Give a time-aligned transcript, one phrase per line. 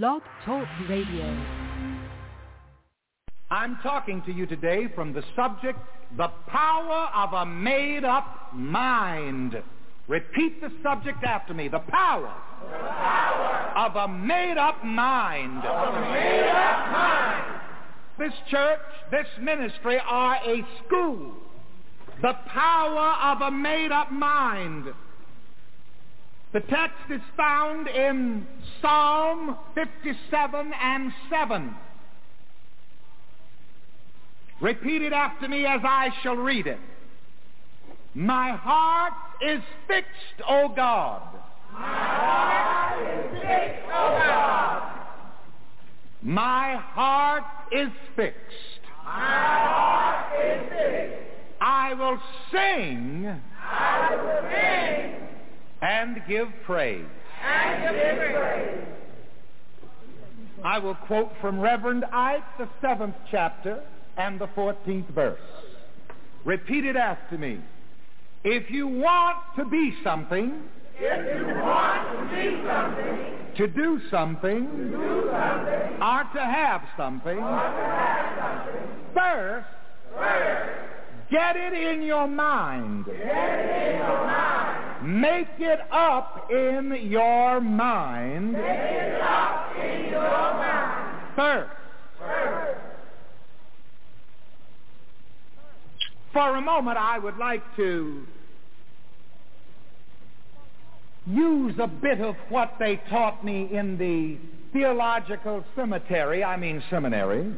[0.00, 1.26] Blog Talk Radio.
[3.50, 5.78] I'm talking to you today from the subject,
[6.16, 9.62] the power of a made-up mind.
[10.08, 11.68] Repeat the subject after me.
[11.68, 12.34] The power,
[12.70, 15.58] the power of a made-up mind.
[15.58, 17.60] Of a made-up mind.
[18.18, 18.80] This church,
[19.10, 21.34] this ministry are a school.
[22.22, 24.86] The power of a made-up mind.
[26.52, 28.46] The text is found in
[28.82, 31.74] Psalm 57 and 7.
[34.60, 36.78] Repeat it after me as I shall read it.
[38.14, 41.22] My heart is fixed, O God.
[41.72, 44.92] My heart is fixed, O God.
[46.20, 48.36] My heart is fixed.
[49.04, 51.22] My heart is fixed.
[51.62, 52.18] I will
[52.52, 53.40] sing.
[53.58, 55.21] I will sing.
[55.82, 57.04] And give praise.
[57.44, 58.78] And give praise.
[60.64, 63.82] I will quote from Reverend Ike, the seventh chapter
[64.16, 65.40] and the 14th verse.
[66.44, 67.58] Repeat it after me.
[68.44, 70.62] If you want to be something,
[70.98, 76.82] if you want to be something, to do something, to do something, or to have
[76.96, 78.82] something, to have something,
[79.14, 79.66] first,
[80.16, 80.70] first,
[81.30, 83.06] get it in your mind.
[83.06, 84.71] Get it in your mind.
[85.02, 88.52] Make it up in your mind.
[88.52, 91.26] Make it up in your mind.
[91.34, 91.70] First.
[92.18, 92.80] First.
[96.32, 98.26] For a moment, I would like to
[101.26, 104.38] use a bit of what they taught me in the
[104.72, 107.52] theological cemetery, I mean seminary,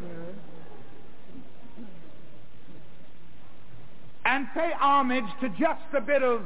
[4.25, 6.43] and pay homage to just a bit of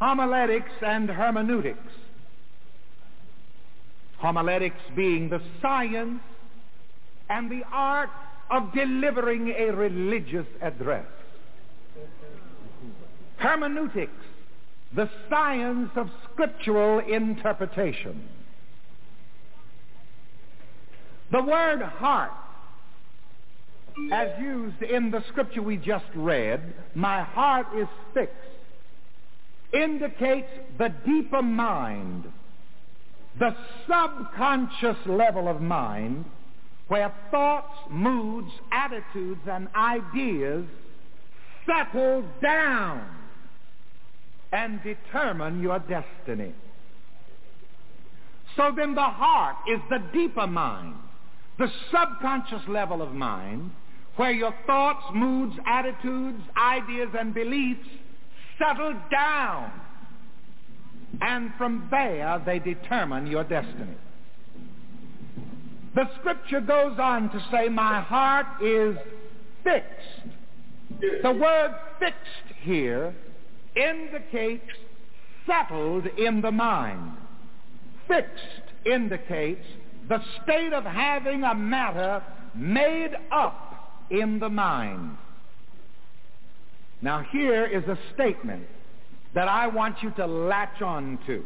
[0.00, 1.78] homiletics and hermeneutics.
[4.18, 6.20] Homiletics being the science
[7.28, 8.10] and the art
[8.50, 11.06] of delivering a religious address.
[13.36, 14.12] Hermeneutics,
[14.94, 18.28] the science of scriptural interpretation.
[21.32, 22.30] The word heart,
[24.12, 28.32] as used in the scripture we just read, my heart is fixed,
[29.72, 32.24] indicates the deeper mind,
[33.38, 33.54] the
[33.86, 36.24] subconscious level of mind
[36.88, 40.64] where thoughts, moods, attitudes, and ideas
[41.66, 43.04] settle down
[44.52, 46.54] and determine your destiny.
[48.56, 50.94] So then the heart is the deeper mind,
[51.58, 53.72] the subconscious level of mind,
[54.14, 57.86] where your thoughts, moods, attitudes, ideas, and beliefs
[58.58, 59.72] settle down.
[61.20, 63.96] And from there, they determine your destiny.
[65.94, 68.96] The scripture goes on to say, my heart is
[69.64, 70.36] fixed.
[71.22, 73.14] The word fixed here
[73.74, 74.70] indicates
[75.46, 77.12] settled in the mind.
[78.08, 79.64] Fixed indicates
[80.08, 82.22] the state of having a matter
[82.54, 85.16] made up in the mind.
[87.02, 88.66] Now here is a statement
[89.34, 91.44] that I want you to latch on to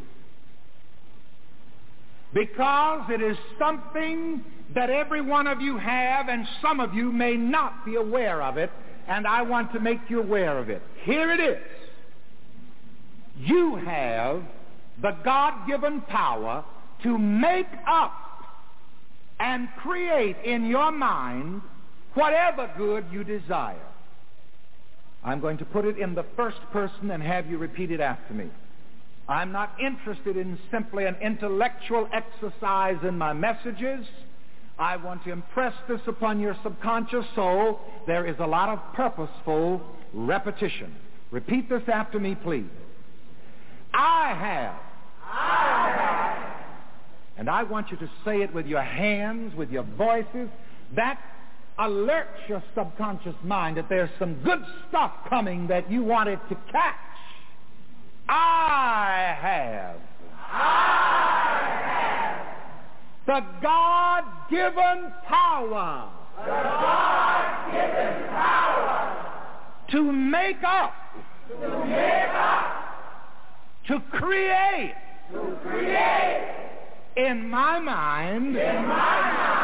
[2.33, 7.35] because it is something that every one of you have and some of you may
[7.35, 8.71] not be aware of it
[9.07, 10.81] and I want to make you aware of it.
[11.03, 11.61] Here it is.
[13.37, 14.43] You have
[15.01, 16.63] the God-given power
[17.03, 18.13] to make up
[19.39, 21.61] and create in your mind
[22.13, 23.90] whatever good you desire.
[25.23, 28.33] I'm going to put it in the first person and have you repeat it after
[28.33, 28.49] me.
[29.29, 34.05] I'm not interested in simply an intellectual exercise in my messages.
[34.79, 37.79] I want to impress this upon your subconscious soul.
[38.07, 39.81] There is a lot of purposeful
[40.13, 40.95] repetition.
[41.29, 42.65] Repeat this after me, please.
[43.93, 44.79] I have.
[45.23, 46.51] I have.
[47.37, 50.49] And I want you to say it with your hands, with your voices.
[50.95, 51.19] That
[51.81, 56.55] alerts your subconscious mind that there's some good stuff coming that you want it to
[56.71, 56.95] catch.
[58.29, 59.97] I have.
[60.51, 62.41] I have.
[63.25, 66.09] The God-given power.
[66.37, 69.17] The God-given power.
[69.91, 70.93] To make up.
[71.49, 72.65] To make up.
[73.87, 74.95] To create.
[75.33, 76.47] To create.
[77.17, 78.55] In my mind.
[78.55, 79.60] In my mind.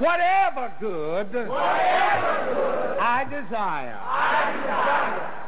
[0.00, 1.26] Whatever good.
[1.48, 2.98] Whatever good.
[2.98, 3.98] I desire.
[4.00, 5.40] I desire.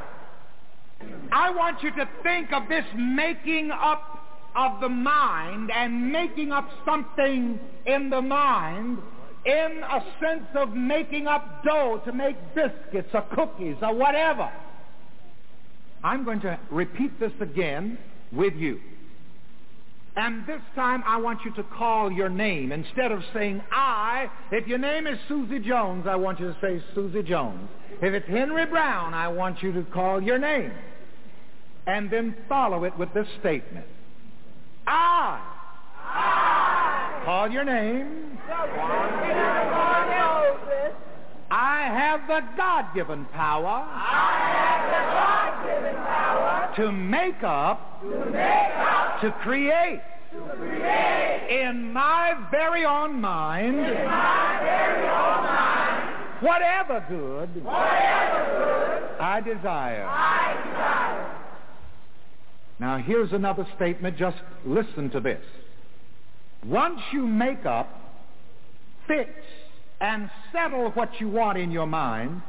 [1.33, 4.21] I want you to think of this making up
[4.55, 8.99] of the mind and making up something in the mind
[9.47, 14.53] in a sense of making up dough to make biscuits or cookies or whatever.
[16.05, 17.99] I'm going to repeat this again
[18.31, 18.81] with you.
[20.15, 22.71] And this time I want you to call your name.
[22.71, 26.83] Instead of saying I, if your name is Susie Jones, I want you to say
[26.95, 27.69] Susie Jones.
[28.03, 30.71] If it's Henry Brown, I want you to call your name.
[31.87, 33.87] And then follow it with this statement.
[34.87, 35.41] I.
[35.99, 37.23] I.
[37.25, 38.39] Call your name.
[41.51, 43.87] I have the God-given power.
[43.89, 46.12] I have the God-given power
[46.77, 50.01] to make up, to make up, to create,
[51.51, 54.53] in my very own mind, mind
[56.43, 57.65] whatever good good
[59.21, 60.05] I desire.
[60.05, 61.39] I desire.
[62.81, 64.19] Now here's another statement.
[64.19, 65.45] Just listen to this.
[66.67, 67.89] Once you make up,
[69.07, 69.31] fix,
[70.01, 72.43] and settle what you want in your mind,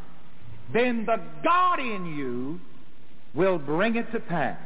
[0.73, 2.59] then the God in you
[3.33, 4.59] will bring it to pass.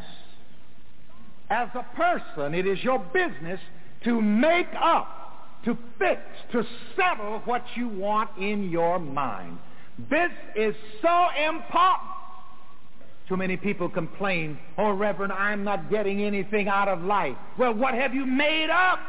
[1.50, 3.60] As a person, it is your business
[4.04, 6.22] to make up, to fix,
[6.52, 6.64] to
[6.96, 9.58] settle what you want in your mind.
[10.10, 12.12] This is so important.
[13.28, 17.36] Too many people complain, oh, Reverend, I'm not getting anything out of life.
[17.58, 19.00] Well, what have you made up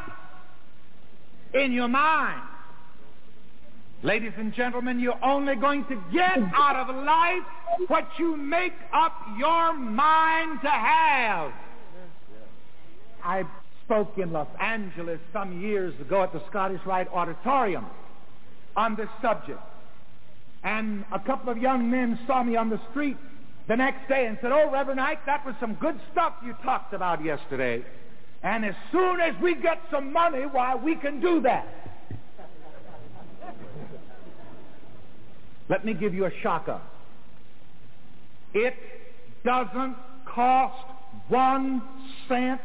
[1.54, 2.42] in your mind?
[4.04, 7.42] Ladies and gentlemen, you're only going to get out of life
[7.88, 11.52] what you make up your mind to have.
[13.24, 13.44] I
[13.84, 17.86] spoke in Los Angeles some years ago at the Scottish Rite Auditorium
[18.76, 19.58] on this subject.
[20.62, 23.16] And a couple of young men saw me on the street
[23.66, 26.94] the next day and said, Oh, Reverend Ike, that was some good stuff you talked
[26.94, 27.84] about yesterday.
[28.44, 31.66] And as soon as we get some money, why, we can do that.
[35.68, 36.80] Let me give you a shocker.
[38.54, 38.74] It
[39.44, 39.96] doesn't
[40.26, 40.84] cost
[41.28, 41.82] one
[42.28, 42.60] cent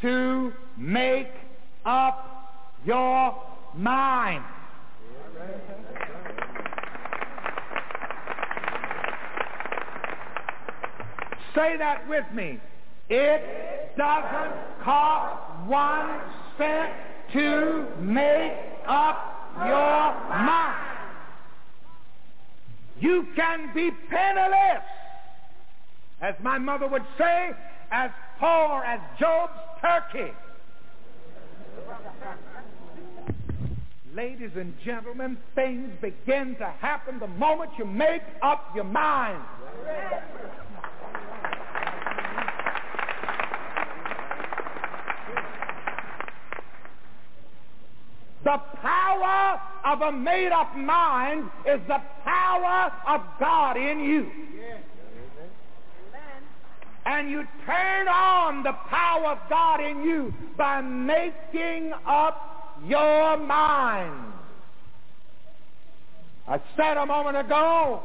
[0.00, 1.28] to make
[1.84, 2.52] up
[2.84, 3.42] your
[3.74, 4.44] mind.
[11.54, 12.58] Say that with me.
[13.08, 16.20] It doesn't cost one
[16.58, 16.92] cent
[17.32, 18.52] to make
[18.86, 19.25] up
[19.58, 20.82] your mind.
[23.00, 24.82] You can be penniless,
[26.20, 27.50] as my mother would say,
[27.90, 30.32] as poor as Job's turkey.
[34.14, 39.42] Ladies and gentlemen, things begin to happen the moment you make up your mind.
[48.46, 54.30] The power of a made up mind is the power of God in you.
[57.06, 64.32] And you turn on the power of God in you by making up your mind.
[66.46, 68.00] I said a moment ago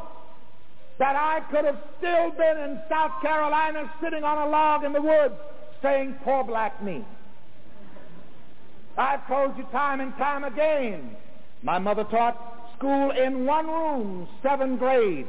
[0.98, 5.02] that I could have still been in South Carolina sitting on a log in the
[5.04, 5.36] woods
[5.84, 7.06] saying, poor black me.
[9.02, 11.16] I've told you time and time again.
[11.64, 12.38] My mother taught
[12.78, 15.28] school in one room, seven grades.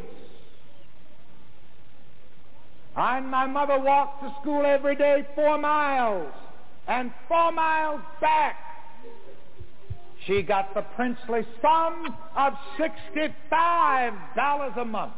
[2.95, 6.31] I and my mother walked to school every day four miles
[6.87, 8.57] and four miles back.
[10.27, 15.15] She got the princely sum of $65 a month.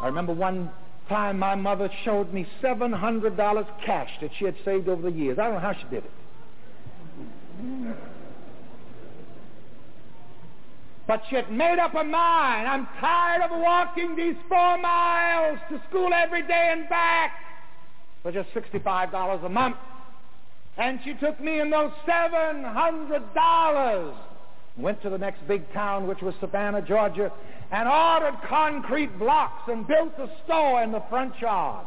[0.00, 0.70] I remember one
[1.08, 5.38] time my mother showed me $700 cash that she had saved over the years.
[5.38, 6.10] I don't know how she did it.
[11.06, 12.68] But she had made up her mind.
[12.68, 17.32] I'm tired of walking these four miles to school every day and back
[18.22, 19.76] for just $65 a month.
[20.76, 24.14] And she took me and those $700
[24.78, 27.32] went to the next big town, which was Savannah, Georgia,
[27.70, 31.86] and ordered concrete blocks and built a store in the front yard.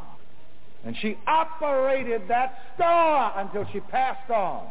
[0.83, 4.67] And she operated that store until she passed on.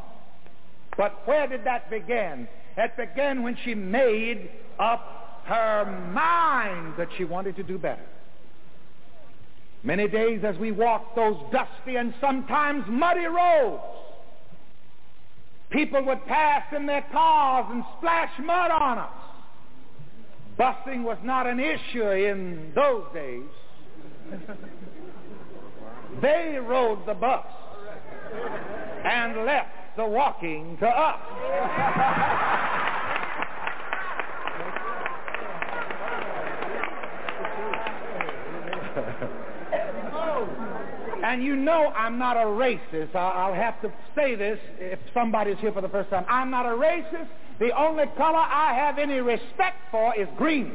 [0.97, 2.49] But where did that begin?
[2.77, 8.05] It began when she made up her mind that she wanted to do better.
[9.83, 13.83] Many days as we walked those dusty and sometimes muddy roads,
[15.71, 19.11] people would pass in their cars and splash mud on us.
[20.59, 23.49] Busing was not an issue in those days.
[26.21, 27.47] They rode the bus
[29.05, 31.21] and left the walking to us.
[41.23, 43.15] and you know I'm not a racist.
[43.15, 46.25] I'll have to say this if somebody's here for the first time.
[46.29, 47.29] I'm not a racist.
[47.59, 50.73] The only color I have any respect for is green.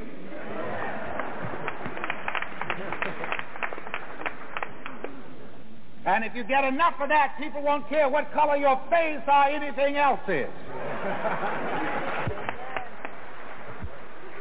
[6.05, 9.45] And if you get enough of that, people won't care what color your face or
[9.45, 10.49] anything else is.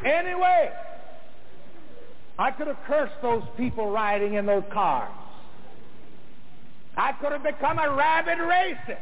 [0.04, 0.70] anyway,
[2.38, 5.10] I could have cursed those people riding in those cars.
[6.96, 8.98] I could have become a rabid racist.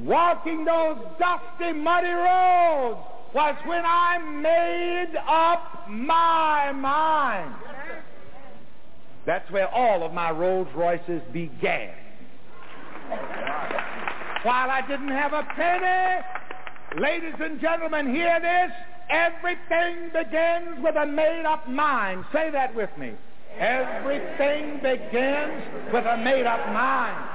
[0.00, 3.00] Walking those dusty, muddy roads
[3.34, 7.54] was when I made up my mind.
[9.26, 11.94] That's where all of my Rolls Royces began.
[14.42, 16.24] While I didn't have a penny,
[16.98, 18.70] ladies and gentlemen, hear this.
[19.10, 22.24] Everything begins with a made up mind.
[22.32, 23.12] Say that with me.
[23.58, 27.28] Everything begins with a made up mind.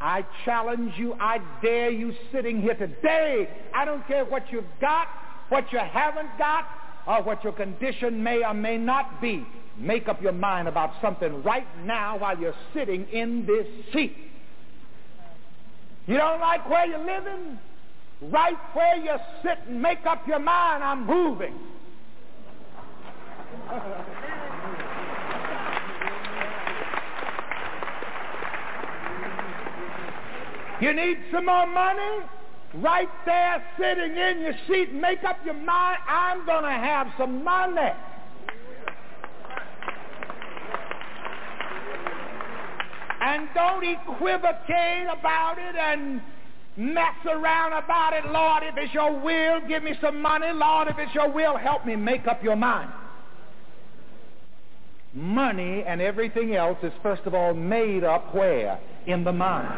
[0.00, 3.48] I challenge you, I dare you sitting here today.
[3.74, 5.08] I don't care what you've got,
[5.48, 6.66] what you haven't got,
[7.06, 9.44] or what your condition may or may not be.
[9.78, 14.16] Make up your mind about something right now while you're sitting in this seat.
[16.06, 17.58] You don't like where you're living?
[18.22, 21.54] Right where you're sitting, make up your mind, I'm moving.
[30.80, 32.26] you need some more money?
[32.74, 37.42] Right there, sitting in your seat, make up your mind, I'm going to have some
[37.42, 37.92] money.
[43.26, 46.22] and don't equivocate about it and
[46.76, 48.24] mess around about it.
[48.30, 50.46] Lord, if it's your will, give me some money.
[50.52, 52.90] Lord, if it's your will, help me make up your mind.
[55.12, 58.78] Money and everything else is first of all made up where?
[59.06, 59.68] In the mind.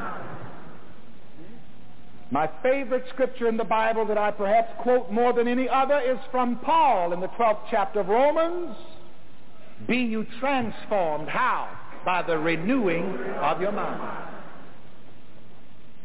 [2.31, 6.19] My favorite scripture in the Bible that I perhaps quote more than any other is
[6.31, 8.77] from Paul in the 12th chapter of Romans.
[9.87, 11.29] Be you transformed.
[11.29, 11.69] How?
[12.05, 13.05] by the renewing
[13.41, 14.01] of your mind.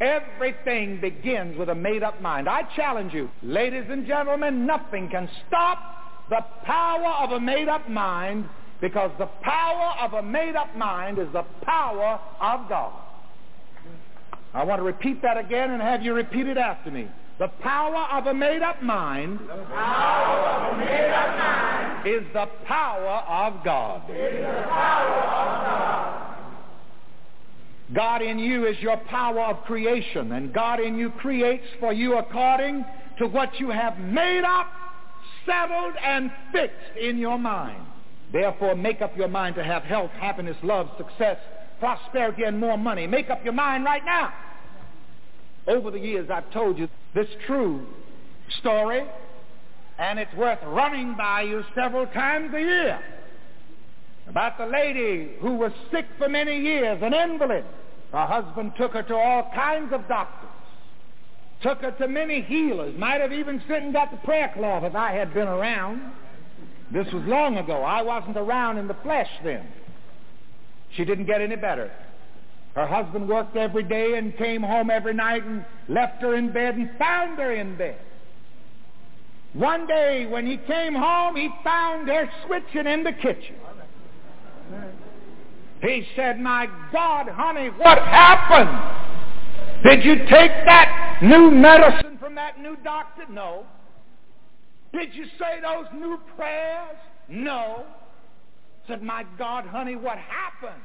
[0.01, 2.49] Everything begins with a made-up mind.
[2.49, 5.77] I challenge you, ladies and gentlemen, nothing can stop
[6.29, 8.49] the power of a made-up mind
[8.81, 12.91] because the power of a made-up mind is the power of God.
[14.53, 17.07] I want to repeat that again and have you repeat it after me.
[17.39, 19.63] The power of a made-up mind, mind
[22.07, 24.03] is the power of God.
[24.07, 25.33] God.
[27.93, 32.17] God in you is your power of creation, and God in you creates for you
[32.17, 32.85] according
[33.17, 34.67] to what you have made up,
[35.45, 37.85] settled, and fixed in your mind.
[38.31, 41.37] Therefore, make up your mind to have health, happiness, love, success,
[41.83, 43.05] prosperity, and more money.
[43.07, 44.33] Make up your mind right now.
[45.67, 47.85] Over the years, I've told you this true
[48.59, 49.03] story,
[49.99, 52.99] and it's worth running by you several times a year.
[54.29, 57.65] About the lady who was sick for many years, an invalid.
[58.13, 60.49] Her husband took her to all kinds of doctors,
[61.61, 64.95] took her to many healers, might have even sent and got the prayer cloth if
[64.95, 66.13] I had been around.
[66.93, 67.81] This was long ago.
[67.81, 69.67] I wasn't around in the flesh then.
[70.95, 71.91] She didn't get any better.
[72.75, 76.75] Her husband worked every day and came home every night and left her in bed
[76.75, 77.99] and found her in bed.
[79.53, 83.55] One day when he came home, he found her switching in the kitchen.
[85.81, 89.03] He said, My God, honey, what happened?
[89.83, 93.23] Did you take that new medicine from that new doctor?
[93.29, 93.65] No.
[94.93, 96.97] Did you say those new prayers?
[97.27, 97.83] No.
[98.87, 100.81] Said, My God, honey, what happened?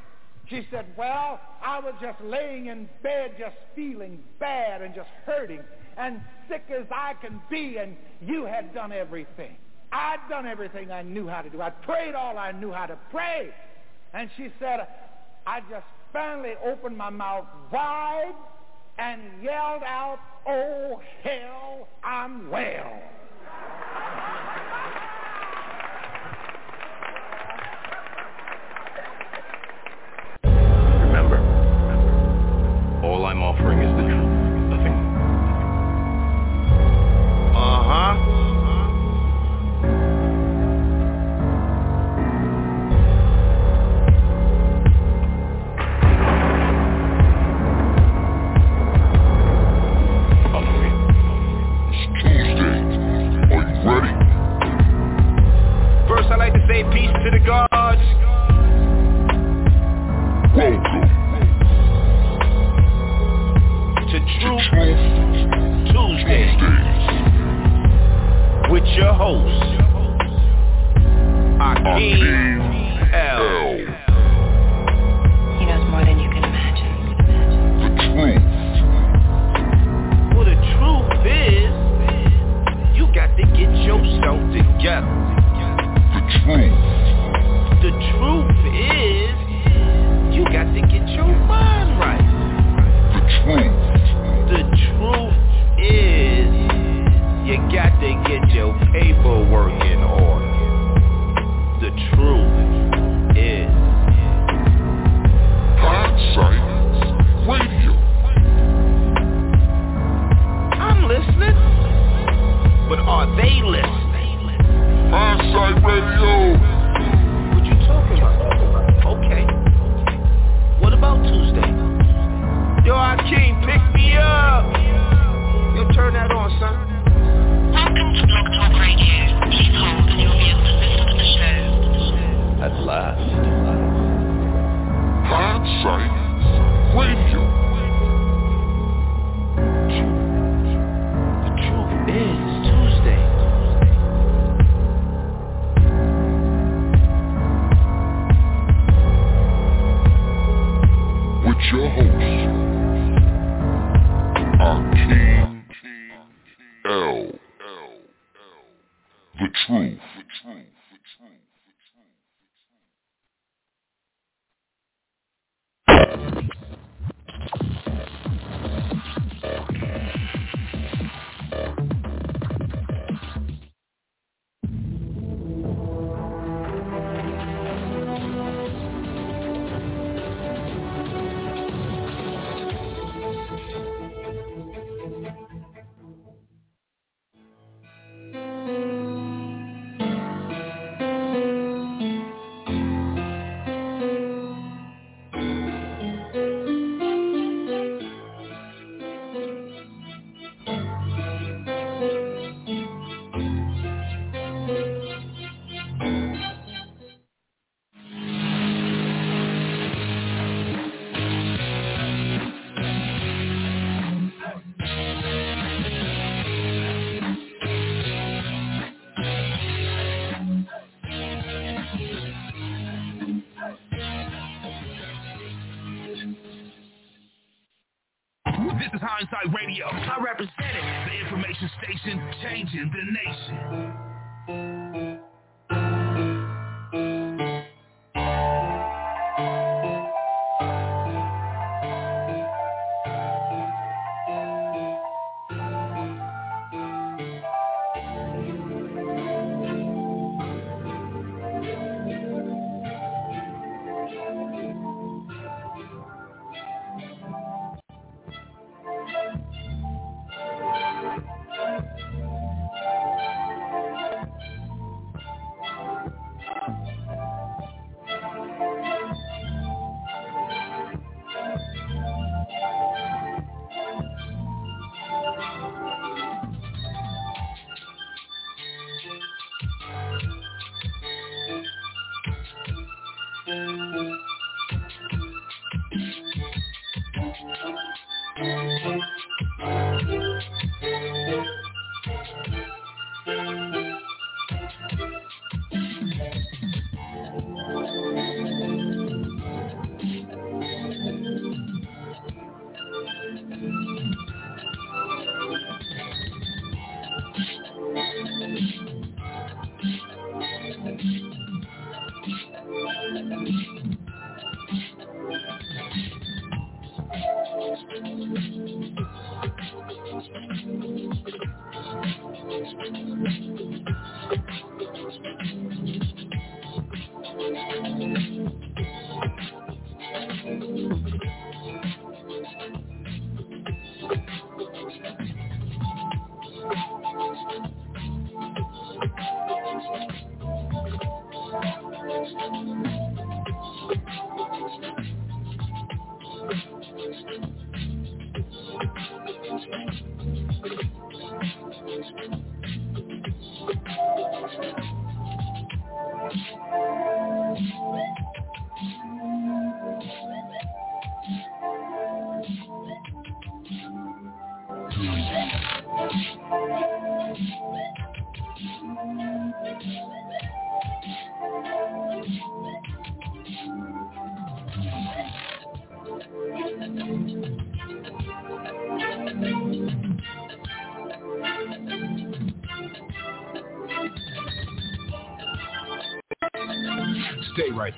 [0.49, 5.61] She said, Well, I was just laying in bed, just feeling bad and just hurting
[5.97, 9.57] and sick as I can be, and you had done everything.
[9.91, 11.61] I'd done everything I knew how to do.
[11.61, 13.51] I prayed all I knew how to pray.
[14.15, 14.87] And she said,
[15.47, 18.35] I just finally opened my mouth wide
[18.99, 23.03] and yelled out, Oh, hell, I'm well.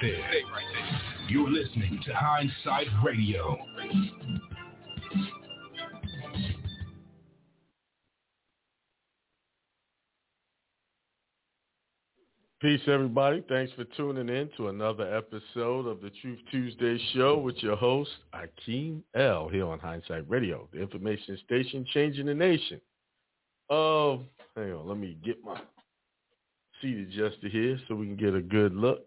[0.00, 0.16] There.
[1.28, 3.58] You're listening to Hindsight Radio.
[12.62, 13.44] Peace, everybody.
[13.48, 18.10] Thanks for tuning in to another episode of the Truth Tuesday show with your host,
[18.34, 22.80] Akiem El, here on Hindsight Radio, the information station changing the nation.
[23.68, 24.22] Oh,
[24.56, 24.88] hang on.
[24.88, 25.60] Let me get my
[26.80, 29.06] seat adjusted here so we can get a good look.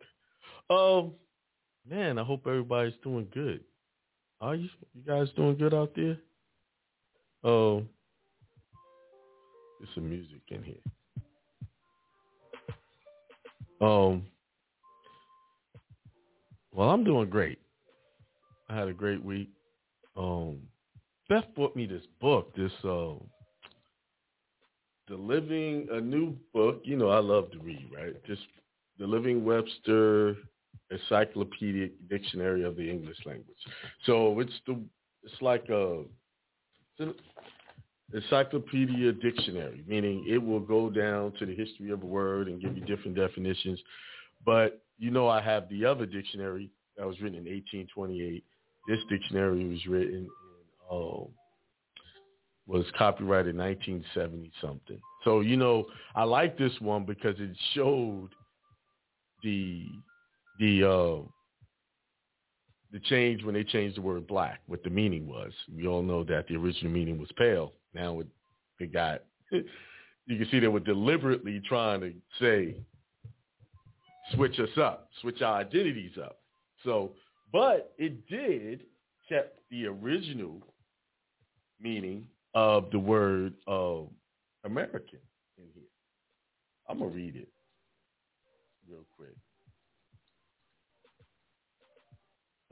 [0.69, 1.13] Oh,
[1.87, 3.61] man, I hope everybody's doing good.
[4.41, 6.17] Are you, you guys doing good out there?
[7.43, 7.83] Oh,
[9.79, 10.75] there's some music in here.
[13.81, 14.23] Um,
[16.71, 17.59] well, I'm doing great.
[18.69, 19.49] I had a great week.
[20.15, 20.59] Um,
[21.27, 23.15] Beth bought me this book, this uh,
[25.09, 26.81] the Living a new book.
[26.83, 28.13] You know, I love to read, right?
[28.25, 28.41] Just
[28.99, 30.35] the Living Webster
[30.91, 33.57] Encyclopedic Dictionary of the English Language.
[34.05, 34.79] So it's the
[35.23, 36.03] it's like a
[36.99, 37.17] it's
[38.13, 42.77] encyclopedia dictionary, meaning it will go down to the history of a word and give
[42.77, 43.79] you different definitions.
[44.45, 48.43] But you know, I have the other dictionary that was written in 1828.
[48.87, 50.29] This dictionary was written in
[50.91, 51.25] uh,
[52.65, 54.99] was copyrighted 1970 something.
[55.23, 58.29] So you know, I like this one because it showed
[59.43, 59.87] the
[60.63, 61.21] the uh,
[62.93, 65.51] the change when they changed the word black, what the meaning was.
[65.75, 67.73] We all know that the original meaning was pale.
[67.93, 68.27] Now it,
[68.79, 69.65] it got, you
[70.27, 72.75] can see they were deliberately trying to say,
[74.35, 76.37] switch us up, switch our identities up.
[76.83, 77.13] So,
[77.51, 78.83] but it did
[79.27, 80.61] kept the original
[81.81, 84.03] meaning of the word uh,
[84.63, 85.19] American
[85.57, 85.83] in here.
[86.87, 87.49] I'm going to read it
[88.87, 89.35] real quick.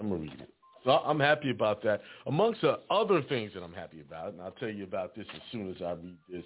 [0.02, 0.50] I'm to read it.
[0.84, 2.02] So I'm happy about that.
[2.26, 5.42] Amongst the other things that I'm happy about, and I'll tell you about this as
[5.52, 6.44] soon as I read this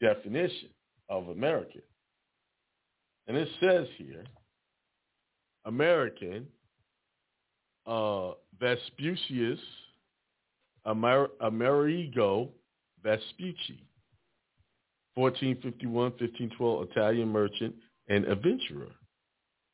[0.00, 0.68] definition
[1.08, 1.82] of American.
[3.26, 4.24] And it says here,
[5.64, 6.46] American,
[7.86, 9.58] uh, Vespucius
[10.86, 12.50] Amer- Amerigo
[13.02, 13.84] Vespucci,
[15.18, 17.74] 1451-1512 Italian merchant
[18.08, 18.88] and adventurer,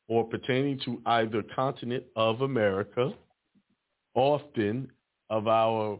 [0.07, 3.13] or pertaining to either continent of America
[4.15, 4.91] often
[5.29, 5.99] of our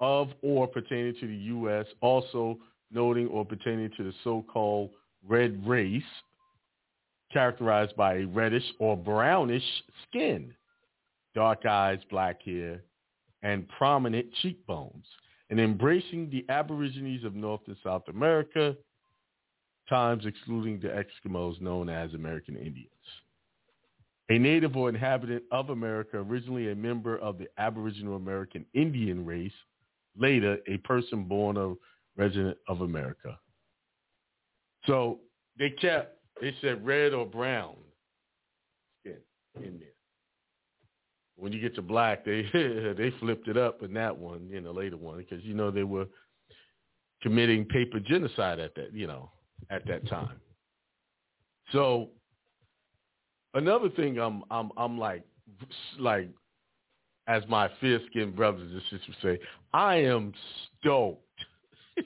[0.00, 2.58] of or pertaining to the U.S., also
[2.90, 4.90] noting or pertaining to the so-called
[5.26, 6.02] red race,
[7.32, 9.64] characterized by a reddish or brownish
[10.08, 10.52] skin,
[11.34, 12.82] dark eyes, black hair,
[13.42, 15.04] and prominent cheekbones,
[15.50, 18.76] and embracing the Aborigines of North and South America,
[19.88, 22.90] times excluding the Eskimos known as American Indians
[24.30, 29.52] a native or inhabitant of America, originally a member of the Aboriginal American Indian race,
[30.16, 31.74] later a person born a
[32.16, 33.38] resident of America.
[34.86, 35.20] So
[35.58, 37.74] they kept, they said red or brown
[39.00, 39.16] skin
[39.56, 39.88] in there.
[41.36, 42.42] When you get to black, they
[42.96, 45.82] they flipped it up in that one, in the later one, because you know they
[45.82, 46.06] were
[47.22, 49.30] committing paper genocide at that, you know,
[49.70, 50.40] at that time.
[51.72, 52.10] So
[53.54, 55.24] another thing I'm I'm I'm like
[55.98, 56.28] like
[57.26, 59.38] as my fair skinned brothers and sisters say,
[59.72, 60.32] I am
[60.80, 61.20] stoked.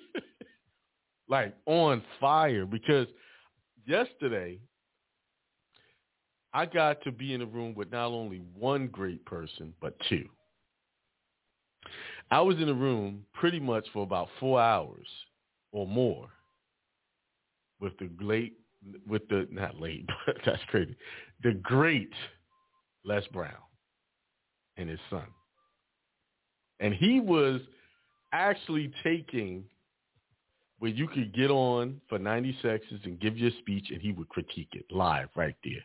[1.29, 3.07] like on fire because
[3.87, 4.59] yesterday
[6.55, 10.29] I got to be in a room with not only one great person, but two.
[12.31, 15.07] I was in a room pretty much for about four hours
[15.73, 16.29] or more
[17.81, 18.55] with the great
[19.09, 20.97] with the not late, but that's crazy.
[21.43, 22.13] The great
[23.05, 23.53] Les Brown
[24.77, 25.27] and his son.
[26.81, 27.61] And he was
[28.33, 29.65] actually taking
[30.79, 34.29] where you could get on for 90 seconds and give your speech and he would
[34.29, 35.83] critique it live right there.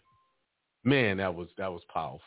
[0.83, 2.21] Man, that was that was powerful.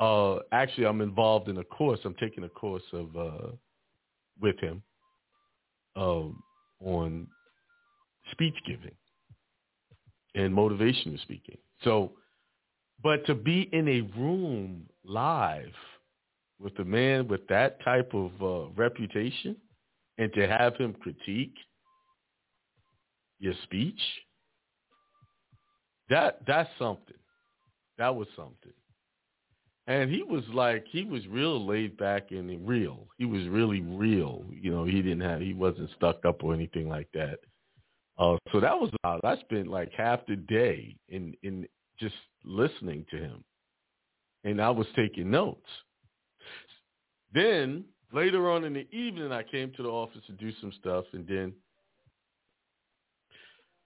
[0.00, 2.00] Uh actually I'm involved in a course.
[2.04, 3.52] I'm taking a course of uh
[4.40, 4.82] with him
[5.94, 6.42] um
[6.84, 7.28] on
[8.32, 8.94] speech giving
[10.34, 11.58] and motivational speaking.
[11.82, 12.12] So,
[13.02, 15.72] but to be in a room live
[16.60, 19.56] with a man with that type of uh, reputation
[20.18, 21.54] and to have him critique
[23.38, 24.00] your speech.
[26.08, 27.16] That that's something.
[27.98, 28.72] That was something.
[29.88, 33.06] And he was like he was real laid back and real.
[33.18, 34.44] He was really real.
[34.50, 37.40] You know, he didn't have he wasn't stuck up or anything like that.
[38.18, 41.66] Uh, so that was uh, I spent like half the day in in
[41.98, 43.44] just listening to him,
[44.44, 45.68] and I was taking notes.
[47.34, 51.04] Then later on in the evening, I came to the office to do some stuff,
[51.12, 51.52] and then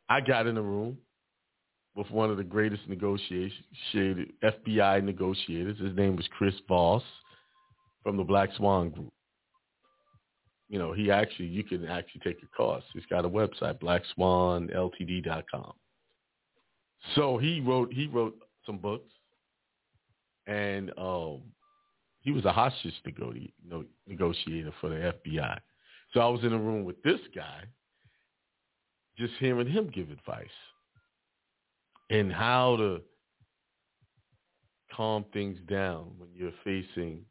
[0.08, 0.98] I got in a room
[1.96, 3.52] with one of the greatest negotiated
[3.94, 5.78] FBI negotiators.
[5.78, 7.02] His name was Chris Voss
[8.04, 9.12] from the Black Swan Group
[10.70, 12.84] you know, he actually, you can actually take a course.
[12.94, 15.72] He's got a website, blackswanltd.com.
[17.16, 19.10] So he wrote, he wrote some books
[20.46, 21.42] and um,
[22.20, 22.94] he was a hostage
[24.06, 25.58] negotiator for the FBI.
[26.14, 27.64] So I was in a room with this guy,
[29.18, 30.46] just hearing him give advice
[32.10, 33.00] and how to
[34.94, 37.24] calm things down when you're facing,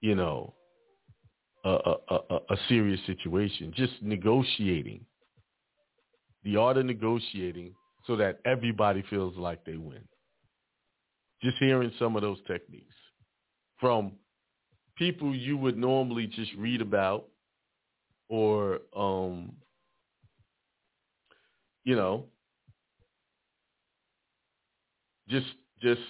[0.00, 0.54] you know,
[1.68, 3.72] a, a, a, serious situation.
[3.74, 5.04] Just negotiating,
[6.44, 7.74] the art of negotiating,
[8.06, 10.02] so that everybody feels like they win.
[11.42, 12.94] Just hearing some of those techniques
[13.80, 14.12] from
[14.96, 17.26] people you would normally just read about,
[18.28, 19.52] or um,
[21.84, 22.24] you know,
[25.28, 25.46] just
[25.82, 26.00] just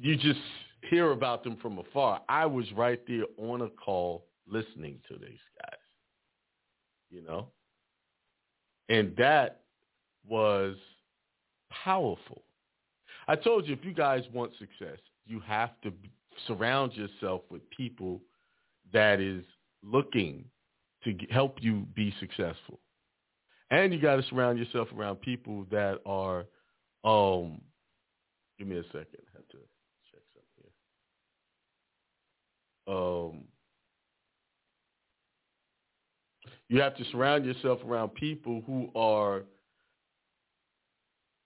[0.00, 0.40] you just
[0.88, 2.22] hear about them from afar.
[2.28, 5.78] I was right there on a call listening to these guys,
[7.10, 7.48] you know?
[8.88, 9.62] And that
[10.28, 10.76] was
[11.84, 12.42] powerful.
[13.28, 15.92] I told you, if you guys want success, you have to
[16.46, 18.20] surround yourself with people
[18.92, 19.44] that is
[19.82, 20.44] looking
[21.04, 22.80] to help you be successful.
[23.70, 26.44] And you got to surround yourself around people that are,
[27.04, 27.60] um,
[28.58, 29.22] give me a second.
[29.34, 29.58] I have to
[32.86, 33.44] um,
[36.68, 39.42] you have to surround yourself around people who are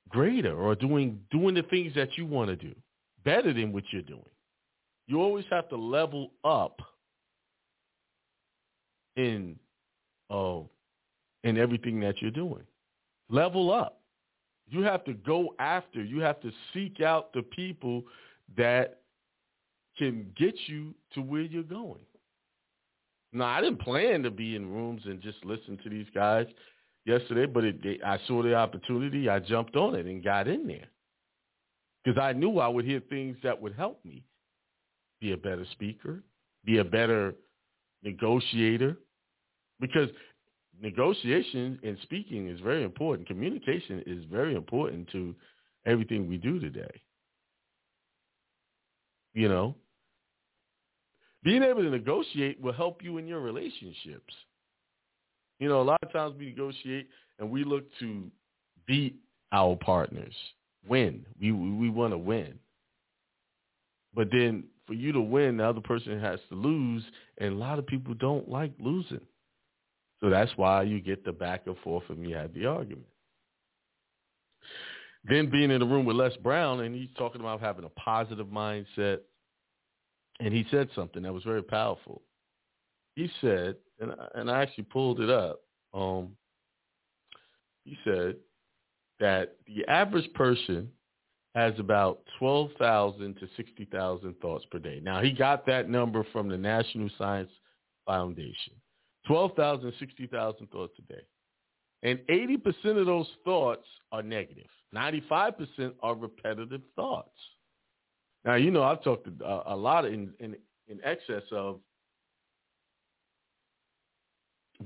[0.08, 2.74] greater or doing doing the things that you want to do
[3.24, 4.22] better than what you're doing.
[5.06, 6.80] You always have to level up
[9.16, 9.58] in
[10.30, 10.60] uh,
[11.44, 12.62] in everything that you're doing.
[13.28, 14.00] Level up.
[14.68, 16.02] You have to go after.
[16.02, 18.04] You have to seek out the people
[18.56, 18.99] that
[20.00, 22.00] can get you to where you're going.
[23.32, 26.46] Now, I didn't plan to be in rooms and just listen to these guys
[27.04, 29.28] yesterday, but it, they, I saw the opportunity.
[29.28, 30.88] I jumped on it and got in there
[32.02, 34.24] because I knew I would hear things that would help me
[35.20, 36.22] be a better speaker,
[36.64, 37.34] be a better
[38.02, 38.96] negotiator,
[39.80, 40.08] because
[40.80, 43.28] negotiation and speaking is very important.
[43.28, 45.34] Communication is very important to
[45.84, 47.02] everything we do today.
[49.34, 49.76] You know,
[51.42, 54.34] being able to negotiate will help you in your relationships.
[55.58, 58.30] You know, a lot of times we negotiate and we look to
[58.86, 59.16] beat
[59.52, 60.34] our partners,
[60.86, 61.24] win.
[61.40, 62.58] We we want to win.
[64.14, 67.04] But then for you to win, the other person has to lose,
[67.38, 69.20] and a lot of people don't like losing.
[70.20, 73.06] So that's why you get the back and forth and you have the argument.
[75.24, 78.46] Then being in the room with Les Brown, and he's talking about having a positive
[78.46, 79.20] mindset,
[80.40, 82.22] and he said something that was very powerful.
[83.14, 85.60] He said, and I, and I actually pulled it up.
[85.92, 86.36] Um,
[87.84, 88.36] he said
[89.18, 90.90] that the average person
[91.54, 95.00] has about 12,000 to 60,000 thoughts per day.
[95.02, 97.50] Now, he got that number from the National Science
[98.06, 98.74] Foundation.
[99.26, 101.22] 12,000, 60,000 thoughts a day.
[102.02, 104.68] And 80% of those thoughts are negative.
[104.94, 107.36] 95% are repetitive thoughts.
[108.44, 110.56] Now, you know, I've talked a, uh, a lot in, in,
[110.88, 111.80] in excess of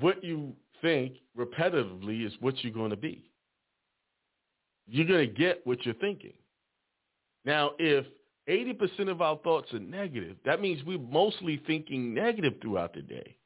[0.00, 3.30] what you think repetitively is what you're going to be.
[4.86, 6.34] You're going to get what you're thinking.
[7.44, 8.06] Now, if
[8.48, 13.36] 80% of our thoughts are negative, that means we're mostly thinking negative throughout the day.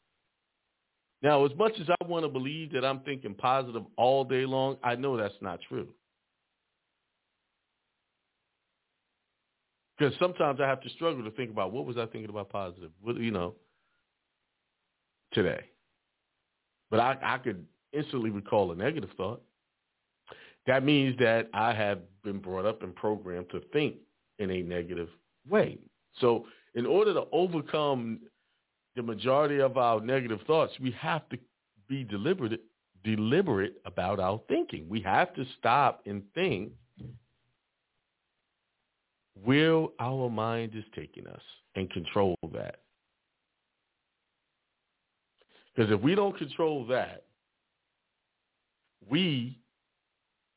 [1.23, 4.77] Now, as much as I want to believe that I'm thinking positive all day long,
[4.83, 5.89] I know that's not true.
[9.99, 12.91] Because sometimes I have to struggle to think about what was I thinking about positive,
[13.05, 13.55] you know,
[15.33, 15.61] today.
[16.91, 19.43] But I, I could instantly recall a negative thought.
[20.67, 23.97] That means that I have been brought up and programmed to think
[24.39, 25.09] in a negative
[25.49, 25.79] way.
[26.21, 28.21] So in order to overcome
[28.95, 31.39] the majority of our negative thoughts, we have to
[31.89, 32.61] be deliberate,
[33.03, 34.89] deliberate about our thinking.
[34.89, 36.73] We have to stop and think
[39.45, 41.43] where our mind is taking us
[41.75, 42.81] and control that.
[45.75, 47.25] Because if we don't control that,
[49.09, 49.59] we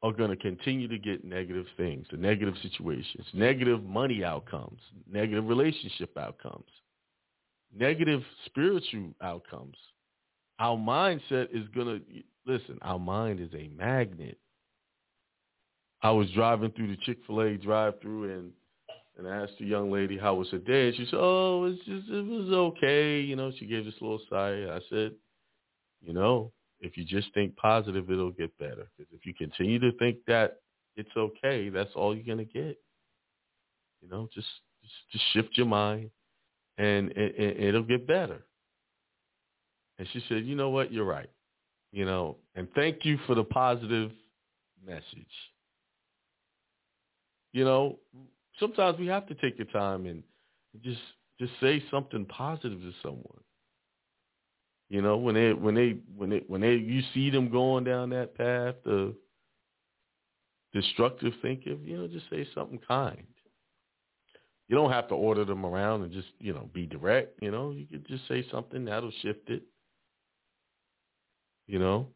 [0.04, 5.48] are going to continue to get negative things, the negative situations, negative money outcomes, negative
[5.48, 6.66] relationship outcomes,
[7.78, 9.76] negative spiritual outcomes.
[10.58, 12.02] Our mindset is going to,
[12.52, 14.40] listen, our mind is a magnet.
[16.02, 18.52] I was driving through the Chick-fil-A drive-through and
[19.18, 20.88] and I asked the young lady how was her day.
[20.88, 24.22] And she said, "Oh, it's just it was okay." You know, she gave this little
[24.30, 24.66] sigh.
[24.70, 25.14] I said,
[26.02, 28.90] "You know, if you just think positive, it'll get better.
[28.98, 30.62] Because if you continue to think that
[30.96, 32.78] it's okay, that's all you're gonna get.
[34.02, 34.48] You know, just
[34.82, 36.10] just, just shift your mind,
[36.78, 38.46] and it, it, it'll get better."
[40.00, 40.92] And she said, "You know what?
[40.92, 41.30] You're right.
[41.92, 44.12] You know, and thank you for the positive
[44.86, 45.04] message.
[47.54, 48.00] You know,
[48.60, 50.24] sometimes we have to take the time and
[50.84, 51.02] just
[51.40, 53.42] just say something positive to someone.
[54.90, 58.10] You know, when they when they when they when they you see them going down
[58.10, 59.14] that path of
[60.74, 63.24] destructive thinking, you know, just say something kind.
[64.68, 67.72] You don't have to order them around and just, you know, be direct, you know.
[67.72, 69.64] You could just say something that'll shift it.
[71.68, 72.08] You know?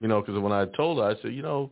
[0.00, 1.70] You know, because when I told her, I said, you know,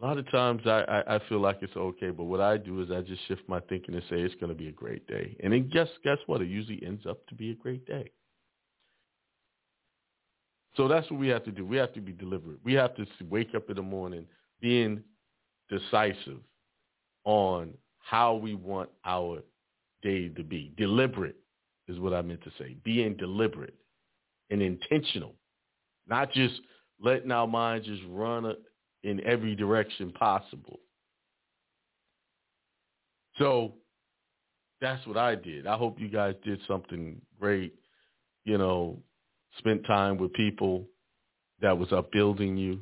[0.00, 2.80] a lot of times I, I, I feel like it's okay, but what I do
[2.82, 5.36] is I just shift my thinking and say it's going to be a great day.
[5.42, 6.40] And then guess guess what?
[6.40, 8.10] It usually ends up to be a great day.
[10.76, 11.66] So that's what we have to do.
[11.66, 12.58] We have to be deliberate.
[12.62, 14.26] We have to wake up in the morning
[14.60, 15.02] being
[15.68, 16.38] decisive
[17.24, 19.40] on how we want our
[20.02, 20.72] day to be.
[20.76, 21.36] Deliberate
[21.88, 22.76] is what I meant to say.
[22.84, 23.74] Being deliberate
[24.50, 25.34] and intentional,
[26.06, 26.54] not just
[27.00, 28.54] letting our mind just run
[29.02, 30.80] in every direction possible.
[33.38, 33.74] So
[34.80, 35.66] that's what I did.
[35.66, 37.74] I hope you guys did something great,
[38.44, 38.98] you know,
[39.58, 40.84] spent time with people
[41.60, 42.80] that was upbuilding you.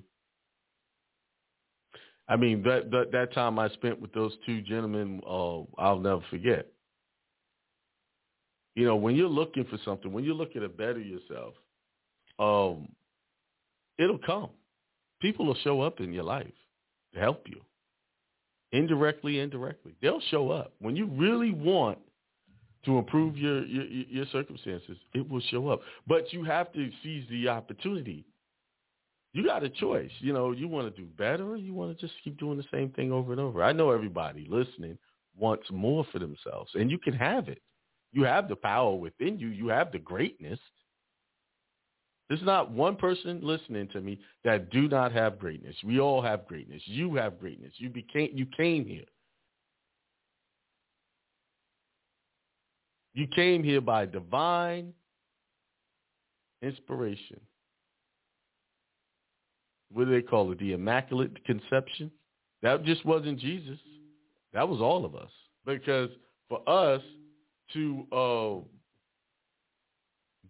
[2.29, 6.22] I mean, that, that, that time I spent with those two gentlemen, uh, I'll never
[6.29, 6.66] forget.
[8.74, 11.55] You know, when you're looking for something, when you're looking to better yourself,
[12.38, 12.88] um,
[13.98, 14.50] it'll come
[15.26, 16.46] people will show up in your life
[17.12, 17.60] to help you.
[18.70, 19.96] Indirectly, indirectly.
[20.00, 20.72] They'll show up.
[20.78, 21.98] When you really want
[22.84, 25.80] to improve your, your, your circumstances, it will show up.
[26.06, 28.24] But you have to seize the opportunity.
[29.32, 30.12] You got a choice.
[30.20, 32.64] You know, you want to do better or you want to just keep doing the
[32.72, 33.64] same thing over and over.
[33.64, 34.96] I know everybody listening
[35.36, 37.60] wants more for themselves, and you can have it.
[38.12, 39.48] You have the power within you.
[39.48, 40.60] You have the greatness.
[42.28, 45.76] There's not one person listening to me that do not have greatness.
[45.84, 46.82] We all have greatness.
[46.86, 47.72] You have greatness.
[47.76, 49.04] You became you came here.
[53.14, 54.92] You came here by divine
[56.62, 57.40] inspiration.
[59.92, 60.58] What do they call it?
[60.58, 62.10] The Immaculate Conception?
[62.62, 63.78] That just wasn't Jesus.
[64.52, 65.30] That was all of us.
[65.64, 66.10] Because
[66.48, 67.00] for us
[67.72, 68.75] to uh,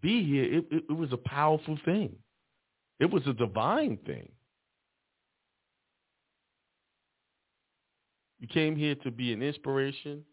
[0.00, 2.14] be here, it, it, it was a powerful thing.
[2.98, 4.30] It was a divine thing.
[8.38, 10.24] You came here to be an inspiration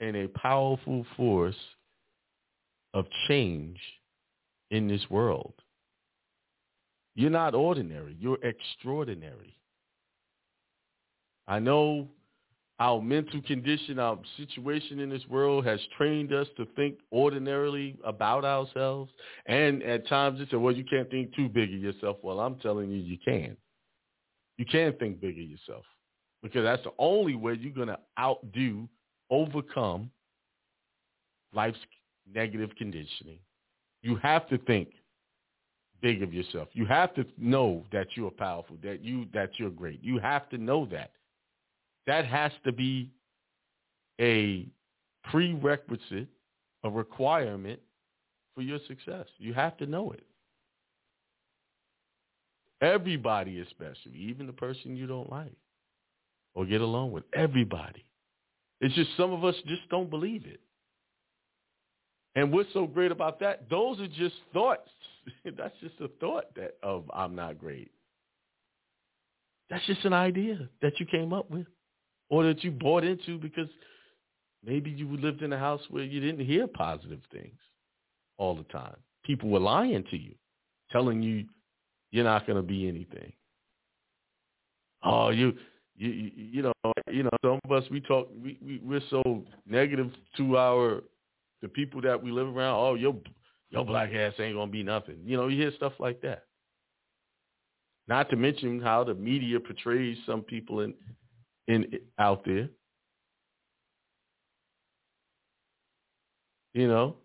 [0.00, 1.56] and a powerful force
[2.94, 3.78] of change
[4.70, 5.54] in this world.
[7.14, 8.16] You're not ordinary.
[8.18, 9.56] You're extraordinary.
[11.46, 12.08] I know
[12.82, 18.44] our mental condition, our situation in this world has trained us to think ordinarily about
[18.44, 19.08] ourselves.
[19.46, 22.16] And at times say, well, you can't think too big of yourself.
[22.22, 23.56] Well, I'm telling you, you can.
[24.58, 25.84] You can think big of yourself
[26.42, 28.88] because that's the only way you're going to outdo,
[29.30, 30.10] overcome
[31.54, 31.78] life's
[32.34, 33.38] negative conditioning.
[34.02, 34.88] You have to think
[36.00, 36.66] big of yourself.
[36.72, 40.02] You have to know that you're powerful, that you that you're great.
[40.02, 41.12] You have to know that.
[42.06, 43.10] That has to be
[44.20, 44.68] a
[45.30, 46.28] prerequisite,
[46.84, 47.80] a requirement
[48.54, 49.26] for your success.
[49.38, 50.24] You have to know it.
[52.80, 55.56] Everybody is special, even the person you don't like
[56.54, 57.24] or get along with.
[57.32, 58.04] Everybody.
[58.80, 60.60] It's just some of us just don't believe it.
[62.34, 63.68] And what's so great about that?
[63.70, 64.88] Those are just thoughts.
[65.44, 67.92] That's just a thought that of I'm not great.
[69.70, 71.66] That's just an idea that you came up with
[72.32, 73.68] or that you bought into because
[74.64, 77.58] maybe you lived in a house where you didn't hear positive things
[78.38, 78.96] all the time.
[79.22, 80.34] People were lying to you,
[80.90, 81.44] telling you
[82.10, 83.34] you're not going to be anything.
[85.04, 85.52] Oh, you,
[85.94, 86.72] you, you, know,
[87.10, 91.02] you know, some of us we talk, we, we we're so negative to our
[91.60, 92.76] the people that we live around.
[92.78, 93.14] Oh, your
[93.68, 95.18] your black ass ain't gonna be nothing.
[95.22, 96.44] You know, you hear stuff like that.
[98.08, 100.94] Not to mention how the media portrays some people in
[101.68, 101.86] in
[102.18, 102.68] out there.
[106.74, 107.16] You know,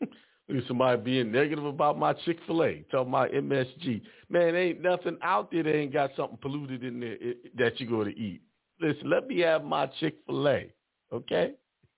[0.48, 4.02] Look at somebody being negative about my Chick Fil A, tell my MSG.
[4.28, 7.16] Man, ain't nothing out there that ain't got something polluted in there
[7.56, 8.42] that you go to eat.
[8.80, 10.72] Listen, let me have my Chick Fil A,
[11.12, 11.52] okay?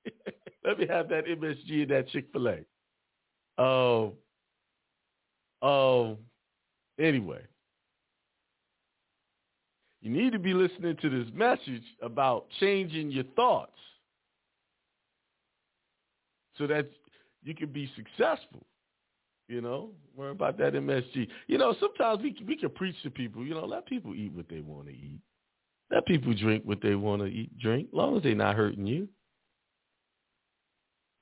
[0.65, 2.59] let me have that MSG and that Chick Fil A.
[3.57, 4.13] Oh, um,
[5.63, 6.11] oh.
[6.11, 6.19] Um,
[6.99, 7.41] anyway,
[10.05, 13.73] you need to be listening to this message about changing your thoughts
[16.59, 16.91] so that
[17.43, 18.67] you can be successful.
[19.49, 21.27] You know, worry about that MSG.
[21.47, 23.47] You know, sometimes we we can preach to people.
[23.47, 25.21] You know, let people eat what they want to eat.
[25.91, 28.87] Let people drink what they want to eat, drink, as long as they're not hurting
[28.87, 29.09] you.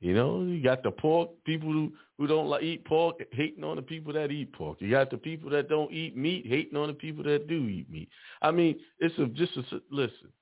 [0.03, 3.77] You know, you got the pork people who, who don't like eat pork hating on
[3.77, 4.79] the people that eat pork.
[4.81, 7.89] You got the people that don't eat meat hating on the people that do eat
[7.89, 8.09] meat.
[8.43, 10.33] I mean, it's a, just a listen.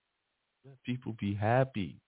[0.64, 2.00] Let people be happy.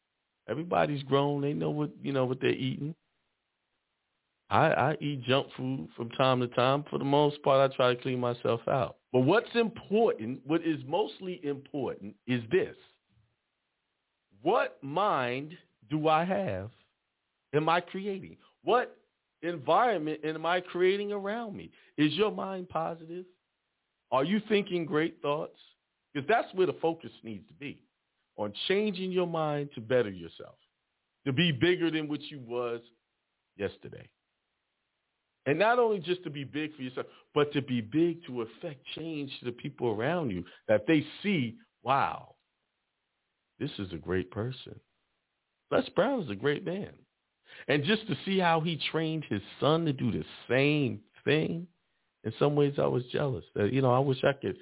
[0.48, 1.42] Everybody's grown.
[1.42, 2.94] They know what you know what they're eating.
[4.48, 6.84] I, I eat junk food from time to time.
[6.88, 8.96] For the most part, I try to clean myself out.
[9.12, 12.76] But what's important, what is mostly important, is this.
[14.40, 15.54] What mind
[15.90, 16.70] do I have
[17.54, 18.36] am I creating?
[18.64, 18.96] What
[19.42, 21.70] environment am I creating around me?
[21.98, 23.24] Is your mind positive?
[24.10, 25.58] Are you thinking great thoughts?
[26.12, 27.80] Because that's where the focus needs to be,
[28.36, 30.56] on changing your mind to better yourself,
[31.26, 32.80] to be bigger than what you was
[33.56, 34.08] yesterday.
[35.46, 38.84] And not only just to be big for yourself, but to be big to affect
[38.94, 42.34] change to the people around you, that they see, wow,
[43.58, 44.78] this is a great person.
[45.70, 46.90] Les Brown is a great man.
[47.68, 51.66] And just to see how he trained his son to do the same thing,
[52.24, 53.44] in some ways I was jealous.
[53.54, 54.56] That, you know, I wish I could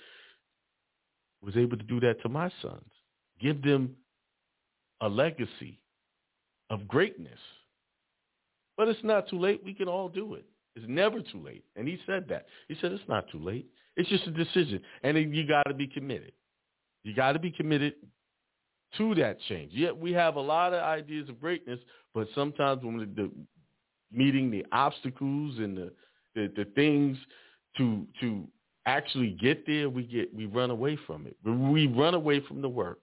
[1.42, 2.90] was able to do that to my sons.
[3.40, 3.96] Give them
[5.00, 5.80] a legacy
[6.68, 7.38] of greatness.
[8.76, 9.62] But it's not too late.
[9.64, 10.44] We can all do it.
[10.76, 11.64] It's never too late.
[11.76, 12.46] And he said that.
[12.68, 13.66] He said it's not too late.
[13.96, 14.80] It's just a decision.
[15.02, 16.32] And you got to be committed.
[17.02, 17.94] You got to be committed
[18.98, 19.72] to that change.
[19.72, 21.80] Yet we have a lot of ideas of greatness,
[22.14, 23.30] but sometimes when we the,
[24.12, 25.92] meeting the obstacles and the,
[26.34, 27.16] the, the things
[27.76, 28.46] to to
[28.86, 31.36] actually get there, we get we run away from it.
[31.44, 33.00] We run away from the work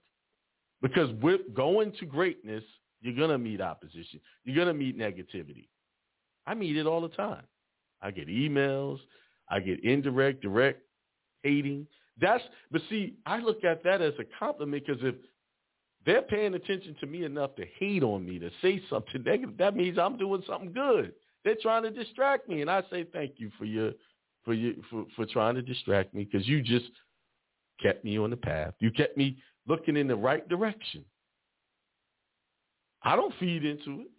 [0.82, 2.64] because with going to greatness,
[3.00, 4.20] you're gonna meet opposition.
[4.44, 5.68] You're gonna meet negativity.
[6.46, 7.44] I meet it all the time.
[8.02, 8.98] I get emails.
[9.50, 10.82] I get indirect, direct
[11.42, 11.86] hating.
[12.20, 15.14] That's but see, I look at that as a compliment because if
[16.06, 19.76] they're paying attention to me enough to hate on me, to say something negative, that
[19.76, 21.12] means I'm doing something good.
[21.44, 23.92] They're trying to distract me, and I say thank you for your
[24.44, 26.90] for your for, for trying to distract me because you just
[27.82, 28.74] kept me on the path.
[28.80, 31.04] You kept me looking in the right direction.
[33.02, 34.10] I don't feed into it.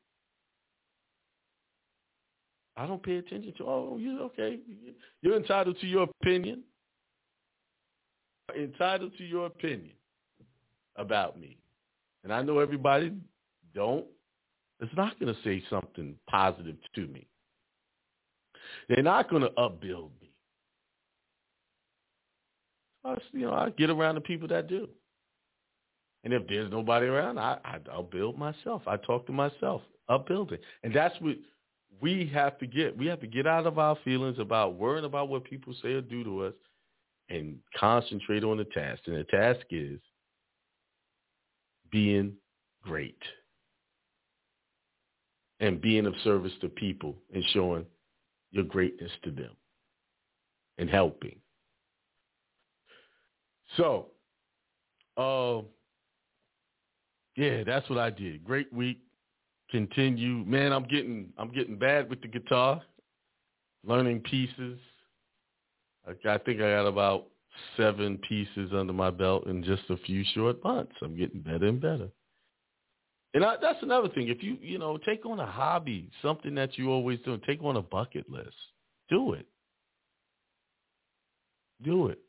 [2.78, 3.64] I don't pay attention to.
[3.66, 4.60] Oh, you okay?
[5.22, 6.64] You're entitled to your opinion.
[8.58, 9.96] Entitled to your opinion
[10.96, 11.58] about me,
[12.24, 13.14] and I know everybody
[13.74, 14.06] don't.
[14.80, 17.28] It's not going to say something positive to me.
[18.88, 20.32] They're not going to upbuild me.
[23.04, 24.88] I, you know, I get around the people that do.
[26.24, 28.82] And if there's nobody around, I, I I'll build myself.
[28.88, 31.38] I talk to myself, upbuild it, and that's what
[32.02, 35.30] we have to get we have to get out of our feelings about worrying about
[35.30, 36.54] what people say or do to us
[37.30, 39.04] and concentrate on the task.
[39.06, 40.00] And the task is
[41.92, 42.34] being
[42.84, 43.22] great
[45.60, 47.86] and being of service to people and showing
[48.52, 49.52] your greatness to them
[50.78, 51.38] and helping.
[53.78, 54.08] So,
[55.18, 55.62] uh,
[57.36, 58.44] yeah, that's what I did.
[58.44, 59.00] Great week
[59.70, 60.44] continue.
[60.46, 62.82] Man, I'm getting I'm getting bad with the guitar,
[63.86, 64.80] learning pieces.
[66.08, 67.28] I, I think I got about
[67.78, 70.94] seven pieces under my belt in just a few short months.
[71.02, 72.10] I'm getting better and better.
[73.34, 74.28] And I, that's another thing.
[74.30, 77.78] If you you know take on a hobby, something that you always do, take on
[77.78, 78.56] a bucket list.
[79.10, 79.46] Do it.
[81.84, 82.20] Do it.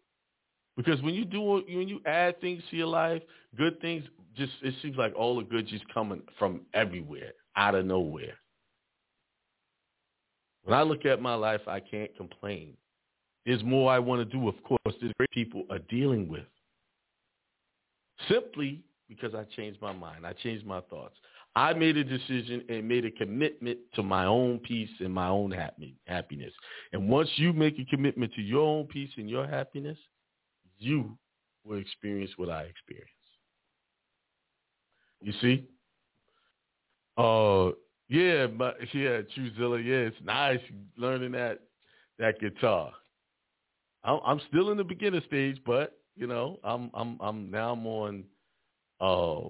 [0.77, 3.23] Because when you do when you add things to your life,
[3.57, 4.05] good things
[4.37, 8.35] just it seems like all the good just coming from everywhere, out of nowhere.
[10.65, 12.77] When I look at my life, I can't complain.
[13.47, 16.45] There's more I want to do, of course, that great people are dealing with.
[18.29, 20.27] Simply because I changed my mind.
[20.27, 21.17] I changed my thoughts.
[21.57, 25.51] I made a decision and made a commitment to my own peace and my own
[26.07, 26.53] happiness.
[26.93, 29.99] And once you make a commitment to your own peace and your happiness,
[30.79, 31.19] you
[31.65, 33.11] will experience what I experienced.
[35.21, 35.67] You see?
[37.19, 37.73] Uh,
[38.09, 40.61] yeah, but yeah, Truzilla, yeah, it's nice
[40.97, 41.61] learning that
[42.19, 42.93] that guitar.
[44.05, 48.25] I'm, still in the beginner stage, but you know, I'm I'm I'm now I'm on
[49.01, 49.41] uh,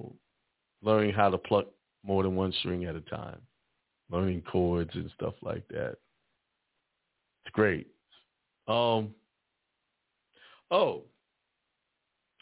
[0.82, 1.66] learning how to pluck
[2.04, 3.38] more than one string at a time,
[4.10, 5.96] learning chords and stuff like that.
[7.44, 7.86] It's great.
[8.68, 9.14] Um,
[10.70, 11.02] oh,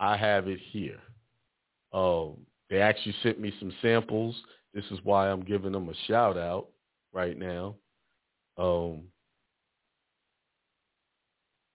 [0.00, 0.98] I have it here.
[1.92, 2.38] Um,
[2.68, 4.34] they actually sent me some samples.
[4.74, 6.66] This is why I'm giving them a shout out
[7.12, 7.76] right now.
[8.62, 9.08] Um,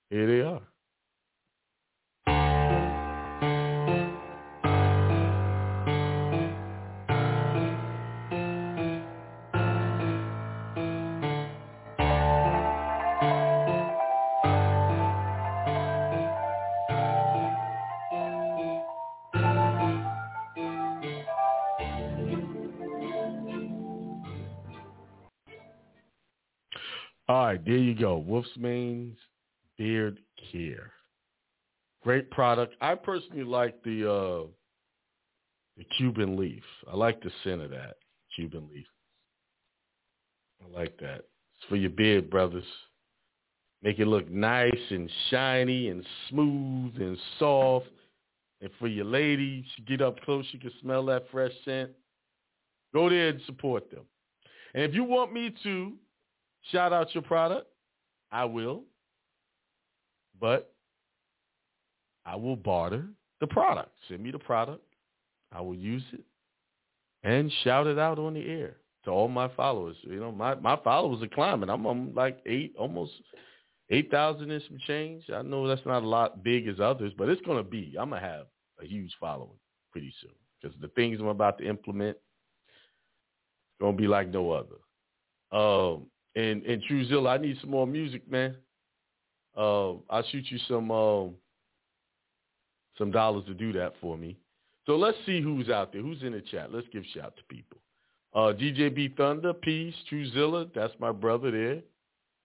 [0.10, 0.62] here they are.
[28.20, 29.18] Wolf's Mane's
[29.78, 30.20] Beard
[30.52, 30.92] Care.
[32.04, 32.76] Great product.
[32.82, 34.48] I personally like the uh,
[35.78, 36.64] the Cuban leaf.
[36.92, 37.98] I like the scent of that
[38.36, 38.88] Cuban leaf.
[40.64, 41.26] I like that.
[41.56, 42.66] It's for your beard, brothers.
[43.84, 47.88] Make it look nice and shiny and smooth and soft.
[48.62, 51.92] And for your ladies, get up close, you can smell that fresh scent.
[52.94, 54.04] Go there and support them.
[54.74, 55.94] And if you want me to
[56.72, 57.68] shout out your product,
[58.32, 58.84] I will.
[60.40, 60.74] But
[62.26, 63.06] I will barter
[63.40, 63.92] the product.
[64.08, 64.84] Send me the product.
[65.52, 66.24] I will use it
[67.24, 69.96] and shout it out on the air to all my followers.
[70.02, 71.70] You know, my, my followers are climbing.
[71.70, 73.14] I'm like eight, almost
[73.90, 75.24] 8,000 and some change.
[75.34, 77.96] I know that's not a lot big as others, but it's going to be.
[78.00, 78.48] I'm going to have
[78.82, 79.58] a huge following
[79.92, 82.18] pretty soon because the things I'm about to implement
[83.80, 84.76] going to be like no other.
[85.52, 86.08] Um,
[86.38, 88.56] and and Truzilla, I need some more music, man.
[89.58, 91.34] Uh, I'll shoot you some um,
[92.98, 94.38] some dollars to do that for me.
[94.86, 96.02] So let's see who's out there.
[96.02, 96.72] Who's in the chat?
[96.72, 97.78] Let's give shout to people.
[98.36, 101.82] Uh, DJ B Thunder, Peace, Truzilla, that's my brother there.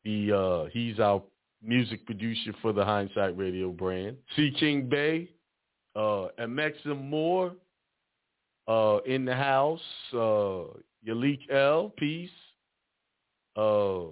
[0.04, 1.22] He uh, he's our
[1.62, 4.16] music producer for the Hindsight Radio brand.
[4.36, 5.28] C King Bay,
[5.94, 7.52] uh, Maxim Moore,
[8.66, 9.80] uh, in the house.
[10.14, 12.30] Uh, Yalik L, Peace
[13.56, 14.04] uh,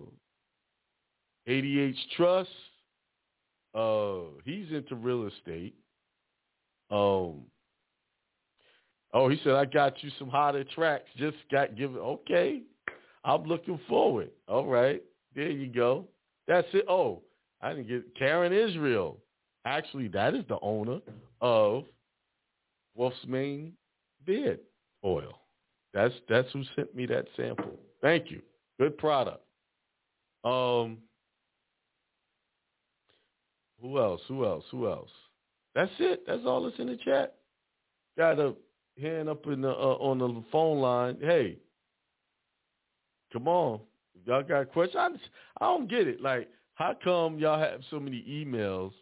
[1.49, 2.51] ADH Trust.
[3.75, 5.75] Uh, he's into real estate.
[6.91, 7.43] Um,
[9.15, 11.05] oh, he said I got you some hotter tracks.
[11.17, 11.99] Just got given.
[11.99, 12.63] Okay,
[13.25, 14.31] I'm looking forward.
[14.49, 15.03] All right,
[15.35, 16.09] there you go.
[16.49, 16.85] That's it.
[16.89, 17.23] Oh,
[17.63, 19.19] I didn't get Karen Israel.
[19.65, 21.01] Actually, that is the owner
[21.41, 21.85] of
[22.97, 23.73] Wolf's Mane
[24.27, 24.61] Beard
[25.05, 25.39] Oil.
[25.95, 27.79] That's that's who sent me that sample.
[28.03, 28.41] Thank you.
[28.81, 29.45] Good product.
[30.43, 30.97] Um,
[33.83, 34.23] who else?
[34.27, 34.65] Who else?
[34.71, 35.11] Who else?
[35.75, 36.25] That's it.
[36.27, 37.35] That's all that's in the chat.
[38.17, 38.55] Got a
[38.99, 41.19] hand up in the uh, on the phone line.
[41.21, 41.59] Hey,
[43.35, 43.81] come on.
[44.27, 45.21] Y'all got questions?
[45.61, 46.23] I, I don't get it.
[46.23, 48.93] Like, how come y'all have so many emails?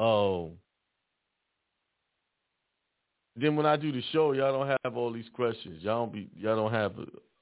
[0.00, 0.58] Um,
[3.36, 5.82] Then when I do the show, y'all don't have all these questions.
[5.82, 6.94] Y'all don't be y'all don't have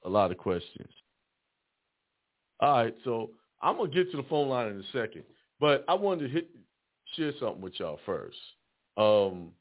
[0.05, 0.89] a, lot of questions.
[2.59, 3.31] All right, so
[3.61, 5.23] I'm gonna get to the phone line in a second,
[5.59, 6.49] but I wanted to hit
[7.15, 8.37] share something with y'all first.
[8.97, 9.51] Um,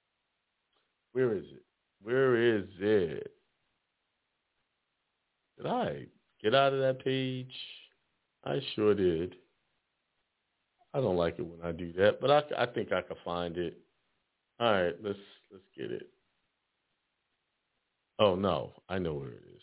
[1.12, 1.62] where is it?
[2.02, 3.32] Where is it?
[5.56, 6.06] Did I
[6.42, 7.52] get out of that page?
[8.44, 9.36] I sure did.
[10.94, 13.56] I don't like it when I do that, but I, I think I can find
[13.56, 13.78] it.
[14.60, 15.18] All right, let's
[15.50, 16.08] let's get it.
[18.18, 19.61] Oh no, I know where it is.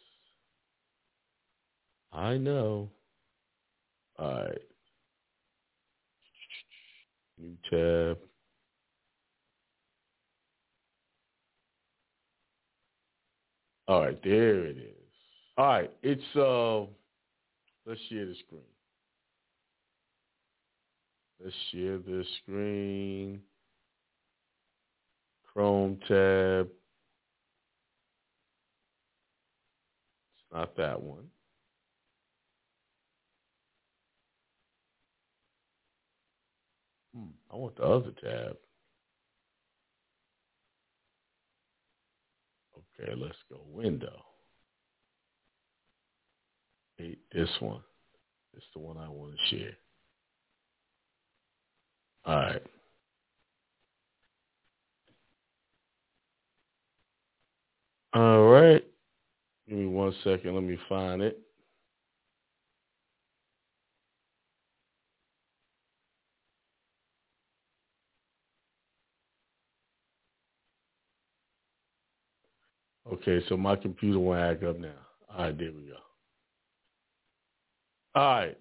[2.12, 2.90] I know.
[4.18, 4.62] All right.
[7.38, 8.18] New tab.
[13.88, 14.94] All right, there it is.
[15.58, 16.82] All right, it's uh
[17.88, 18.62] let's share the screen.
[21.44, 23.42] Let's share the screen.
[25.52, 26.68] Chrome tab.
[30.36, 31.26] It's not that one.
[37.52, 38.58] I want the other tab.
[43.00, 44.24] Okay, let's go window.
[46.98, 47.82] Hey, this one.
[48.56, 49.72] It's the one I want to share.
[52.26, 52.64] All right.
[58.14, 58.84] All right.
[59.68, 60.56] Give me one second.
[60.56, 61.40] Let me find it.
[73.12, 74.90] Okay, so my computer won't act up now.
[75.36, 75.96] All right, there we go.
[78.16, 78.58] All right.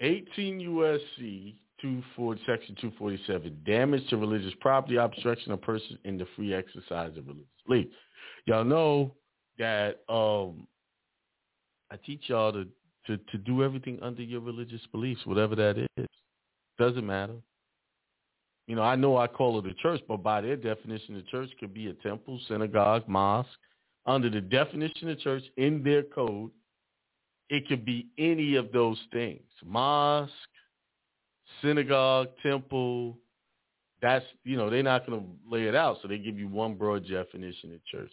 [0.00, 6.54] 18 USC 240, Section 247, damage to religious property, obstruction of person in the free
[6.54, 7.86] exercise of religious belief.
[8.46, 9.12] Y'all know
[9.58, 10.66] that um,
[11.90, 12.66] I teach y'all to,
[13.06, 16.06] to, to do everything under your religious beliefs, whatever that is.
[16.78, 17.34] Doesn't matter.
[18.66, 21.50] You know, I know I call it a church, but by their definition, the church
[21.60, 23.48] could be a temple, synagogue, mosque.
[24.06, 26.50] Under the definition of church in their code,
[27.48, 29.42] it could be any of those things.
[29.64, 30.32] Mosque,
[31.62, 33.18] synagogue, temple.
[34.02, 35.98] That's, you know, they're not going to lay it out.
[36.02, 38.12] So they give you one broad definition of church.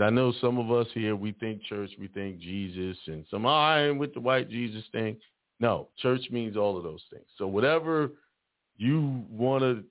[0.00, 3.48] I know some of us here, we think church, we think Jesus, and some, oh,
[3.48, 5.16] I am with the white Jesus thing.
[5.60, 7.26] No, church means all of those things.
[7.38, 8.10] So whatever
[8.76, 9.84] you want to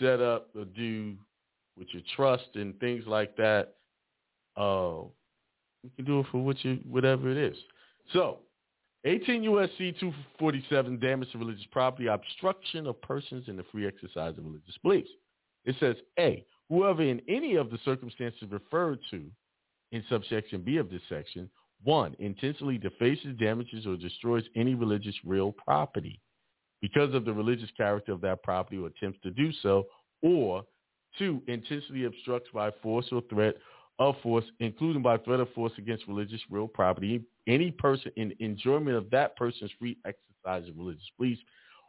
[0.00, 1.14] set up or do
[1.76, 3.74] with your trust and things like that,
[4.56, 5.02] uh,
[5.82, 7.56] you can do it for what you, whatever it is.
[8.12, 8.38] So
[9.04, 14.44] 18 USC 247, damage to religious property, obstruction of persons in the free exercise of
[14.44, 15.10] religious beliefs.
[15.66, 19.24] It says, A, whoever in any of the circumstances referred to
[19.92, 21.50] in subsection B of this section,
[21.82, 26.20] one, intentionally defaces, damages, or destroys any religious real property
[26.80, 29.84] because of the religious character of that property or attempts to do so,
[30.22, 30.64] or
[31.18, 33.54] two, intentionally obstructs by force or threat
[33.98, 38.96] of force, including by threat of force against religious real property, any person in enjoyment
[38.96, 41.40] of that person's free exercise of religious beliefs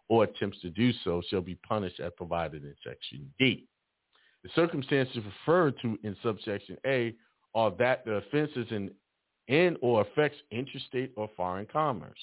[0.08, 3.68] or attempts to do so shall be punished as provided in section D.
[4.43, 7.16] The circumstances referred to in subsection A
[7.56, 8.91] are that the offense is in,
[9.47, 12.20] in or affects interstate or foreign commerce.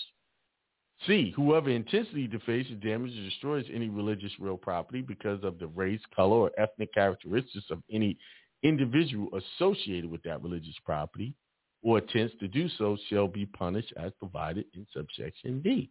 [1.06, 6.00] C, whoever intentionally defaces, damages, or destroys any religious real property because of the race,
[6.14, 8.16] color, or ethnic characteristics of any
[8.62, 11.34] individual associated with that religious property
[11.82, 15.90] or attempts to do so shall be punished as provided in subsection D.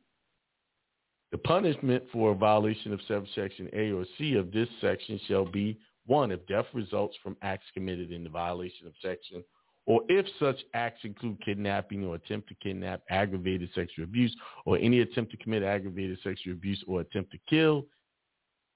[1.32, 5.80] The punishment for a violation of subsection A or C of this section shall be
[6.06, 9.44] one, if death results from acts committed in the violation of section,
[9.86, 15.00] or if such acts include kidnapping or attempt to kidnap, aggravated sexual abuse, or any
[15.02, 17.86] attempt to commit aggravated sexual abuse or attempt to kill,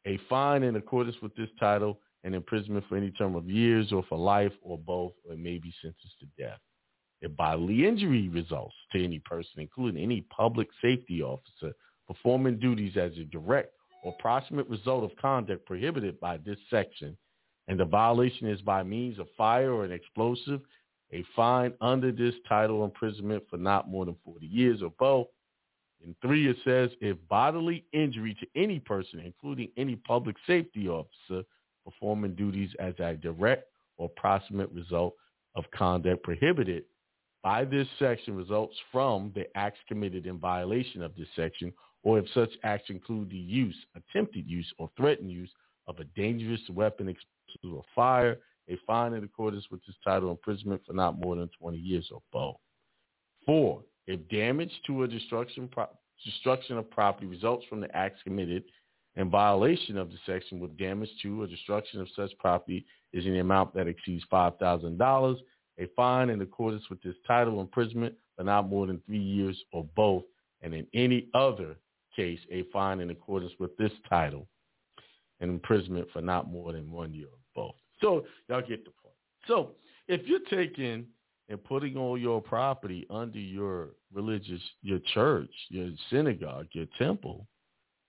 [0.06, 4.04] a fine in accordance with this title and imprisonment for any term of years or
[4.10, 6.60] for life or both, or may be sentenced to death.
[7.22, 11.74] If bodily injury results to any person, including any public safety officer,
[12.08, 13.74] performing duties as a direct
[14.04, 17.16] or proximate result of conduct prohibited by this section,
[17.68, 20.62] and the violation is by means of fire or an explosive,
[21.14, 25.28] a fine under this title imprisonment for not more than 40 years or both.
[26.04, 31.44] In three, it says if bodily injury to any person, including any public safety officer,
[31.86, 33.68] performing duties as a direct
[33.98, 35.14] or proximate result
[35.56, 36.84] of conduct prohibited
[37.44, 41.72] by this section results from the acts committed in violation of this section,
[42.04, 45.52] or if such acts include the use, attempted use, or threatened use
[45.88, 50.82] of a dangerous weapon, explosive, or fire, a fine in accordance with this title, imprisonment
[50.88, 52.56] for not more than 20 years or both.
[53.46, 55.88] Four, if damage to a destruction, pro-
[56.24, 58.64] destruction of property results from the acts committed
[59.16, 63.40] in violation of the section with damage to or destruction of such property is the
[63.40, 65.36] amount that exceeds $5,000,
[65.80, 69.86] a fine in accordance with this title, imprisonment for not more than three years or
[69.96, 70.24] both,
[70.62, 71.76] and in any other
[72.16, 74.48] case, a fine in accordance with this title
[75.40, 77.76] and imprisonment for not more than one year or both.
[78.02, 79.16] So y'all get the point.
[79.48, 79.72] So
[80.08, 81.06] if you're taking
[81.50, 87.46] and putting all your property under your religious, your church, your synagogue, your temple,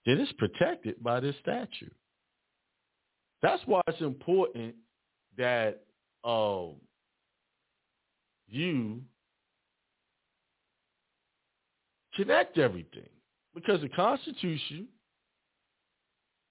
[0.07, 1.95] then it's protected by this statute.
[3.43, 4.75] That's why it's important
[5.37, 5.83] that
[6.25, 6.77] um,
[8.49, 9.03] you
[12.15, 13.09] connect everything
[13.55, 14.89] because the Constitution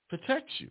[0.10, 0.70] protects you.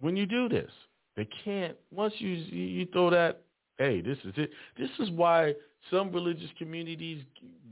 [0.00, 0.70] When you do this,
[1.16, 1.76] they can't.
[1.90, 3.42] Once you you throw that,
[3.78, 4.50] hey, this is it.
[4.78, 5.54] This is why
[5.90, 7.24] some religious communities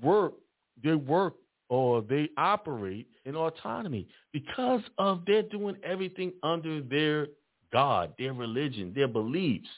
[0.03, 0.35] work.
[0.83, 1.35] They work
[1.69, 7.29] or they operate in autonomy because of they're doing everything under their
[7.73, 9.69] God, their religion, their beliefs.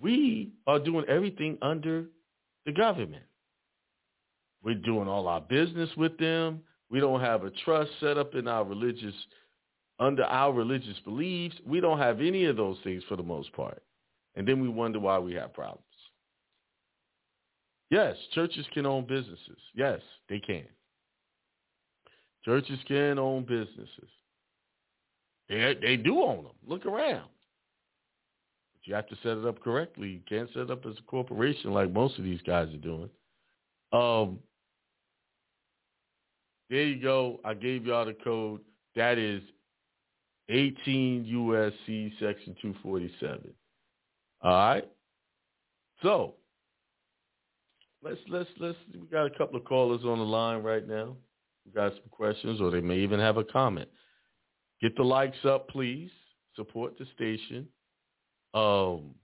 [0.00, 2.06] We are doing everything under
[2.66, 3.22] the government.
[4.64, 6.60] We're doing all our business with them.
[6.90, 9.14] We don't have a trust set up in our religious,
[9.98, 11.56] under our religious beliefs.
[11.66, 13.82] We don't have any of those things for the most part.
[14.34, 15.84] And then we wonder why we have problems.
[17.92, 19.58] Yes, churches can own businesses.
[19.74, 20.64] Yes, they can.
[22.42, 24.08] Churches can own businesses.
[25.50, 26.52] They, they do own them.
[26.66, 27.28] Look around.
[28.72, 30.08] But you have to set it up correctly.
[30.08, 33.10] You can't set it up as a corporation like most of these guys are doing.
[33.92, 34.38] Um,
[36.70, 37.40] there you go.
[37.44, 38.62] I gave y'all the code.
[38.96, 39.42] That is
[40.48, 43.50] 18 USC section 247.
[44.40, 44.88] All right.
[46.00, 46.36] So
[48.02, 51.16] let's let's let's we got a couple of callers on the line right now.
[51.64, 53.88] We got some questions, or they may even have a comment.
[54.80, 56.10] Get the likes up, please.
[56.56, 57.68] Support the station.
[58.52, 59.14] Um,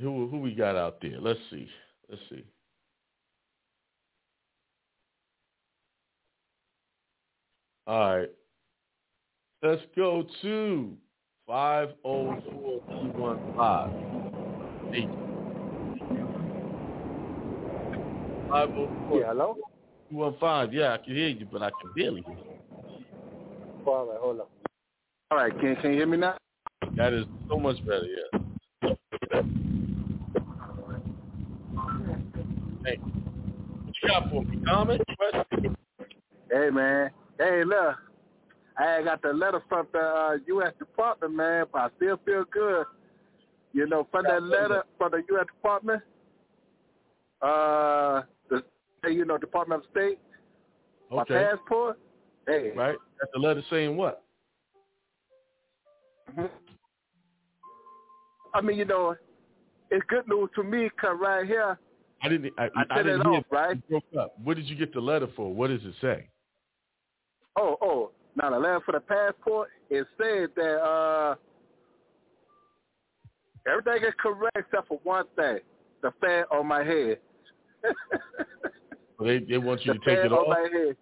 [0.00, 1.20] who who we got out there?
[1.20, 1.68] Let's see.
[2.08, 2.44] Let's see.
[7.86, 8.30] All right.
[9.62, 10.96] Let's go to
[11.48, 13.56] 504-215.
[13.56, 15.25] 504.
[18.48, 19.56] Yeah, hello?
[20.10, 20.78] 215.
[20.78, 23.86] Yeah, I can hear you, but I can barely hear you.
[23.86, 24.46] All right, hold on.
[25.30, 26.36] All right, can, can you hear me now?
[26.96, 28.90] That is so much better, yeah.
[32.84, 34.62] Hey, what you got for me?
[34.66, 35.02] Comment?
[35.16, 35.76] Question?
[36.50, 37.10] Hey, man.
[37.38, 37.96] Hey, look.
[38.78, 40.72] I got the letter from the uh, U.S.
[40.78, 42.84] Department, man, but I still feel good.
[43.72, 45.46] You know, from that letter from the U.S.
[45.46, 46.02] Department,
[47.42, 48.35] uh, the
[49.12, 50.18] you know Department of State,
[51.10, 51.98] my passport.
[52.46, 52.96] Hey, Right?
[53.20, 54.22] That's the letter saying what?
[56.30, 56.50] Mhm.
[58.54, 59.16] I mean, you know,
[59.90, 61.78] it's good news to me because right here,
[62.22, 62.52] I didn't.
[62.58, 63.36] I, I I didn't it hear.
[63.38, 63.76] off, right?
[63.76, 64.38] You broke up.
[64.42, 65.52] What did you get the letter for?
[65.52, 66.28] What does it say?
[67.56, 68.10] Oh, oh.
[68.36, 71.36] Now the letter for the passport, it said that uh
[73.66, 75.58] everything is correct except for one thing.
[76.02, 77.18] The fan on my head.
[79.20, 80.56] They they want you the to take it off.
[80.72, 80.96] head.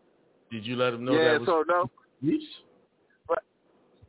[0.50, 1.90] Did you let them know yeah, that was so no
[2.20, 2.42] police?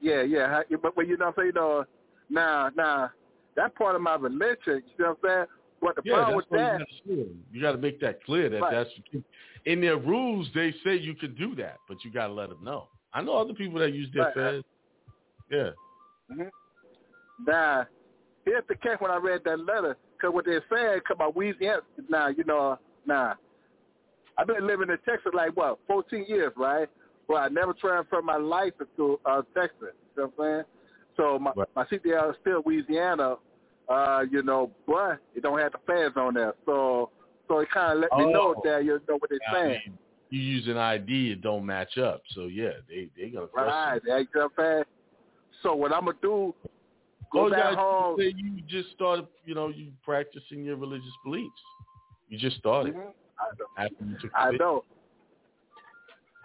[0.01, 0.47] yeah, yeah.
[0.47, 1.85] how- But, but you know what I'm saying, you know,
[2.29, 3.11] now now
[3.55, 5.45] that part of my religion, you know what I'm saying?
[5.81, 7.35] But the Yeah, problem that's with what that you gotta do.
[7.51, 8.71] You got to make that clear that Right.
[8.71, 8.89] that's
[9.65, 10.47] in their rules.
[10.53, 12.89] They say you can do that, but you got to let them know.
[13.13, 14.65] I know other people that use their Right, feds.
[15.49, 15.71] Yeah.
[16.31, 16.51] Mhm.
[17.45, 17.87] Now,
[18.45, 21.81] here's the catch when I read that letter, because what they're saying, because my Louisiana,
[22.09, 23.35] now, you know, now,
[24.37, 26.89] I've been living in Texas like, what, 14 years, right?
[27.27, 30.63] Well, I never transferred my license to uh, Texas, you know what I'm saying?
[31.17, 31.67] So my, Right.
[31.75, 33.35] my CDL is still Louisiana,
[33.87, 36.53] uh, you know, but it don't have the fans on there.
[36.65, 37.09] So
[37.47, 38.61] so it kind of let me know Oh.
[38.63, 39.81] that, you know what they're I saying.
[39.85, 39.97] mean,
[40.31, 42.23] you use an ID, it don't match up.
[42.29, 43.71] So yeah, they they gonna question.
[43.71, 44.83] Right, you know what I'm saying?
[45.63, 46.53] So what I'm to do,
[47.31, 48.19] go Oh, back yeah, home.
[48.19, 51.61] you you just started, you know, you practicing your religious beliefs.
[52.27, 53.13] You just started Mhm.
[53.39, 53.65] I know.
[53.77, 54.83] after you took the I know.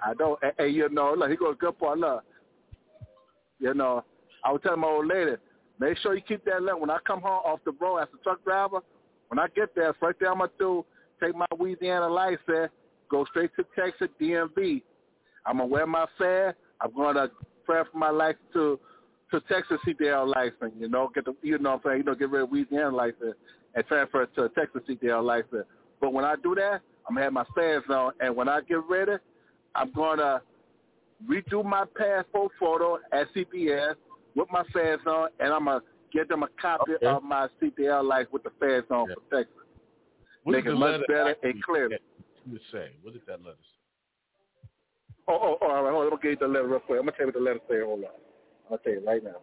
[0.03, 0.39] I know.
[0.43, 1.99] And, and you know, look, he goes good part.
[1.99, 2.25] Look,
[3.59, 4.05] you know,
[4.45, 5.33] I was telling my old lady,
[5.79, 6.79] make sure you keep that letter.
[6.79, 8.81] When I come home off the road as a truck driver,
[9.29, 10.85] when I get there, first thing I'm gonna do,
[11.23, 12.73] take my Louisiana license,
[13.11, 14.83] go straight to Texas DMV.
[15.47, 16.57] I'm gonna wear my fare.
[16.81, 17.31] I'm gonna
[17.67, 18.81] transfer my license to
[19.31, 20.73] to Texas CDL license.
[20.79, 21.99] You know, get the you know what I'm saying.
[21.99, 23.37] You know, get rid of Louisiana license
[23.75, 25.67] and transfer it to a Texas CDL license.
[26.01, 28.79] But when I do that, I'm gonna have my fans on, and when I get
[28.89, 29.13] ready,
[29.75, 30.43] I'm gonna
[31.29, 33.95] redo my passport photo at CVS
[34.35, 35.83] with my fans on, and I'm gonna
[36.13, 37.07] get them a copy Okay.
[37.07, 39.15] of my CDL license with the fans on Yeah.
[39.15, 39.57] for Texas.
[40.45, 41.89] What Make it much better and clear.
[42.73, 42.97] say?
[43.03, 43.77] What did that letter say?
[45.29, 46.03] Oh, oh, oh, all right, hold on.
[46.05, 46.99] I'm gonna get you the letter real quick.
[46.99, 47.81] I'm gonna tell you what the letter say.
[47.81, 48.11] Hold on.
[48.71, 49.37] I'll tell you right now.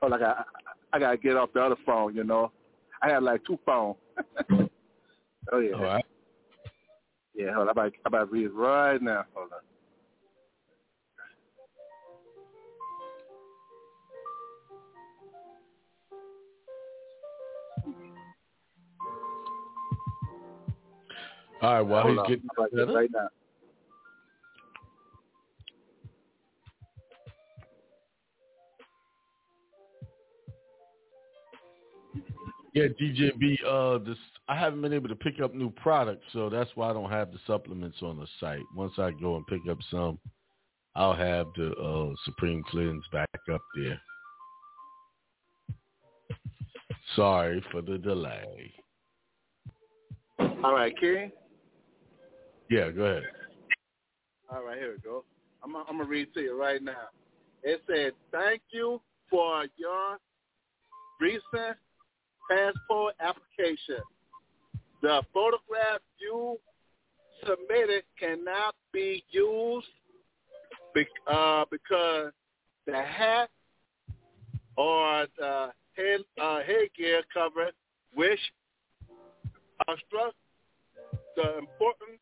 [0.00, 0.44] Oh, like I,
[0.92, 2.14] I gotta get off the other phone.
[2.14, 2.52] You know,
[3.02, 3.96] I have like two phones.
[5.52, 6.04] oh yeah, All right.
[7.34, 7.52] yeah.
[7.54, 7.68] Hold on.
[7.68, 9.24] I'm about, I'm about to read it right now.
[9.34, 9.58] Hold on.
[21.60, 21.80] All right.
[21.82, 22.28] While Hold he's on.
[22.28, 23.28] getting I'm about to get it that right now.
[32.78, 33.58] Yeah, DJB.
[33.66, 34.16] Uh, this
[34.46, 37.32] I haven't been able to pick up new products, so that's why I don't have
[37.32, 38.62] the supplements on the site.
[38.76, 40.16] Once I go and pick up some,
[40.94, 44.00] I'll have the uh, Supreme Cleanse back up there.
[47.16, 48.72] Sorry for the delay.
[50.38, 51.32] All right, King.
[52.70, 53.24] Yeah, go ahead.
[54.52, 55.24] All right, here we go.
[55.64, 57.08] I'm gonna, I'm gonna read to you right now.
[57.64, 60.18] It said, "Thank you for your
[61.20, 61.76] recent
[62.48, 64.02] passport application.
[65.02, 66.58] The photograph you
[67.46, 69.86] submitted cannot be used
[71.26, 72.32] uh, because
[72.86, 73.50] the hat
[74.76, 77.70] or the head uh, headgear cover,
[78.14, 78.40] which
[79.86, 80.34] obstruct
[81.36, 82.18] the important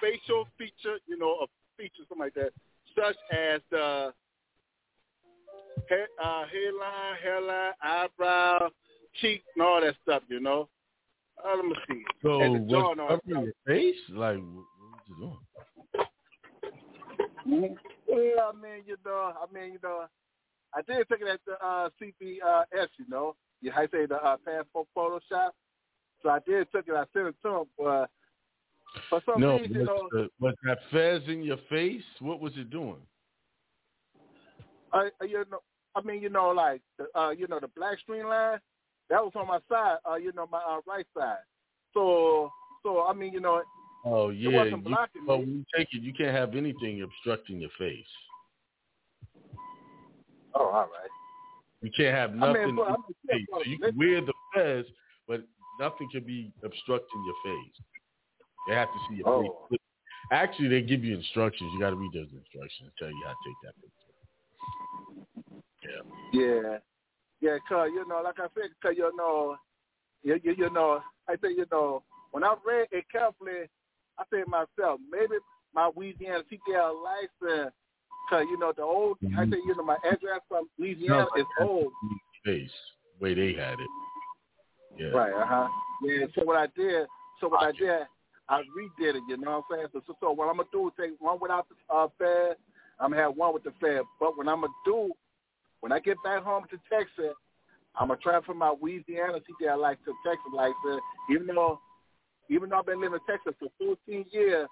[0.00, 1.46] facial feature, you know, a
[1.76, 2.52] feature, something like that,
[2.94, 4.12] such as the
[5.88, 8.68] hair, uh, hairline, hairline, eyebrow,
[9.20, 10.68] cheek, and all that stuff, you know.
[11.44, 12.02] Uh, let me see.
[12.22, 13.96] So And the jaw what's that covering your face?
[14.10, 14.64] Like, what,
[15.06, 15.38] you doing?
[18.08, 20.06] Yeah, I mean, you know, I mean, you know,
[20.74, 24.16] I did take it at the uh, CVS, you know, you how you say the
[24.16, 25.50] uh, passport Photoshop.
[26.22, 26.94] So I did took it.
[26.94, 28.10] I sent it to him, but
[29.08, 32.02] for some No, reason, you was, know, was that fez in your face?
[32.20, 33.00] What was it doing?
[34.92, 35.60] I, you know,
[35.94, 38.58] I mean, you know, like the, uh, you know, the black string line
[39.10, 41.38] that was on my side, uh, you know, my uh, right side.
[41.94, 42.50] So,
[42.82, 43.62] so I mean, you know,
[44.04, 44.82] Oh yeah, you,
[45.26, 45.44] well, me.
[45.44, 48.06] when you take it, you can't have anything obstructing your face.
[50.54, 51.10] oh, all right.
[51.82, 53.46] You can't have I mean, nothing but I'm your face.
[53.52, 54.84] So you can wear the fez,
[55.26, 55.42] but
[55.80, 57.72] nothing can be obstructing your face.
[58.68, 59.66] They have to see your Oh.
[59.70, 59.78] face.
[60.30, 61.70] Actually, they give you instructions.
[61.72, 62.82] You got to read those instructions.
[62.82, 64.08] and Tell you how to take that picture.
[65.84, 66.02] Yeah.
[66.32, 66.78] Yeah,
[67.40, 69.56] yeah, cause you know, like I said, cause you know,
[70.22, 73.68] you you, you know, I say you know, when I read it carefully,
[74.18, 75.34] I said myself, maybe
[75.74, 77.72] my Louisiana CDL license,
[78.30, 81.46] cause you know the old, I say you know my address from Louisiana like is
[81.60, 81.92] old.
[82.02, 82.70] the Face,
[83.20, 83.88] way they had it.
[84.96, 85.08] Yeah.
[85.08, 85.68] Right, uh huh.
[86.02, 87.06] Yeah, so what I did,
[87.40, 88.06] so what I did,
[88.48, 89.22] I redid it.
[89.28, 89.86] You know what I'm saying?
[89.92, 92.56] So, so, so what I'm gonna do is take one without the uh, fed.
[93.00, 94.02] I'm gonna have one with the fed.
[94.18, 95.12] But what I'm gonna do,
[95.80, 97.34] when I get back home to Texas,
[97.96, 101.02] I'm gonna transfer my Louisiana CDL license to Texas license.
[101.30, 101.80] Even though,
[102.48, 104.68] even though I've been living in Texas for 14 years,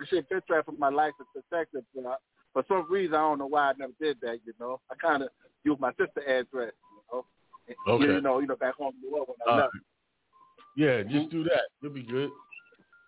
[0.00, 1.82] I should been transferring my license to Texas.
[1.94, 2.20] But
[2.52, 4.38] for some reason, I don't know why I never did that.
[4.44, 5.28] You know, I kind of
[5.64, 6.72] used my sister address.
[6.72, 7.24] You know,
[7.86, 8.04] Okay.
[8.04, 9.76] you know, you know, back home in the world when I All left.
[10.76, 11.28] Yeah, just mm-hmm.
[11.30, 11.68] do that.
[11.80, 12.30] You'll be good.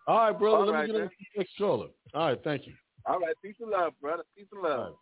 [0.07, 0.57] All right, brother.
[0.57, 1.09] All let right, me get on man.
[1.09, 1.89] to the next caller.
[2.15, 2.75] All right, thank you.
[3.07, 4.25] All right, peace and love, brother.
[4.37, 4.79] Peace and love.
[4.79, 4.99] All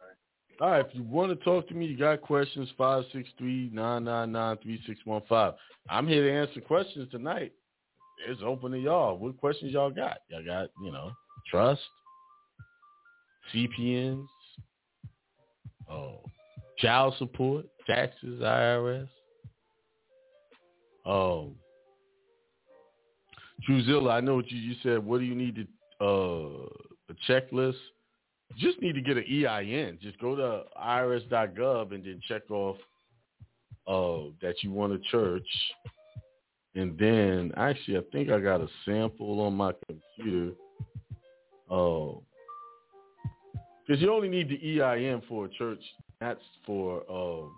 [0.00, 0.16] right,
[0.62, 5.54] if you want to talk to me, you got questions, 563-999-3615.
[5.90, 7.52] I'm here to answer questions tonight.
[8.28, 9.16] It's open to y'all.
[9.18, 10.18] What questions y'all got?
[10.28, 11.10] Y'all got, you know,
[11.50, 11.80] trust,
[13.52, 14.26] CPNs,
[15.90, 16.20] oh,
[16.78, 19.08] child support, taxes, IRS.
[21.04, 21.52] Oh,
[23.68, 25.04] Truzilla, I know what you, you said.
[25.04, 25.66] What do you need to,
[26.04, 26.68] uh,
[27.10, 27.74] a checklist?
[28.58, 29.98] Just need to get an EIN.
[30.00, 32.76] Just go to irs.gov and then check off
[33.86, 35.46] uh, that you want a church.
[36.74, 40.54] And then, actually, I think I got a sample on my computer.
[41.70, 42.22] Oh,
[43.86, 45.82] because you only need the EIN for a church.
[46.20, 47.52] That's for um,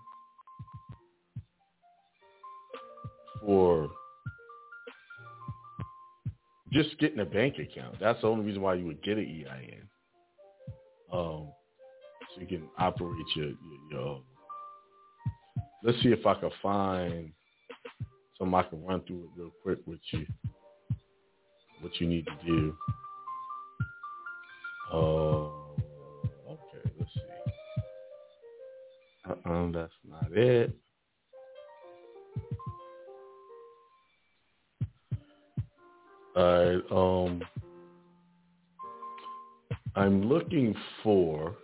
[3.44, 3.90] for
[6.72, 7.96] just getting a bank account.
[8.00, 9.88] That's the only reason why you would get an EIN.
[11.14, 11.48] Um,
[12.34, 13.56] so you can operate your, your,
[13.92, 14.22] your
[15.84, 17.30] let's see if I can find
[18.38, 20.26] something I can run through it real quick with you.
[21.80, 22.76] What you need to do.
[24.92, 24.96] Uh,
[26.50, 27.20] okay, let's see.
[29.28, 30.76] Uh-uh, that's not it.
[36.36, 37.42] All right, um,
[39.96, 41.54] I'm looking for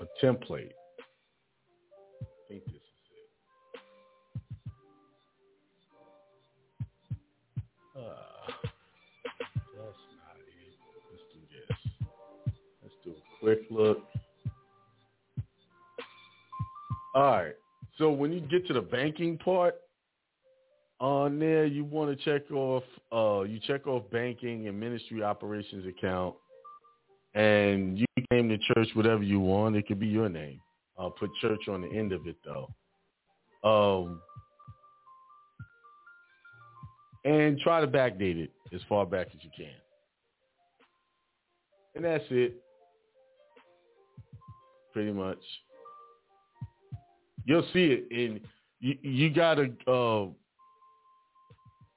[0.00, 0.72] a template.
[2.20, 2.82] I think this is
[3.12, 3.28] it.
[7.96, 8.02] Uh,
[9.76, 10.74] that's not it.
[12.82, 14.02] Let's do a quick look.
[17.14, 17.54] All right.
[17.96, 19.76] So when you get to the banking part,
[21.00, 25.86] on there you want to check off uh you check off banking and ministry operations
[25.86, 26.34] account
[27.34, 29.74] and you name the church whatever you want.
[29.76, 30.60] It could be your name.
[30.98, 32.68] Uh put church on the end of it though.
[33.68, 34.20] Um
[37.24, 39.74] and try to backdate it as far back as you can.
[41.94, 42.56] And that's it.
[44.92, 45.38] Pretty much.
[47.46, 48.40] You'll see it and
[48.78, 50.26] you you gotta uh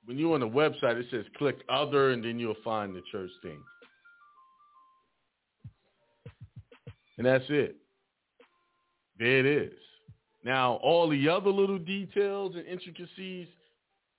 [0.08, 3.30] when you're on the website, it says click other, and then you'll find the church
[3.44, 3.62] thing.
[7.18, 7.76] And that's it.
[9.20, 9.74] There it is.
[10.46, 13.48] Now, all the other little details and intricacies,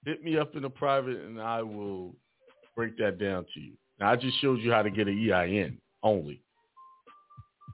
[0.04, 2.14] hit me up in the private, and I will
[2.76, 3.72] break that down to you.
[3.98, 6.42] Now, I just showed you how to get an EIN only.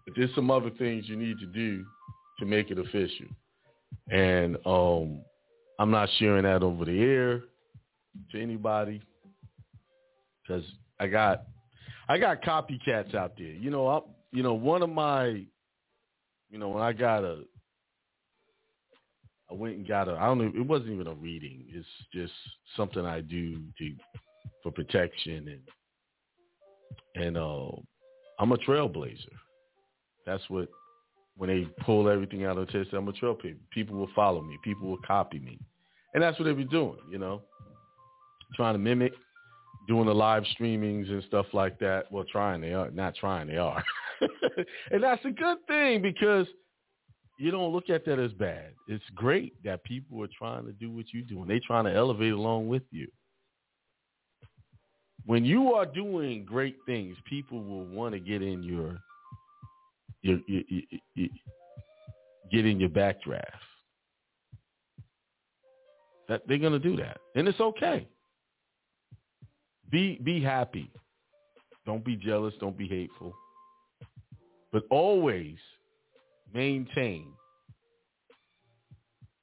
[0.06, 1.84] But there's some other things you need to do
[2.38, 3.26] to make it official.
[4.08, 5.20] And um,
[5.80, 7.42] I'm not sharing that over the air
[8.32, 9.02] to anybody
[10.42, 10.64] because
[11.00, 11.44] I got
[12.08, 13.46] I got copycats out there.
[13.46, 14.00] You know, I,
[14.32, 15.26] you know, one of my,
[16.50, 17.42] you know, when I got a,
[19.50, 20.12] I went and got a.
[20.12, 20.52] I don't know.
[20.54, 21.64] It wasn't even a reading.
[21.68, 22.32] It's just
[22.76, 23.90] something I do to
[24.62, 27.70] for protection and and uh,
[28.38, 29.16] I'm a trailblazer.
[30.26, 30.68] That's what
[31.36, 33.56] when they pull everything out of the test, I'm a trailblazer.
[33.70, 34.58] People will follow me.
[34.62, 35.58] People will copy me,
[36.14, 36.98] and that's what they be doing.
[37.10, 37.42] You know
[38.54, 39.12] trying to mimic
[39.86, 42.10] doing the live streamings and stuff like that.
[42.10, 43.82] Well, trying they are not trying they are,
[44.90, 46.46] and that's a good thing because
[47.38, 48.72] you don't look at that as bad.
[48.88, 51.94] It's great that people are trying to do what you do and they trying to
[51.94, 53.08] elevate along with you.
[55.26, 58.98] When you are doing great things, people will want to get in your,
[60.22, 60.62] your, your,
[61.14, 61.28] your,
[62.52, 63.42] get in your backdraft.
[66.28, 68.08] That they're gonna do that, and it's okay.
[69.94, 70.90] Be be happy.
[71.86, 72.52] Don't be jealous.
[72.58, 73.32] Don't be hateful.
[74.72, 75.54] But always
[76.52, 77.28] maintain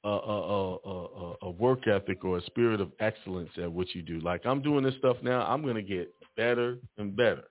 [0.04, 4.20] a, a, a, a, work ethic or a spirit of excellence at what you do.
[4.20, 7.43] Like I'm doing this stuff now, I'm going to get better and better,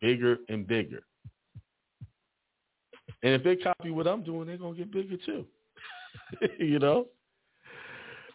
[0.00, 1.00] bigger and bigger.
[3.22, 5.44] And if they copy what I'm doing, they're going to get bigger too.
[6.58, 7.08] you know?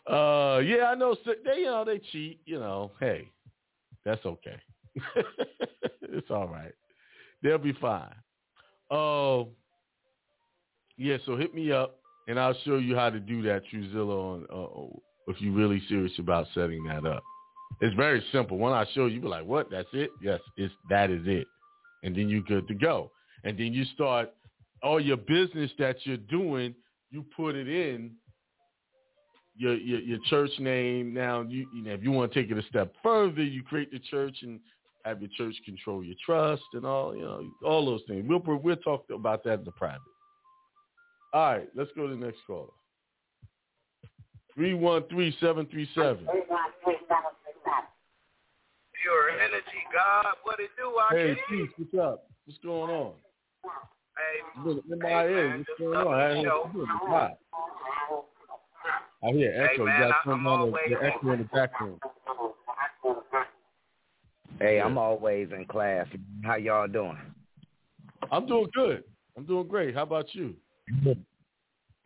[0.05, 1.15] Uh, yeah, I know.
[1.25, 2.41] They, you know, they cheat.
[2.45, 3.31] You know, hey,
[4.05, 4.57] that's okay.
[6.01, 6.73] it's all right.
[7.41, 8.13] They'll be fine.
[8.91, 9.45] Oh, uh,
[10.97, 11.17] yeah.
[11.25, 14.97] So hit me up, and I'll show you how to do that Truzilla on uh,
[15.27, 17.23] if you're really serious about setting that up.
[17.81, 18.57] It's very simple.
[18.57, 19.69] When I show you, be like, "What?
[19.71, 20.11] That's it?
[20.21, 21.47] Yes, it's that is it."
[22.03, 23.11] And then you're good to go.
[23.43, 24.31] And then you start
[24.81, 26.75] all your business that you're doing.
[27.09, 28.11] You put it in
[29.55, 31.13] your, your, your church name.
[31.13, 33.91] Now, you, you know, if you want to take it a step further, you create
[33.91, 34.59] the church and
[35.05, 38.25] have your church control your trust and all, you know, all those things.
[38.27, 40.01] We'll we'll talk about that in the private.
[41.33, 42.67] All right, let's go to the next caller.
[44.55, 46.25] Three one three seven three seven.
[49.01, 50.35] Pure energy, God.
[50.43, 50.95] What it do?
[50.97, 52.27] I hey, Keith, what's up?
[52.45, 53.13] What's going on?
[54.15, 54.41] Hey,
[54.99, 55.57] my hey, ear.
[55.57, 57.31] What's going on?
[59.23, 59.85] I hear echo.
[59.85, 61.99] Hey, man, you got I'm the, the echo in the background.
[64.59, 66.07] Hey, I'm always in class.
[66.43, 67.17] How y'all doing?
[68.31, 69.03] I'm doing good.
[69.37, 69.95] I'm doing great.
[69.95, 70.55] How about you?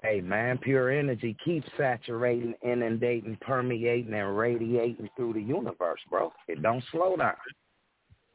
[0.04, 6.32] Hey, man, pure energy keeps saturating, inundating, permeating, and radiating through the universe, bro.
[6.48, 7.34] It don't slow down.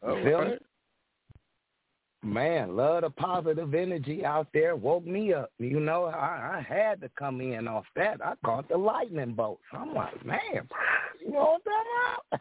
[0.03, 0.51] You oh, feel right.
[0.51, 0.59] me?
[2.23, 5.51] Man, love the positive energy out there woke me up.
[5.59, 8.25] You know, I, I had to come in off that.
[8.25, 9.63] I caught the lightning bolts.
[9.73, 10.41] I'm like, man,
[11.21, 11.91] you know what I'm talking
[12.31, 12.41] about?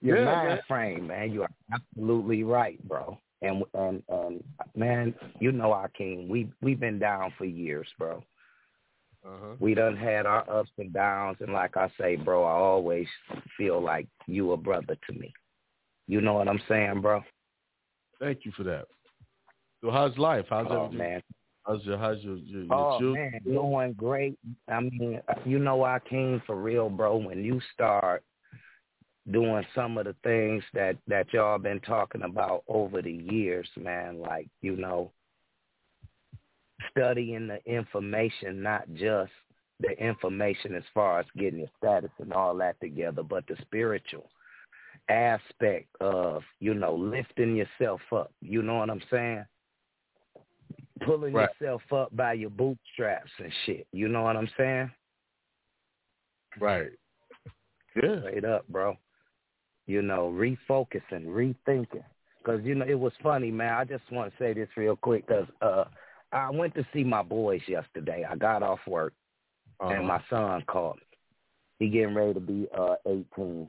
[0.00, 0.60] Your Yeah, mind man.
[0.66, 1.32] frame, man.
[1.32, 3.18] You are absolutely right, bro.
[3.40, 4.44] And and and
[4.76, 6.28] man, you know king.
[6.28, 8.22] We we've been down for years, bro.
[9.24, 9.54] Uh-huh.
[9.60, 13.06] We done had our ups and downs, and like I say, bro, I always
[13.56, 15.32] feel like you a brother to me.
[16.08, 17.22] You know what I'm saying, bro?
[18.22, 18.84] Thank you for that.
[19.82, 20.46] So how's life?
[20.48, 20.98] How's Oh everything?
[20.98, 21.22] man.
[21.66, 23.30] How's your how's your your, your Oh children?
[23.32, 24.38] man, doing great.
[24.68, 27.16] I mean, you know, I came for real, bro.
[27.16, 28.22] When you start
[29.32, 34.20] doing some of the things that that y'all been talking about over the years, man,
[34.20, 35.10] like you know,
[36.92, 39.32] studying the information, not just
[39.80, 44.30] the information as far as getting your status and all that together, but the spiritual
[45.08, 48.32] aspect of you know lifting yourself up.
[48.40, 49.44] You know what I'm saying?
[51.04, 51.48] pulling Right.
[51.60, 53.86] yourself up by your bootstraps and shit.
[53.92, 54.90] You know what I'm saying?
[56.60, 56.90] Right.
[57.96, 58.20] Yeah.
[58.20, 58.96] Straight up, bro.
[59.86, 62.04] You know, refocusing, rethinking.
[62.38, 63.72] Because, you know, it was funny, man.
[63.74, 65.84] I just want to say this real quick because uh,
[66.32, 68.24] I went to see my boys yesterday.
[68.28, 69.12] I got off work,
[69.80, 69.92] Uh-huh.
[69.92, 71.02] and my son called me.
[71.78, 73.66] He getting ready to be uh, 18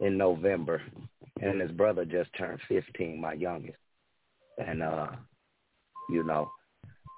[0.00, 0.82] in November,
[1.40, 3.78] and his brother just turned 15, my youngest.
[4.58, 5.08] And, uh,
[6.10, 6.50] you know,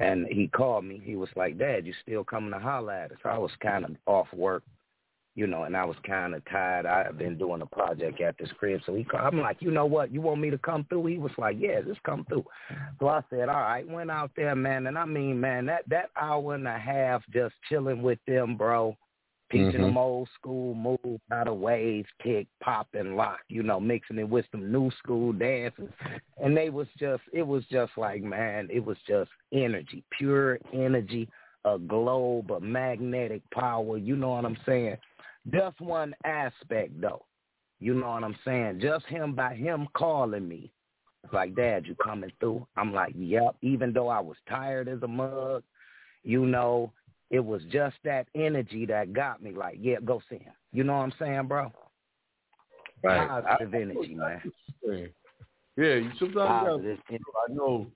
[0.01, 1.01] and he called me.
[1.03, 3.19] He was like, Dad, you still coming to holler at us?
[3.25, 4.63] I was kind of off work,
[5.35, 6.87] you know, and I was kind of tired.
[6.87, 8.81] I had been doing a project at this crib.
[8.87, 9.25] So he called.
[9.25, 10.13] I'm like, you know what?
[10.13, 11.07] You want me to come through?
[11.07, 12.45] He was like, yeah, just come through.
[13.01, 13.89] So I said, all right.
[13.89, 14.87] Went out there, man.
[14.87, 18.97] And I mean, man, that, that hour and a half just chilling with them, bro,
[19.51, 19.87] teaching Mhm.
[19.87, 24.29] them old school moves, how to wave, kick, pop, and lock, you know, mixing it
[24.29, 25.89] with some new school dances.
[26.37, 31.29] And they was just, it was just like, man, it was just energy, pure energy,
[31.65, 33.97] a globe, a magnetic power.
[33.97, 34.99] You know what I'm saying?
[35.51, 37.25] Just one aspect, though.
[37.81, 38.81] You know what I'm saying?
[38.81, 40.71] Just him by him calling me.
[41.25, 42.67] It's like, Dad, you coming through?
[42.77, 43.57] I'm like, yep.
[43.63, 45.63] Even though I was tired as a mug,
[46.23, 46.93] you know,
[47.31, 49.53] it was just that energy that got me.
[49.53, 50.53] Like, yeah, go see him.
[50.73, 51.73] You know what I'm saying, bro?
[53.03, 53.29] Right.
[53.29, 54.43] Positive energy, man.
[55.77, 56.99] Yeah, you sometimes you gotta, Positive.
[57.11, 57.87] I know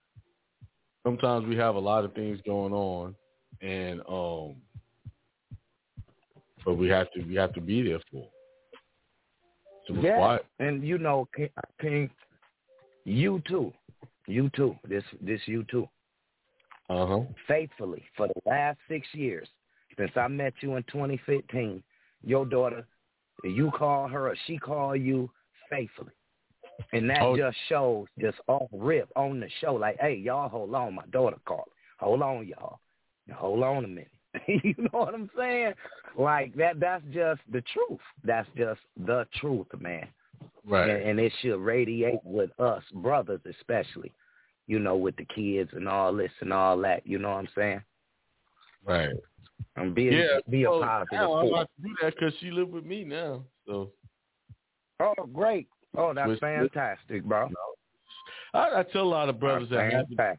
[1.05, 3.15] sometimes we have a lot of things going on
[3.61, 4.55] and um
[6.65, 8.29] but we have to we have to be there for.
[9.89, 11.49] So Yeah, why and you know, King,
[11.81, 12.11] King,
[13.05, 13.73] you too,
[14.29, 14.77] you too.
[14.89, 15.89] This this you too.
[16.93, 17.21] Uh huh.
[17.49, 19.49] Faithfully for the last six years
[19.97, 21.83] since I met you in 2015,
[22.25, 22.87] your daughter,
[23.45, 25.31] you call her or she call you
[25.71, 26.13] faithfully,
[26.93, 27.37] and that Oh.
[27.37, 29.75] just shows just off rip on the show.
[29.75, 31.69] Like, hey, y'all, hold on, my daughter called.
[31.99, 32.79] Hold on, y'all.
[33.35, 34.09] Hold on a minute.
[34.47, 35.75] you know what I'm saying?
[36.17, 36.81] Like that.
[36.81, 38.01] That's just the truth.
[38.25, 40.09] That's just the truth, man.
[40.67, 40.91] Right.
[40.91, 44.13] and, and it should radiate with us brothers especially
[44.67, 47.49] you know with the kids and all this and all that you know what i'm
[47.55, 47.83] saying
[48.85, 49.11] Right.
[49.77, 50.39] and be yeah.
[50.45, 51.51] a, be a so positive now I'm force.
[51.51, 53.45] about to do that because she live with me now.
[53.67, 53.93] So
[55.01, 57.49] oh great oh that's Which- fantastic bro
[58.55, 60.39] I, I tell a lot of brothers that That's have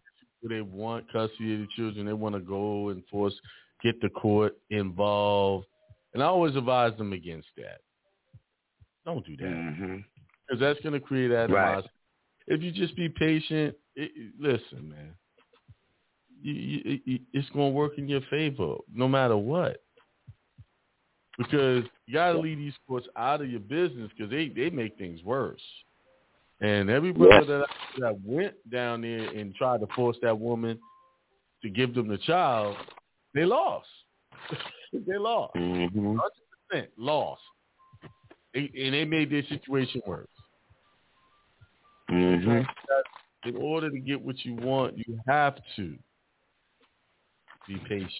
[0.50, 3.34] they want custody of the children, they want to go and force
[3.82, 5.66] get the court involved,
[6.14, 7.80] and I always advise them against that.
[9.06, 9.95] Don't do that mm-hmm.
[10.48, 11.90] because that's going to create animosity.
[12.48, 12.56] Right.
[12.56, 15.14] If you just be patient, it, listen, man,
[16.41, 19.82] you, you, it, it's going to work in your favor no matter what.
[21.38, 24.98] Because you got to leave these courts out of your business because they, they make
[24.98, 25.61] things worse.
[26.61, 27.68] And every brother that,
[27.99, 30.80] that went down there and tried to force that woman
[31.64, 32.78] to give them the child,
[33.34, 33.88] they lost.
[34.94, 35.53] they lost.
[35.56, 36.18] hmm
[36.74, 37.41] 100% lost.
[38.53, 40.28] They, and they made their situation worse.
[42.10, 42.61] hmm
[43.45, 45.95] In order to get what you want, you have to
[47.68, 48.11] be patient.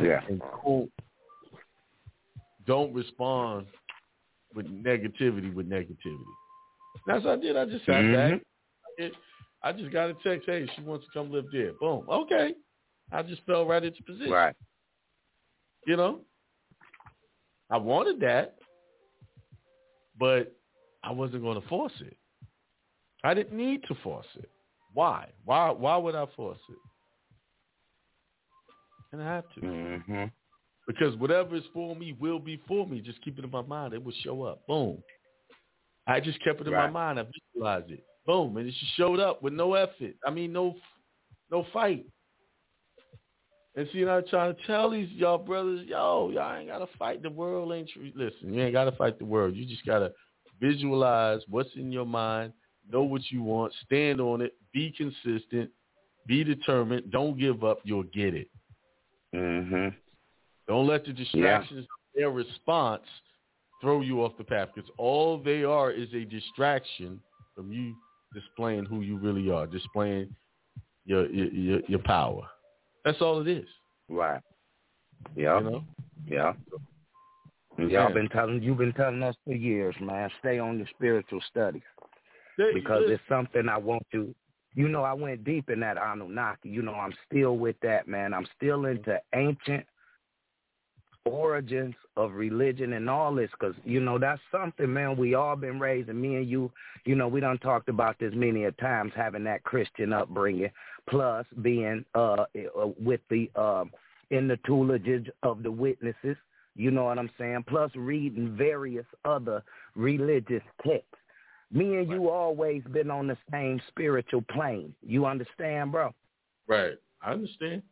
[0.00, 0.90] yeah And don't,
[2.66, 3.66] don't respond
[4.54, 5.96] with negativity with negativity.
[7.06, 7.56] That's what I did.
[7.56, 8.34] I just sat mm-hmm.
[8.34, 8.42] back.
[8.98, 9.12] It,
[9.62, 11.72] I just got a text, hey, she wants to come live there.
[11.80, 12.06] Boom.
[12.08, 12.54] Okay.
[13.12, 14.30] I just fell right into position.
[14.30, 14.54] right
[15.86, 16.20] You know?
[17.70, 18.56] I wanted that,
[20.18, 20.54] but
[21.02, 22.16] I wasn't going to force it.
[23.24, 24.50] I didn't need to force it.
[24.92, 25.28] Why?
[25.44, 26.78] Why why would I force it?
[29.12, 29.60] And I have to.
[29.60, 30.24] hmm
[30.86, 33.00] Because whatever is for me will be for me.
[33.00, 33.94] Just keep it in my mind.
[33.94, 34.66] It will show up.
[34.66, 35.02] Boom.
[36.06, 36.86] I just kept it in Right.
[36.86, 37.18] my mind.
[37.18, 38.04] I visualized it.
[38.26, 40.14] Boom, and it just showed up with no effort.
[40.26, 40.74] I mean, no,
[41.50, 42.06] no fight.
[43.76, 47.30] And see, I'm trying to tell these y'all brothers, yo, y'all ain't gotta fight the
[47.30, 47.72] world.
[47.72, 48.10] Ain't you?
[48.14, 49.54] Listen, you ain't gotta fight the world.
[49.54, 50.12] You just gotta
[50.60, 52.52] visualize what's in your mind,
[52.90, 55.70] know what you want, stand on it, be consistent,
[56.26, 57.10] be determined.
[57.10, 57.78] Don't give up.
[57.84, 58.48] You'll get it.
[59.34, 59.94] Mhm.
[60.68, 63.04] Don't let the distractions, their response,
[63.80, 67.20] throw you off the path because all they are is a distraction
[67.54, 67.94] from you
[68.32, 70.34] displaying who you really are, displaying
[71.04, 72.48] your your your, power.
[73.04, 73.68] That's all it is.
[74.08, 74.42] Right.
[75.36, 75.58] Yeah.
[75.58, 75.84] You know?
[76.26, 76.54] Yeah.
[77.78, 77.86] Yeah.
[77.86, 80.30] Y'all been telling you've been telling us for years, man.
[80.40, 81.82] Stay on your spiritual studies
[82.15, 82.15] They-
[82.74, 84.34] because it's something I want to.
[84.74, 86.68] You know, I went deep in that Anunnaki.
[86.68, 88.34] You know, I'm still with that, man.
[88.34, 89.86] I'm still into ancient
[91.26, 95.80] origins of religion and all this because you know that's something man we all been
[95.80, 96.70] raised and me and you
[97.04, 100.70] you know we done talked about this many a times having that christian upbringing
[101.10, 102.44] plus being uh
[102.78, 103.90] uh, with the um
[104.30, 106.36] in the tutelage of the witnesses
[106.76, 109.62] you know what i'm saying plus reading various other
[109.96, 111.16] religious texts
[111.72, 116.14] me and you always been on the same spiritual plane you understand bro
[116.66, 116.94] right.
[117.22, 117.82] I understand.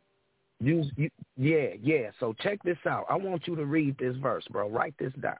[0.61, 2.11] you, you, yeah, yeah.
[2.19, 3.05] So check this out.
[3.09, 4.69] I want you to read this verse, bro.
[4.69, 5.35] Write this down.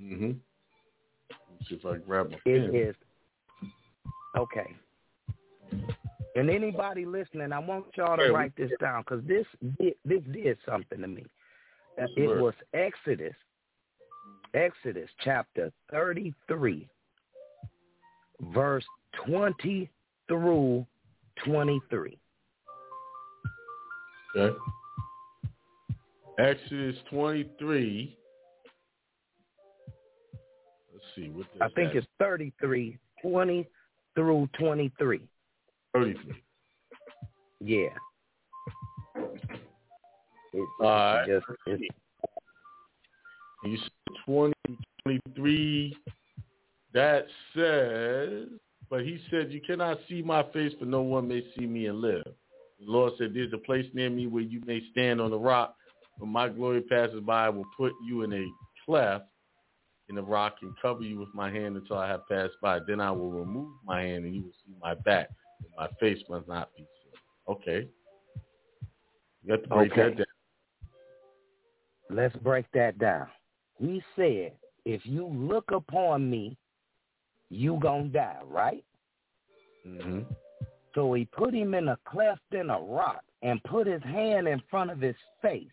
[0.00, 0.32] Mm-hmm.
[1.68, 2.94] See if I grab my It is
[4.36, 4.76] okay.
[6.36, 9.46] And anybody listening, I want y'all to write this down because this
[9.78, 11.24] did, this did something to me.
[12.00, 13.34] Uh, It was Exodus,
[14.54, 16.88] Exodus chapter thirty-three,
[18.52, 18.84] verse
[19.26, 19.90] twenty
[20.28, 20.86] through
[21.44, 22.18] twenty-three.
[24.36, 24.56] Okay.
[26.38, 28.16] Exodus 23.
[30.92, 31.28] Let's see.
[31.28, 33.68] What I think that- it's 33, 20
[34.14, 35.28] through twenty-three.
[35.92, 36.42] 33.
[37.60, 37.88] Yeah.
[40.52, 41.26] It, All right.
[41.26, 41.82] just, it's,
[43.64, 43.90] You said
[44.24, 44.54] 20,
[45.02, 45.96] 23.
[46.92, 48.48] That says,
[48.88, 52.00] but he said, You cannot see my face, for no one may see me and
[52.00, 52.24] live.
[52.24, 55.76] The Lord said, There's a place near me where you may stand on the rock.
[56.18, 58.44] When my glory passes by, I will put you in a
[58.84, 59.26] cleft
[60.10, 62.80] in the rock and cover you with my hand until I have passed by.
[62.86, 65.28] Then I will remove my hand and you will see my back.
[65.60, 67.12] But my face must not be seen.
[67.48, 67.88] Okay.
[69.44, 70.02] You have to break Okay.
[70.02, 70.26] that down.
[72.10, 73.28] let's break that down.
[73.78, 74.52] He said,
[74.84, 76.58] if you look upon me,
[77.50, 78.84] you gonna die, right?
[79.86, 80.20] Mm-hmm.
[80.94, 84.60] So he put him in a cleft in a rock and put his hand in
[84.70, 85.70] front of his face.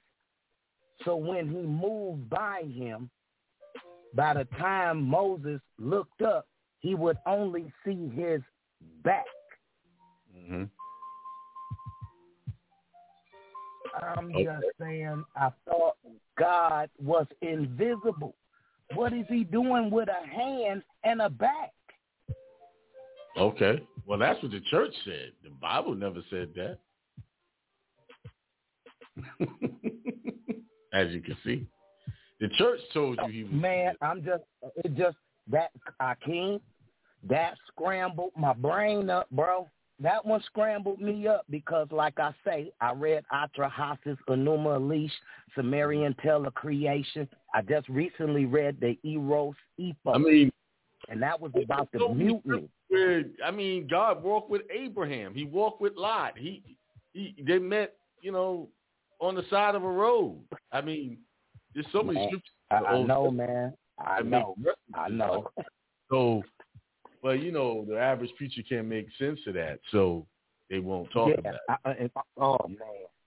[1.06, 3.10] So when he moved by him,
[4.14, 6.48] by the time Moses looked up,
[6.80, 8.42] he would only see his
[9.04, 9.26] back.
[10.36, 10.64] Mm-hmm.
[14.02, 14.44] I'm Okay.
[14.44, 15.98] just saying, I thought
[16.38, 18.36] God was invisible.
[18.94, 21.74] What is he doing with a hand and a back?
[23.38, 23.84] Okay.
[24.06, 25.32] Well, that's what the church said.
[25.44, 26.80] The Bible never said that.
[30.94, 31.68] As you can see,
[32.40, 33.52] the church told you he was.
[33.52, 34.44] Man, I'm just,
[34.84, 35.18] it just,
[35.52, 36.62] that, I can't.
[37.28, 39.68] that scrambled my brain up, bro.
[40.00, 45.12] That one scrambled me up because, like I say, I read Atrahasis Enuma Elish,
[45.56, 47.28] Sumerian Tale of Creation.
[47.54, 50.52] I just recently read the Eros Epos, I mean,
[51.10, 52.70] and that was about the mutiny.
[52.90, 55.34] where I mean, God walked with Abraham.
[55.34, 56.38] He walked with Lot.
[56.38, 56.64] He,
[57.14, 58.70] he, they met, you know,
[59.20, 60.40] on the side of a road.
[60.72, 61.18] I mean,
[61.74, 62.54] there's so many Man, scriptures.
[62.72, 63.74] I, I know, man.
[64.00, 64.56] I make know.
[64.94, 65.50] I know.
[66.10, 66.42] So,
[67.22, 70.26] but you know, the average preacher can't make sense of that, so
[70.70, 71.40] they won't talk yeah.
[71.40, 71.60] about it.
[71.68, 72.78] I, I, oh man.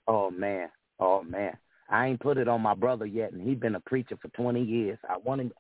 [0.09, 0.71] Oh man.
[0.99, 1.59] Oh man.
[1.91, 4.63] I ain't put it on my brother yet, and he's been a preacher for twenty
[4.63, 4.99] years.
[5.09, 5.53] I want him,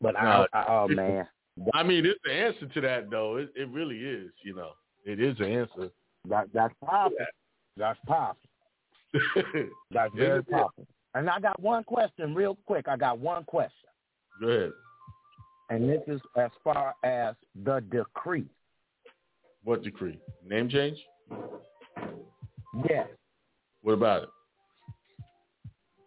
[0.00, 1.28] but I, No, I oh man,
[1.72, 3.36] I mean, it's the answer to that, though.
[3.36, 4.30] It, it really is.
[4.42, 4.70] You know,
[5.04, 5.90] it is the answer.
[6.28, 7.16] that that's powerful.
[7.76, 8.40] That's powerful.
[9.92, 10.86] That's very powerful.
[11.14, 12.88] And I got one question, real quick.
[12.88, 13.88] I got one question,
[14.40, 14.72] Go ahead.
[15.70, 18.46] and this is as far as the decree.
[19.62, 20.18] What decree?
[20.44, 20.98] Name change?
[22.88, 23.06] Yes.
[23.82, 24.28] What about it?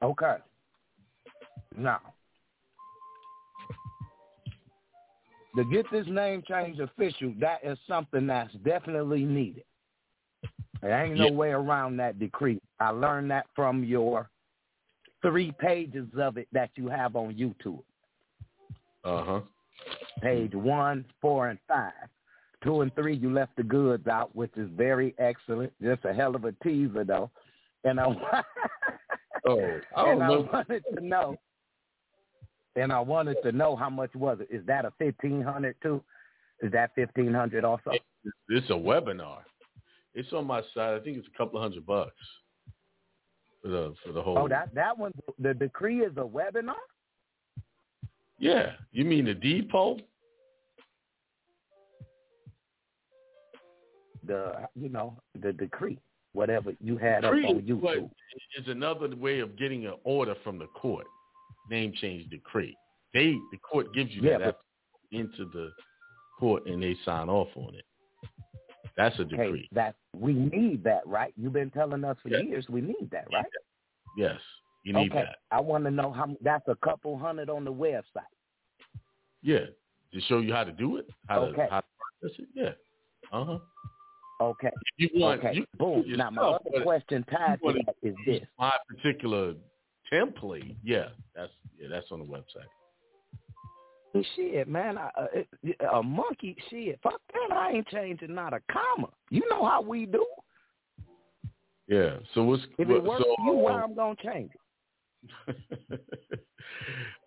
[0.03, 0.37] Okay.
[1.75, 1.99] Now,
[5.55, 9.63] to get this name change official, that is something that's definitely needed.
[10.81, 12.61] There ain't no way around that decree.
[12.79, 14.29] I learned that from your
[15.21, 17.81] three pages of it that you have on YouTube.
[19.03, 19.39] Uh huh.
[20.21, 21.91] Page one, four, and five.
[22.63, 25.71] Two and three, you left the goods out, which is very excellent.
[25.81, 27.29] Just a hell of a teaser, though.
[27.83, 28.05] And I,
[29.47, 31.35] oh, I and I wanted to know,
[32.75, 34.47] and I wanted to know how much was it?
[34.53, 36.03] Is that a fifteen hundred too?
[36.61, 37.91] Is that fifteen hundred also?
[38.49, 39.39] It's a webinar.
[40.13, 40.95] It's on my site.
[40.95, 42.15] I think it's a couple of hundred bucks
[43.61, 44.37] for the for the whole.
[44.37, 45.11] Oh, that that one.
[45.39, 46.73] The decree is a webinar.
[48.39, 49.99] Yeah, you mean the deed poll?
[54.25, 55.99] The you know the decree,
[56.37, 57.81] whatever you had up on YouTube.
[57.81, 57.97] what-
[58.57, 61.07] is another way of getting an order from the court.
[61.69, 62.77] Name change decree.
[63.13, 64.59] They the court gives you Yeah, that
[65.09, 65.71] you into the
[66.39, 67.85] court and they sign off on it.
[68.95, 69.61] That's a decree.
[69.61, 71.33] Hey, that we need that, right?
[71.35, 72.39] You've been telling us for Yeah.
[72.39, 73.45] years we need that, right?
[74.17, 74.39] Yes,
[74.83, 75.23] you need okay.
[75.23, 75.37] that.
[75.51, 76.35] I want to know how.
[76.41, 78.33] That's a couple hundred on the website.
[79.41, 79.65] Yeah,
[80.13, 81.65] to show you how to do it, how Okay.
[81.65, 81.87] to how to
[82.19, 82.47] process it.
[82.53, 82.73] Yeah.
[83.31, 83.59] Uh huh.
[84.39, 84.71] Okay.
[84.97, 85.55] You want okay.
[85.55, 86.03] you Boom.
[86.05, 88.41] it Now my other question tied to that is this.
[88.59, 89.55] My particular
[90.11, 90.75] template.
[90.83, 92.67] Yeah, that's yeah, that's on the website.
[94.35, 96.55] Shit, man, I, uh, a monkey.
[96.69, 97.55] Shit, fuck that.
[97.55, 99.09] I ain't changing not a comma.
[99.29, 100.25] You know how we do.
[101.87, 102.17] Yeah.
[102.33, 104.51] So what's If it works so, for you, why I'm gonna change
[105.49, 105.99] it?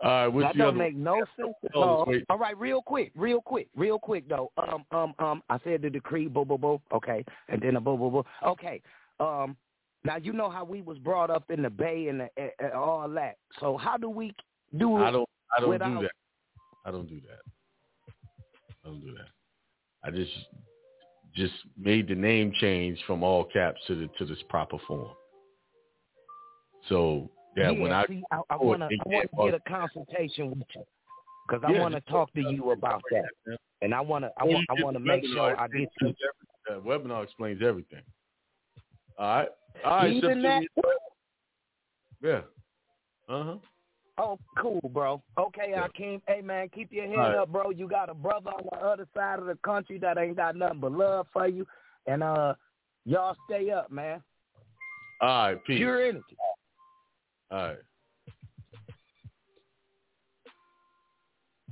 [0.02, 2.14] All right, what's that don't make no sense at Oh, all.
[2.30, 4.50] All right, real quick, real quick, real quick though.
[4.56, 5.42] Um, um, um.
[5.50, 6.80] I said the decree, boo, boo, boo.
[6.92, 8.24] Okay, and then a boo, boo, boo.
[8.46, 8.80] Okay.
[9.18, 9.56] Um.
[10.02, 12.72] Now you know how we was brought up in the bay and, the, and, and
[12.72, 13.36] all that.
[13.60, 14.34] So how do we
[14.78, 15.02] do it?
[15.02, 16.12] I don't I don't without, do that.
[16.86, 17.52] I don't do that.
[18.84, 19.28] I don't do that.
[20.02, 20.32] I just
[21.34, 25.10] just made the name change from all caps to the to this proper form.
[26.88, 30.84] So yeah, when I see, I, I want to, I get a consultation with you
[31.46, 34.44] because I Yeah, want to talk to you about that, and I want to, I
[34.44, 36.14] want, I want to make sure I get you.
[36.68, 38.02] That webinar explains everything.
[39.18, 39.48] All right.
[39.84, 40.12] All right.
[40.12, 40.62] Even that.
[42.22, 42.40] Yeah.
[43.28, 43.56] Uh huh.
[44.18, 45.22] Oh, cool, bro.
[45.38, 46.20] Okay, Akiem.
[46.28, 47.36] Hey, man, keep your head right.
[47.36, 47.70] up, bro.
[47.70, 50.80] You got a brother on the other side of the country that ain't got nothing
[50.80, 51.66] but love for you,
[52.06, 52.54] and uh,
[53.06, 54.22] y'all stay up, man.
[55.22, 55.64] All right.
[55.64, 55.78] Peace.
[55.78, 56.36] Pure energy.
[57.50, 57.78] All right.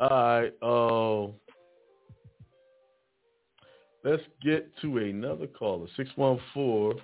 [0.01, 0.53] All right.
[0.63, 1.33] Uh,
[4.05, 5.87] let's get to another caller.
[5.97, 7.01] 614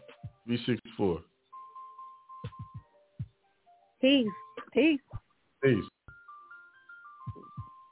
[0.46, 1.20] 364.
[4.00, 4.26] Peace.
[4.72, 5.00] Peace.
[5.62, 5.84] Peace.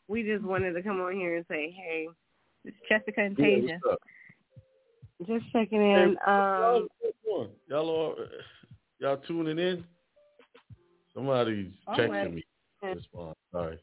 [0.08, 2.08] We just wanted to come on here and say, hey,
[2.64, 3.78] it's Jessica and Yeah, Tasia.
[3.90, 3.98] up?
[5.26, 6.16] Just checking in.
[6.26, 7.48] Um, What's going?
[7.68, 8.16] Y'all, all,
[8.98, 9.84] y'all tuning in?
[11.14, 12.44] Somebody's Oh, texting me.
[12.82, 13.36] Respond.
[13.52, 13.78] Sorry.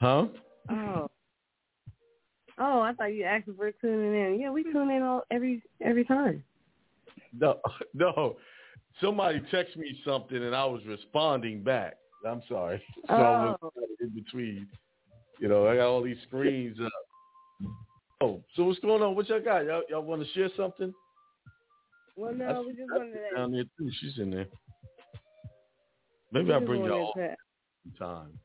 [0.00, 0.26] Huh?
[0.70, 1.10] oh.
[2.60, 4.40] Oh, I thought you asked if we're tuning in.
[4.40, 6.42] Yeah, we tune in all every every time.
[7.38, 7.60] No,
[7.94, 8.36] no.
[9.00, 11.96] Somebody texted me something and I was responding back.
[12.26, 12.82] I'm sorry.
[13.06, 13.72] So I was oh.
[14.00, 14.66] in between.
[15.38, 17.70] You know, I got all these screens up.
[18.20, 19.14] Oh, so what's going on?
[19.14, 19.64] What y'all got?
[19.64, 20.92] Y'all, y'all want to share something?
[22.16, 23.36] Well, no, That's- we just wanted to.
[23.36, 23.90] down there too.
[24.00, 24.46] She's in there.
[26.32, 27.14] Maybe I'll bring y'all
[27.98, 28.38] time.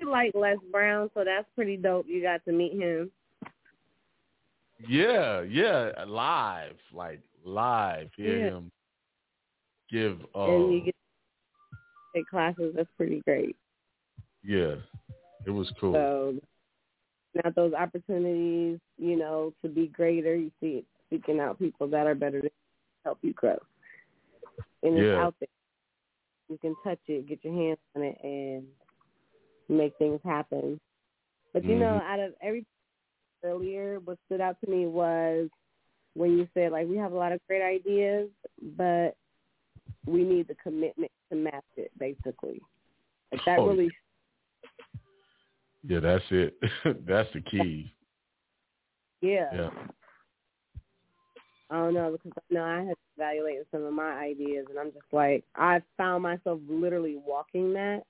[0.00, 2.06] You like Les Brown, so that's pretty dope.
[2.08, 3.10] You got to meet him.
[4.86, 8.10] Yeah, yeah, live, like live.
[8.16, 8.44] Hear Yeah.
[8.56, 8.72] him
[9.90, 10.18] give.
[10.34, 10.94] Uh, and you get
[12.14, 12.74] take classes.
[12.76, 13.56] That's pretty great.
[14.42, 14.76] yeah,
[15.46, 15.92] it was cool.
[15.94, 16.34] So,
[17.42, 20.34] not those opportunities, you know, to be greater.
[20.36, 22.50] You see it seeking out people that are better to
[23.04, 23.58] help you grow.
[24.82, 25.24] And it's Yeah.
[25.24, 25.48] out there.
[26.48, 28.66] You can touch it, get your hands on it, and
[29.68, 30.80] make things happen.
[31.52, 32.02] But you know, Mhm.
[32.04, 32.64] out of every
[33.42, 35.50] earlier, what stood out to me was
[36.14, 38.30] when you said like we have a lot of great ideas,
[38.76, 39.16] but
[40.06, 41.90] we need the commitment to match it.
[41.98, 42.60] Basically,
[43.32, 43.90] like that Oh, really
[45.82, 46.58] Yeah, that's it.
[47.06, 47.94] that's the key.
[49.20, 49.52] Yeah.
[49.52, 49.70] Yeah.
[51.70, 54.92] I don't know because I know I had evaluated some of my ideas, and I'm
[54.92, 58.02] just like I found myself literally walking that,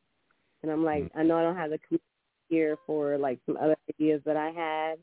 [0.62, 1.78] and I'm like I know I don't have the
[2.48, 4.98] here for like some other ideas that I had,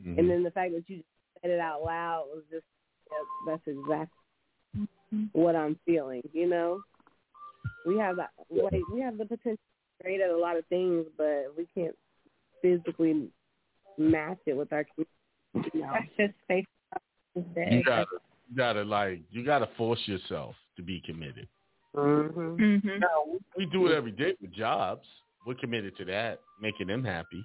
[0.00, 0.18] Mhm.
[0.18, 1.02] and then the fact that you
[1.40, 2.66] said it out loud was just
[3.10, 4.88] yep, that's exactly
[5.32, 6.22] what I'm feeling.
[6.32, 6.82] You know,
[7.86, 10.66] we have that like we have the potential to be great at a lot of
[10.66, 11.96] things, but we can't
[12.60, 13.30] physically
[13.98, 15.80] match it with our community.
[15.80, 16.66] That's just face
[17.34, 18.06] You gotta,
[18.48, 21.48] you gotta like, you gotta force yourself to be committed.
[21.96, 22.88] Mm-hmm.
[22.98, 25.06] Now we do it every day with jobs.
[25.46, 27.44] We're committed to that, making them happy.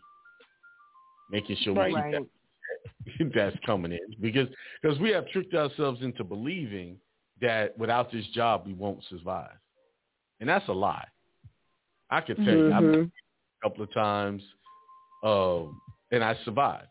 [1.32, 1.94] making sure Right.
[1.94, 4.48] we keep that, that's coming in because
[4.82, 6.98] because we have tricked ourselves into believing
[7.41, 9.57] that without this job we won't survive,
[10.40, 11.07] and that's a lie.
[12.10, 12.91] I can tell you, I've Mhm.
[12.91, 13.11] been
[13.61, 14.41] a couple of times,
[15.24, 15.66] uh,
[16.11, 16.88] and I survived.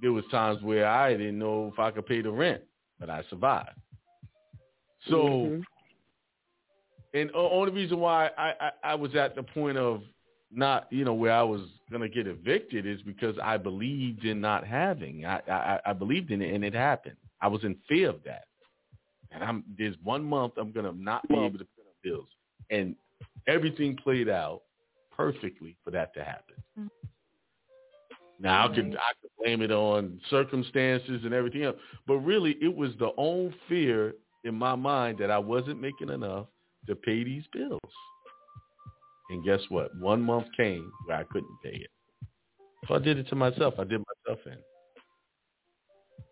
[0.00, 2.62] There was times where I didn't know if I could pay the rent,
[2.98, 3.78] but I survived.
[5.08, 5.64] So, Mhm.
[7.14, 10.02] and the only reason why I, I, I was at the point of
[10.50, 14.40] not, you know, where I was going to get evicted is because I believed in
[14.40, 15.24] not having.
[15.24, 17.16] I, I, I believed in it, and it happened.
[17.40, 18.44] I was in fear of that.
[19.32, 22.28] And I'm there's one month I'm going to not be able to pay my bills,
[22.70, 22.96] and
[23.46, 24.62] everything played out
[25.16, 26.56] perfectly for that to happen.
[28.40, 31.76] Now I could I blame it on circumstances and everything else,
[32.06, 34.14] but really it was the own fear
[34.44, 36.46] in my mind that I wasn't making enough
[36.86, 37.80] to pay these bills.
[39.30, 39.94] And guess what?
[40.00, 41.90] One month came where I couldn't pay it.
[42.88, 43.74] So I did it to myself.
[43.78, 44.58] I did myself in.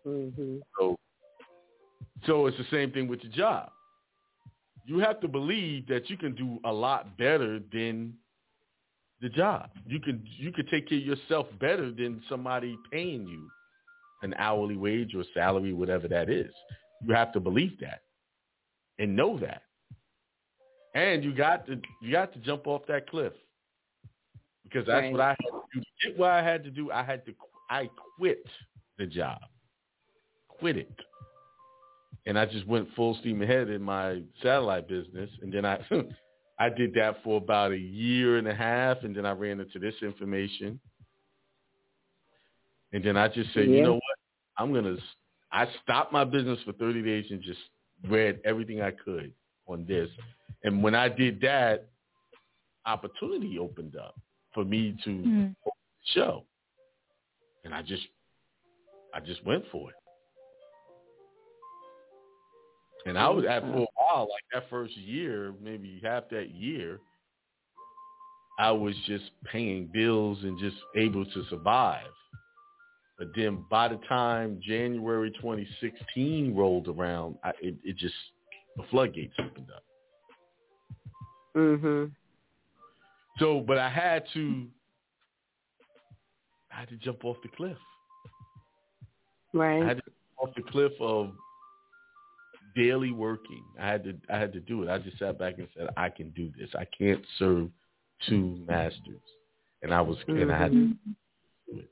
[0.05, 0.61] Mhm.
[0.77, 0.95] So
[2.25, 3.71] so it's the same thing with your job.
[4.85, 8.17] You have to believe that you can do a lot better than
[9.21, 9.69] the job.
[9.85, 13.49] You can you could take care of yourself better than somebody paying you
[14.21, 16.51] an hourly wage or salary, whatever that is.
[17.05, 18.01] You have to believe that
[18.97, 19.63] and know that.
[20.95, 23.33] And you got to you got to jump off that cliff
[24.63, 25.11] because that's Right.
[25.11, 25.81] what I had to do.
[26.03, 27.33] Get what I had to do, I had to
[27.69, 28.43] I quit
[28.97, 29.39] the job,
[30.47, 30.91] quit it,
[32.25, 35.29] and I just went full steam ahead in my satellite business.
[35.41, 35.77] And then I
[36.59, 39.79] I did that for about a year and a half, and then I ran into
[39.79, 40.79] this information,
[42.91, 44.17] and then I just said, you know what,
[44.57, 44.97] I'm gonna.
[45.51, 47.59] I stopped my business for 30 days and just
[48.07, 49.31] read everything I could
[49.67, 50.09] on this.
[50.63, 51.87] And when I did that,
[52.85, 54.15] opportunity opened up
[54.53, 55.55] for me to Mhm.
[56.13, 56.45] show.
[57.63, 58.03] And I just
[59.13, 59.95] I just went for it.
[63.05, 66.99] And I was at for while, like that first year, maybe half that year,
[68.57, 72.07] I was just paying bills and just able to survive.
[73.17, 78.13] But then by the time January 2016 rolled around, I, it, it just
[78.77, 79.83] the floodgates opened up.
[81.55, 82.05] Mm-hmm.
[83.39, 84.67] So, but I had to,
[86.71, 87.77] I had to jump off the cliff.
[89.53, 89.81] Right.
[89.81, 91.31] I had to jump off the cliff of
[92.75, 93.63] daily working.
[93.79, 94.89] I had to, I had to do it.
[94.89, 96.69] I just sat back and said, I can do this.
[96.77, 97.69] I can't serve
[98.27, 99.21] two masters,
[99.81, 101.73] and I was, and I had to mm-hmm.
[101.73, 101.89] do it.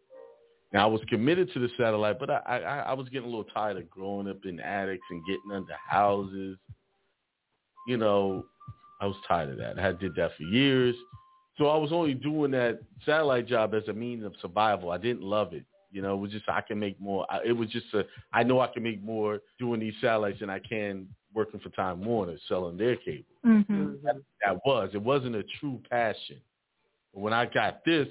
[0.73, 3.45] Now I was committed to the satellite, but I, I, I was getting a little
[3.45, 6.57] tired of growing up in attics and getting under houses.
[7.87, 8.45] You know,
[8.99, 9.79] I was tired of that.
[9.79, 10.95] I did that for years.
[11.57, 14.91] So I was only doing that satellite job as a means of survival.
[14.91, 15.63] I didn't love it.
[15.97, 17.25] You know, it was just I can make more.
[17.43, 20.59] It was just a I know I can make more doing these satellites than I
[20.59, 23.33] can working for Time Warner selling their cable.
[23.43, 24.03] Mhm.
[24.03, 24.91] That, that was.
[24.93, 26.39] It wasn't a true passion.
[27.11, 28.07] But when I got this,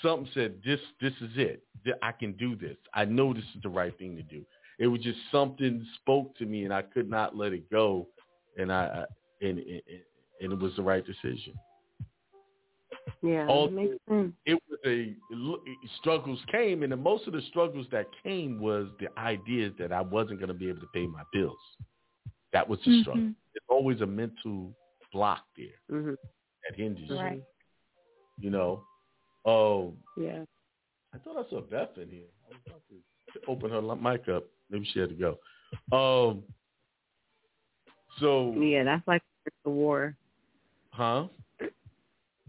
[0.00, 1.62] something said this this is it.
[2.00, 2.78] I can do this.
[2.94, 4.42] I know this is the right thing to do.
[4.78, 8.08] It was just something spoke to me and I could not let it go
[8.56, 9.82] and I I- and and,
[10.40, 11.52] and it was the right decision.
[13.22, 13.46] Yeah.
[13.48, 14.32] All- makes sense.
[14.46, 15.14] It was a
[15.98, 20.00] struggles came and the, most of the struggles that came was the ideas that I
[20.00, 21.58] wasn't going to be able to pay my bills.
[22.52, 23.22] That was the struggle.
[23.22, 23.34] Mhm.
[23.54, 24.72] There's always a mental
[25.12, 26.16] block there Mhm.
[26.68, 27.08] that hinges.
[27.08, 27.42] you, Right.
[28.38, 28.84] You know.
[29.44, 30.44] Oh, Yeah.
[31.12, 32.26] I thought I saw Beth in here.
[32.46, 34.44] I was about to open her mic up.
[34.70, 35.38] Maybe she had to go.
[35.96, 36.44] Um.
[38.18, 39.22] So, Yeah, that's like
[39.64, 40.16] the war.
[40.90, 41.28] huh?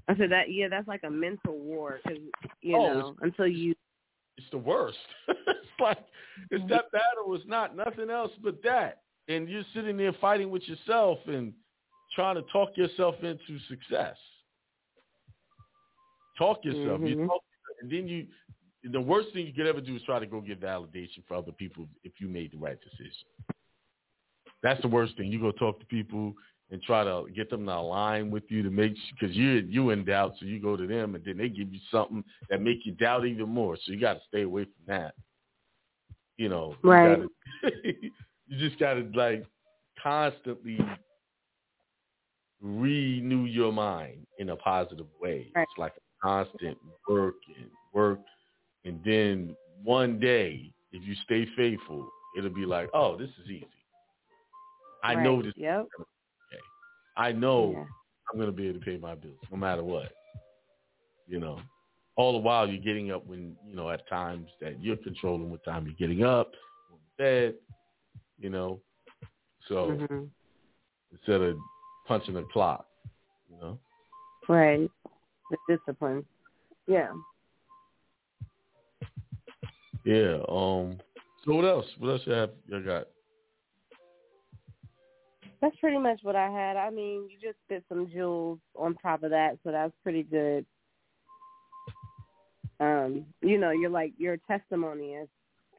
[0.10, 0.52] I said that.
[0.52, 2.19] Yeah, that's like a mental war because
[2.61, 3.76] you Oh, know until you.
[4.38, 4.98] It's the worst.
[5.27, 5.99] it's like
[6.49, 10.68] it's that battle is not nothing else but that, and you're sitting there fighting with
[10.68, 11.53] yourself and
[12.15, 14.18] trying to talk yourself into success.
[16.40, 17.02] Talk yourself.
[17.02, 17.27] You Mhm.
[17.27, 17.44] talk,
[17.81, 18.27] and then you.
[18.91, 21.52] The worst thing you could ever do is try to go get validation for other
[21.52, 23.27] people if you made the right decision.
[24.64, 25.31] That's the worst thing.
[25.31, 26.34] You go talk to people
[26.71, 30.05] and try to get them to align with you to make because you you in
[30.05, 32.93] doubt, so you go to them and then they give you something that make you
[32.93, 33.75] doubt even more.
[33.75, 35.13] So you got to stay away from that.
[36.37, 37.19] You know, you Right.
[37.63, 37.73] gotta-
[38.47, 39.45] you just got to like
[40.01, 40.79] constantly
[42.61, 45.51] renew your mind in a positive way.
[45.55, 45.63] Right.
[45.63, 46.77] It's like a constant
[47.07, 48.19] work and work,
[48.85, 53.65] and then one day, if you stay faithful, it'll be like, oh, this is easy.
[55.03, 55.45] I know Right.
[55.45, 55.53] this.
[55.55, 55.87] Yep.
[57.19, 57.85] I know Yeah.
[58.31, 60.11] I'm going to be able to pay my bills no matter what.
[61.27, 61.59] You know.
[62.15, 65.63] all the while you're getting up when you know at times that you're controlling what
[65.63, 66.51] time you're getting up,
[66.89, 67.55] going to bed,
[68.39, 68.79] you know.
[69.67, 70.23] So hmm
[71.11, 71.57] instead of
[72.07, 72.85] punching the clock,
[73.49, 73.79] you know.
[74.47, 74.89] Right.
[75.51, 76.25] The discipline.
[76.87, 77.11] Yeah.
[80.05, 80.37] Yeah.
[80.47, 80.97] Um.
[81.45, 81.85] So what else?
[81.99, 82.51] What else you have?
[82.67, 83.07] You got?
[85.61, 86.77] That's pretty much what I had.
[86.77, 90.65] I mean, you just spit some jewels on top of that, so that's pretty good.
[92.81, 95.27] Um, you know, you're like your testimony is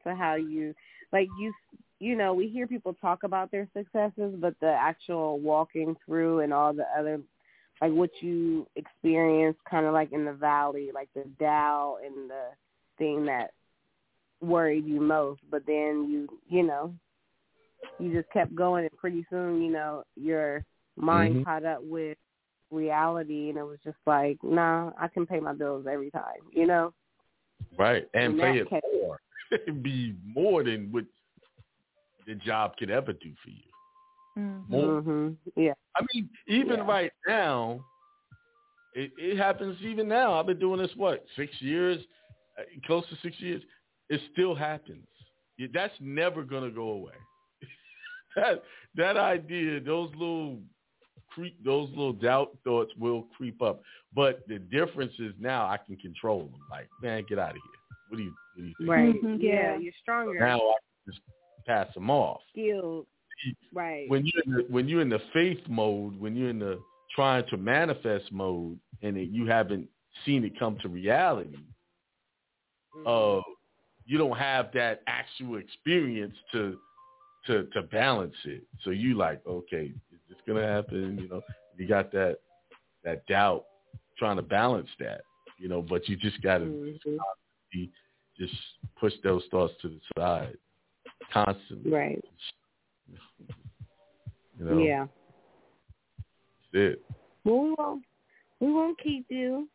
[0.03, 0.75] to how you
[1.11, 1.51] like you
[1.97, 6.53] you know, we hear people talk about their successes, but the actual walking through and
[6.53, 7.19] all the other
[7.81, 12.45] like what you experience kind of like in the valley, like the Dow and the
[12.97, 13.51] thing that
[14.41, 16.93] worried you most, but then you, you know,
[17.99, 20.63] you just kept going and pretty soon, you know, your
[20.95, 21.45] mind Mhm.
[21.45, 22.17] caught up with
[22.71, 26.65] reality and it was just like, nah, I can pay my bills every time, you
[26.67, 26.93] know?
[27.77, 28.07] Right.
[28.13, 28.81] And In pay that it case.
[28.93, 29.19] more.
[29.51, 31.05] It'd be more than what
[32.25, 33.63] the job could ever do for you.
[34.67, 35.01] More.
[35.01, 35.35] Mhm.
[35.55, 35.73] Yeah.
[35.95, 37.83] I mean, even right now,
[38.93, 40.33] it, it happens even now.
[40.33, 42.01] I've been doing this what six years,
[42.57, 43.61] uh, close to six years.
[44.09, 45.05] It still happens.
[45.73, 47.13] That's never gonna go away.
[48.35, 48.63] That
[48.95, 50.59] that idea, those little
[51.29, 53.81] creep, those little doubt thoughts will creep up.
[54.13, 56.59] But the difference is now I can control them.
[56.69, 57.99] Like, man, get out of here.
[58.09, 58.89] What do you What do you think?
[58.89, 59.23] Right.
[59.23, 59.77] Mhm, Yeah, yeah.
[59.77, 60.39] you're stronger.
[60.39, 60.75] Now I
[61.05, 61.21] can just
[61.65, 62.41] pass them off.
[62.49, 63.07] skilled.
[63.73, 64.07] Right.
[64.07, 66.79] when you're when you're in the faith mode, when you're in the
[67.15, 69.89] trying to manifest mode, and it, you haven't
[70.25, 71.57] seen it come to reality,
[73.05, 73.41] uh,
[74.05, 76.77] you don't have that actual experience to
[77.47, 78.63] to to balance it.
[78.83, 81.17] So you like, okay, is this gonna happen?
[81.21, 81.41] You know,
[81.77, 82.37] you got that
[83.03, 83.65] that doubt
[84.17, 85.21] trying to balance that,
[85.57, 87.91] you know, but you just gotta constantly
[88.37, 88.53] just
[88.99, 90.57] push those thoughts to the side
[91.33, 91.91] constantly.
[91.91, 92.23] Right.
[94.59, 95.07] You know, Yeah.
[96.73, 97.01] that's it.
[97.43, 98.03] Well, we won't.
[98.59, 99.67] We won't keep you.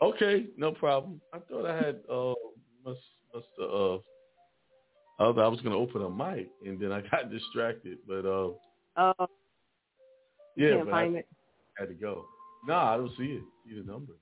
[0.00, 1.20] Okay, no problem.
[1.32, 2.34] I thought I had uh
[2.84, 3.00] must
[3.34, 3.96] must uh
[5.18, 8.50] I was, I was gonna open a mic and then I got distracted, but uh
[8.98, 9.26] Oh.
[10.56, 11.28] yeah, but find I it.
[11.76, 12.24] had to go.
[12.66, 13.42] No, I don't see it.
[13.68, 14.14] See the number.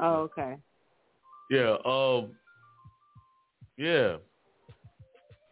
[0.00, 0.56] Oh, okay.
[1.50, 2.32] Yeah, um
[3.76, 4.16] yeah.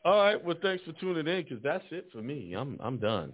[0.05, 2.55] All right, well thanks for tuning in because that's it for me.
[2.55, 3.33] I'm I'm done.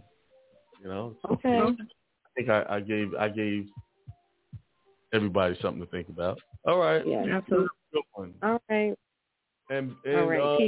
[0.83, 1.17] You know.
[1.31, 1.59] Okay.
[1.59, 1.75] I
[2.37, 3.67] think I, I gave I gave
[5.13, 6.39] everybody something to think about.
[6.67, 7.07] All right.
[7.07, 7.69] Yeah, Good
[8.15, 8.35] one.
[8.43, 8.95] All right.
[9.71, 10.41] And, and All right.
[10.41, 10.59] uh,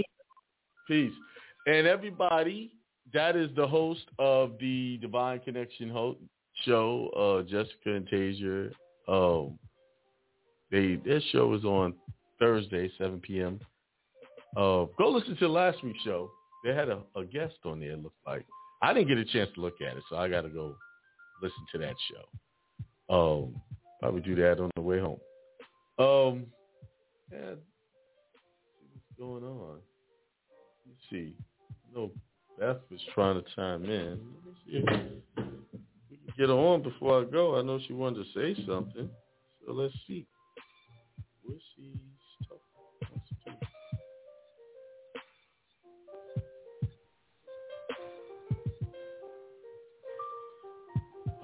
[0.89, 1.13] Peace.
[1.67, 2.73] And everybody,
[3.13, 6.17] that is the host of the Divine Connection ho-
[6.65, 8.73] show, uh, Jessica and Tasia.
[9.07, 9.59] Um,
[10.71, 11.95] they their show is on
[12.39, 13.61] Thursday, 7 p.m.
[14.57, 16.31] Uh, go listen to last week's show.
[16.65, 17.93] They had a, a guest on there.
[17.93, 18.45] It looked like
[18.83, 20.75] I didn't get a chance to look at it, so I got to go
[21.43, 23.15] listen to that show.
[23.15, 23.61] Um,
[24.01, 25.21] probably do that on the way home.
[25.99, 26.47] Um,
[27.33, 27.55] yeah,
[28.93, 29.79] what's going on?
[31.11, 31.35] See.
[31.95, 32.11] No,
[32.59, 34.19] Beth was trying to chime in.
[34.19, 34.85] Let me see if
[36.11, 37.59] we can get her on before I go.
[37.59, 39.09] I know she wanted to say something.
[39.65, 40.27] So let's see.
[41.45, 41.95] Where's she?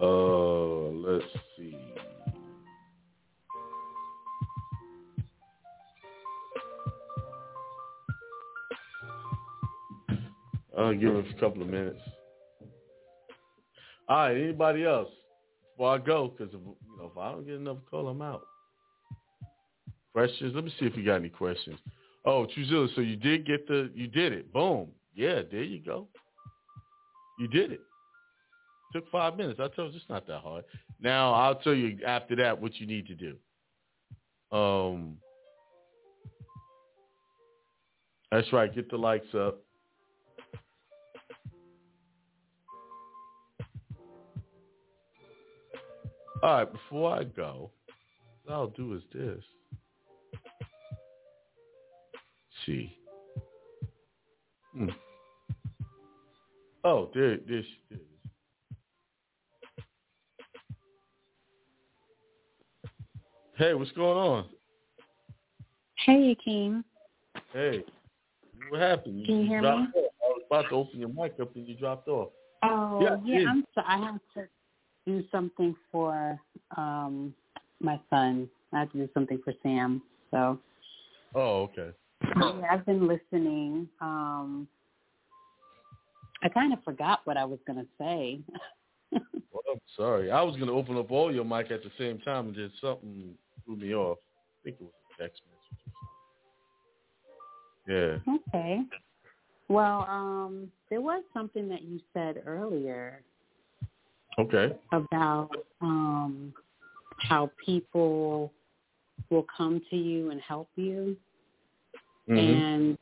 [0.01, 0.54] Uh,
[10.85, 12.01] I'll give it a couple of minutes.
[14.09, 15.09] All right, anybody else?
[15.77, 18.43] Before I go, because you know, if I don't get enough call, I'm out.
[20.13, 20.53] Questions?
[20.55, 21.79] Let me see if you got any questions.
[22.25, 24.53] Oh, Truzilla, so you did get the, you did it.
[24.53, 24.89] Boom.
[25.15, 26.07] Yeah, there you go.
[27.39, 27.81] You did it.
[28.93, 29.59] Took five minutes.
[29.59, 30.65] I told you it's not that hard.
[31.01, 34.57] Now I'll tell you after that what you need to do.
[34.57, 35.17] Um,
[38.31, 38.73] that's right.
[38.73, 39.64] Get the likes up.
[46.45, 46.71] All right.
[46.71, 47.71] Before I go,
[48.45, 49.43] what I'll do is this.
[52.67, 52.95] see.
[54.75, 54.89] Hmm.
[56.85, 58.01] Oh, there, there, she- is.
[63.57, 64.47] Hey, what's going on?
[66.05, 66.85] Hey, Akiem.
[67.55, 67.85] Hey,
[68.69, 69.25] what happened?
[69.25, 69.69] Can you hear me?
[69.69, 69.89] off.
[69.97, 72.31] I was about to open your mic up and you dropped off.
[72.63, 73.49] Oh, Yeah, yeah.
[73.49, 73.87] I'm sorry.
[73.89, 74.49] I have to
[75.07, 76.39] do something for
[76.77, 77.35] um
[77.81, 78.49] my son.
[78.73, 80.03] I have to do something for Sam.
[80.31, 80.59] So
[81.35, 81.91] Oh, okay.
[82.37, 83.89] yeah, I've been listening.
[84.01, 84.69] Um,
[86.43, 88.41] I kind of forgot what I was gonna say.
[89.53, 90.33] Well, I'm sorry.
[90.33, 92.75] I was going to open up all your mic at the same time and just
[92.81, 94.19] something threw me off.
[94.19, 95.95] I think it was a text message.
[97.87, 98.43] or something.
[98.53, 98.59] Yeah.
[98.59, 98.83] Okay.
[99.69, 103.23] Well, um, there was something that you said earlier
[104.39, 104.77] Okay.
[104.93, 105.51] about
[105.81, 106.53] um,
[107.19, 108.53] how people
[109.31, 111.17] will come to you and help you,
[112.29, 112.39] Mhm.
[112.39, 112.99] and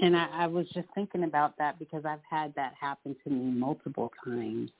[0.00, 3.52] and I, I was just thinking about that because I've had that happen to me
[3.52, 4.70] multiple times,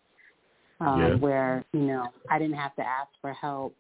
[0.81, 1.15] um, Yeah.
[1.17, 3.75] where you know I didn't have to ask for help,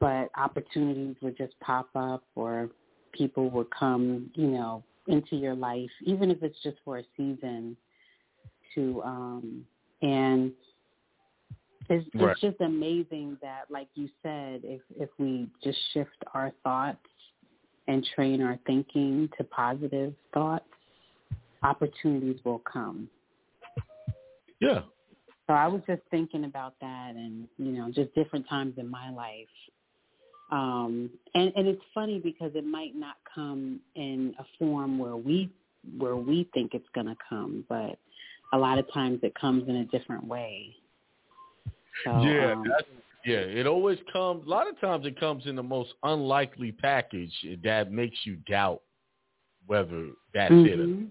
[0.00, 2.70] but opportunities would just pop up, or
[3.12, 7.76] people would come, you know, into your life, even if it's just for a season,
[8.74, 9.66] to um,
[10.02, 10.52] and
[11.88, 12.32] it's, Right.
[12.32, 16.98] it's just amazing that, like you said, if if we just shift our thoughts
[17.88, 20.64] and train our thinking to positive thoughts,
[21.62, 23.08] opportunities will come.
[24.60, 24.82] Yeah.
[25.46, 29.10] So I was just thinking about that, and you know, just different times in my
[29.10, 29.48] life.
[30.50, 35.50] Um, and and it's funny because it might not come in a form where we
[35.98, 37.98] where we think it's going to come, but
[38.52, 40.74] a lot of times it comes in a different way.
[42.04, 42.88] So, yeah, um, that's,
[43.24, 43.38] yeah.
[43.38, 44.46] It always comes.
[44.46, 47.32] A lot of times, it comes in the most unlikely package
[47.64, 48.80] that makes you doubt
[49.66, 50.80] whether that's it.
[50.80, 51.10] Or, mhm.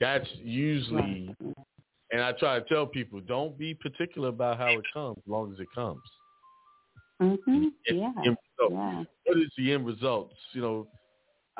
[0.00, 1.34] that's usually,
[2.12, 5.52] and I try to tell people, don't be particular about how it comes, as long
[5.52, 6.02] as it comes.
[7.22, 7.64] Mm-hmm.
[7.86, 8.12] Yeah.
[8.24, 9.04] Yeah.
[9.26, 10.34] What is the end results?
[10.52, 10.86] You know,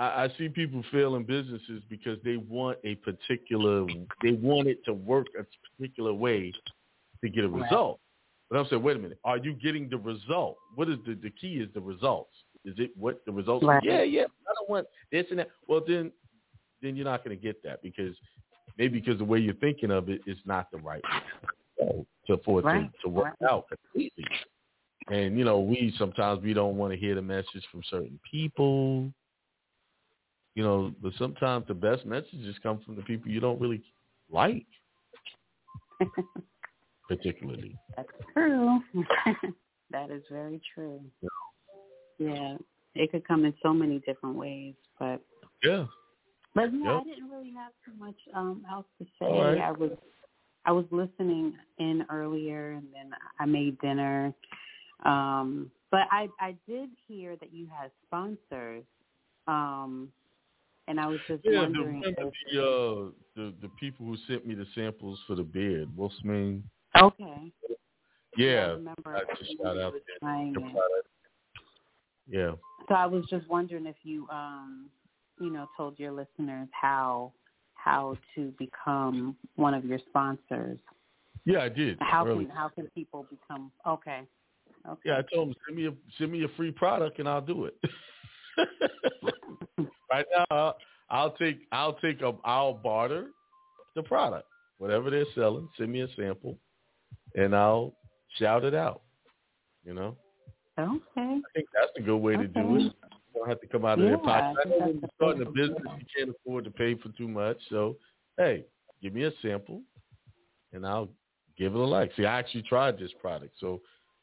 [0.00, 3.86] I, I see people fail in businesses because they want a particular,
[4.22, 5.44] they want it to work a
[5.76, 6.52] particular way
[7.22, 8.00] to get a result.
[8.48, 10.56] But I'm saying, wait a minute, are you getting the result?
[10.74, 11.58] What is the the key?
[11.58, 12.32] Is the results?
[12.64, 13.64] Is it what the results?
[13.64, 13.82] Right.
[13.84, 14.24] Yeah, yeah.
[14.48, 15.50] I don't want this and that.
[15.68, 16.10] Well, then,
[16.82, 18.16] then you're not going to get that because
[18.76, 21.02] maybe because the way you're thinking of it is not the right
[21.78, 22.90] way to for it Right.
[22.92, 24.24] to, to work out completely.
[25.08, 29.12] And you know, we sometimes we don't want to hear the message from certain people.
[30.60, 33.82] You know, but sometimes the best messages come from the people you don't really
[34.30, 34.66] like,
[37.08, 37.78] particularly.
[37.96, 38.78] That's true.
[39.90, 41.00] that is very true.
[42.18, 42.58] Yeah.
[42.94, 45.22] It could come in so many different ways, but
[45.64, 45.86] Yeah.
[46.54, 47.00] but yeah, Yep.
[47.00, 49.40] I didn't really have too much um else to say.
[49.40, 49.62] Right.
[49.62, 49.92] I was
[50.66, 54.34] I was listening in earlier and then I made dinner.
[55.06, 58.84] Um but I I did hear that you had sponsors.
[59.46, 60.12] Um
[60.90, 64.44] and I was just Yeah, wondering women, if the, uh, the the people who sent
[64.44, 66.62] me the samples for the beard, Wolfsman.
[67.00, 67.22] Okay.
[67.22, 67.52] I
[68.36, 70.72] Yeah, remember I just shout out trying Your it.
[70.72, 71.08] product.
[72.28, 72.52] Yeah.
[72.88, 74.90] So I was just wondering if you, um,
[75.40, 77.32] you know, told your listeners how
[77.74, 80.78] how to become one of your sponsors.
[81.44, 81.98] Yeah, I did.
[82.00, 82.46] How early.
[82.46, 83.70] can how can people become?
[83.86, 84.22] Okay.
[84.88, 85.00] Okay.
[85.04, 87.66] Yeah, I told them send me a send me a free product and I'll do
[87.66, 87.76] it.
[90.10, 90.76] right now, I'll,
[91.10, 93.30] I'll take I'll take a I'll barter
[93.96, 94.46] the product,
[94.78, 95.68] whatever they're selling.
[95.76, 96.58] Send me a sample,
[97.34, 97.94] and I'll
[98.38, 99.02] shout it out.
[99.84, 100.16] You know,
[100.78, 101.00] Okay.
[101.16, 102.82] I think that's a good way to do it.
[102.82, 102.90] You
[103.34, 104.58] don't have to come out of their pocket.
[104.64, 107.58] I know when you're starting a business, you can't afford to pay for too much.
[107.68, 107.96] So,
[108.38, 108.64] hey,
[109.02, 109.82] give me a sample,
[110.72, 111.08] and I'll
[111.56, 112.12] give it a like.
[112.16, 113.80] See, I actually tried this product, so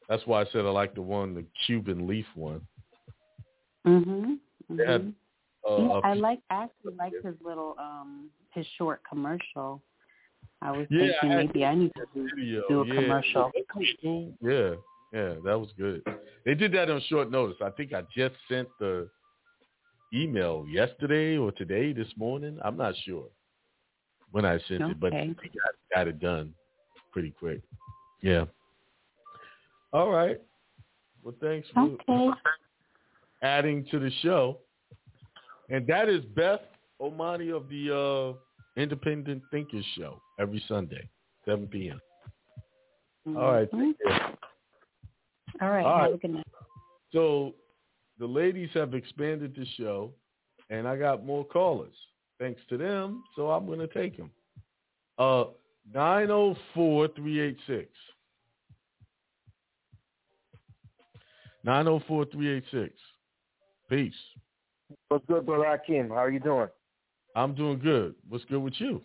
[0.09, 2.61] that's why I said I like the one, the Cuban leaf one.
[3.87, 4.39] Mhm.
[4.69, 5.13] They had, mhm.
[5.67, 9.81] uh, yeah, I like I actually like his little um his short commercial.
[10.61, 12.67] I was Yeah, thinking I maybe I need to do, video.
[12.67, 12.95] do a yeah.
[12.95, 13.51] commercial.
[14.41, 14.75] Yeah,
[15.13, 16.03] yeah, that was good.
[16.45, 17.57] They did that on short notice.
[17.61, 19.09] I think I just sent the
[20.13, 22.59] email yesterday or today, this morning.
[22.63, 23.27] I'm not sure
[24.31, 25.27] when I sent it, but Okay.
[25.41, 26.53] we got, got it done
[27.11, 27.61] pretty quick.
[28.21, 28.45] Yeah.
[29.93, 30.41] All right.
[31.23, 32.29] Well, thanks Okay.
[33.41, 34.59] Adding to the show.
[35.69, 36.61] And that is Beth
[37.01, 41.09] Omani of the uh, Independent Thinkers Show every Sunday,
[41.45, 41.99] 7 p.m.
[43.35, 43.69] All right.
[45.61, 46.03] All right.
[46.03, 46.47] Have a good night.
[47.11, 47.53] So
[48.19, 50.11] the ladies have expanded the show,
[50.69, 51.95] and I got more callers.
[52.39, 54.31] Thanks to them, so I'm going to take them.
[55.17, 55.45] Uh,
[55.95, 57.87] 904-386.
[61.65, 62.91] 904-386.
[63.89, 64.13] Peace.
[65.09, 66.09] What's good, brother Akiem?
[66.09, 66.67] How are you doing?
[67.35, 68.15] I'm doing good.
[68.27, 69.01] What's good with you?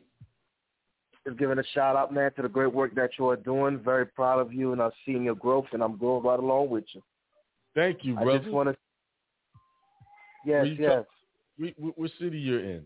[1.26, 3.78] Just giving a shout out, man, to the great work that you are doing.
[3.78, 6.84] Very proud of you, and I've seen your growth, and I'm growing right along with
[6.94, 7.02] you.
[7.74, 8.30] Thank you, brother.
[8.32, 8.76] I just want to.
[10.44, 11.04] Yes, yes.
[11.59, 12.84] We, we, what city you're in?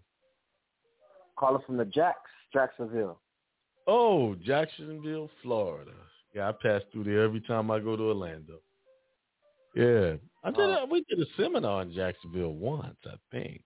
[1.38, 3.20] Calling from the Jacks, Jacksonville.
[3.86, 5.92] Oh, Jacksonville, Florida.
[6.34, 8.60] Yeah, I pass through there every time I go to Orlando.
[9.76, 10.58] Yeah, I did.
[10.60, 10.82] Oh.
[10.82, 13.62] A, we did a seminar in Jacksonville once, I think.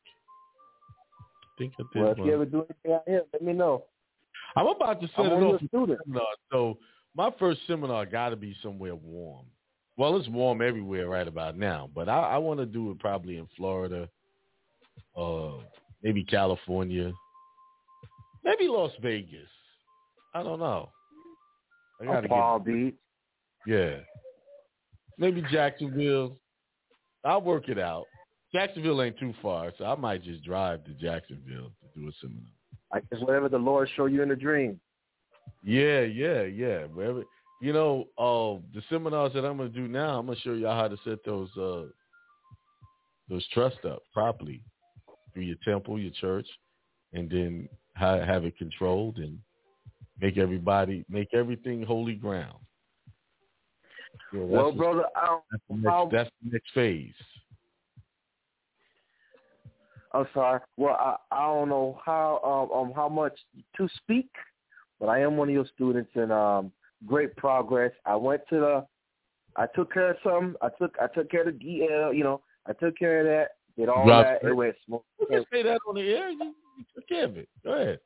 [1.43, 2.27] I think I did Well, if one.
[2.27, 3.85] you ever do anything out here, let me know.
[4.57, 6.03] I'm about to set I'm it off your a students.
[6.05, 6.27] seminar.
[6.51, 6.79] So
[7.15, 9.47] my first seminar got to be somewhere warm.
[9.97, 13.37] Well, it's warm everywhere right about now, but I, I want to do it probably
[13.37, 14.09] in Florida,
[15.17, 15.59] uh,
[16.03, 17.13] maybe California,
[18.43, 19.49] maybe Las Vegas.
[20.35, 20.91] I don't know.
[22.01, 22.95] I gotta Palm Beach.
[23.67, 23.97] yeah,
[25.21, 26.37] maybe Jacksonville.
[27.25, 28.07] I'll work it out.
[28.53, 32.43] Jacksonville ain't too far, so I might just drive to Jacksonville to do a seminar.
[32.93, 34.81] I guess whatever the Lord show you in a dream.
[35.63, 36.85] Yeah, yeah, yeah.
[36.87, 37.23] Wherever
[37.61, 40.89] you know, uh, the seminars that I'm gonna do now, I'm gonna show y'all how
[40.89, 41.85] to set those uh
[43.29, 44.63] those trusts up properly
[45.33, 46.47] through your temple, your church,
[47.13, 49.39] and then how have it controlled and
[50.21, 52.59] make everybody make everything holy ground.
[54.33, 57.13] That's Well, brother, I don't, that's the, next, that's the next phase.
[60.13, 60.61] I'm sorry.
[60.77, 63.39] Well, I, I don't know how um, um how much
[63.77, 64.31] to speak,
[64.99, 66.73] but I am one of your students and um
[67.07, 67.93] great progress.
[68.05, 68.87] I went to the,
[69.57, 70.57] I took care of some.
[70.63, 72.17] I took I took care of the DL.
[72.17, 73.51] You know, I took care of that.
[73.77, 74.47] Did all Drop that.
[74.47, 74.51] it.
[74.51, 75.01] It went smooth.
[75.21, 76.31] You can say that on the air.
[76.31, 77.49] You, you took care of it.
[77.65, 78.01] Go ahead.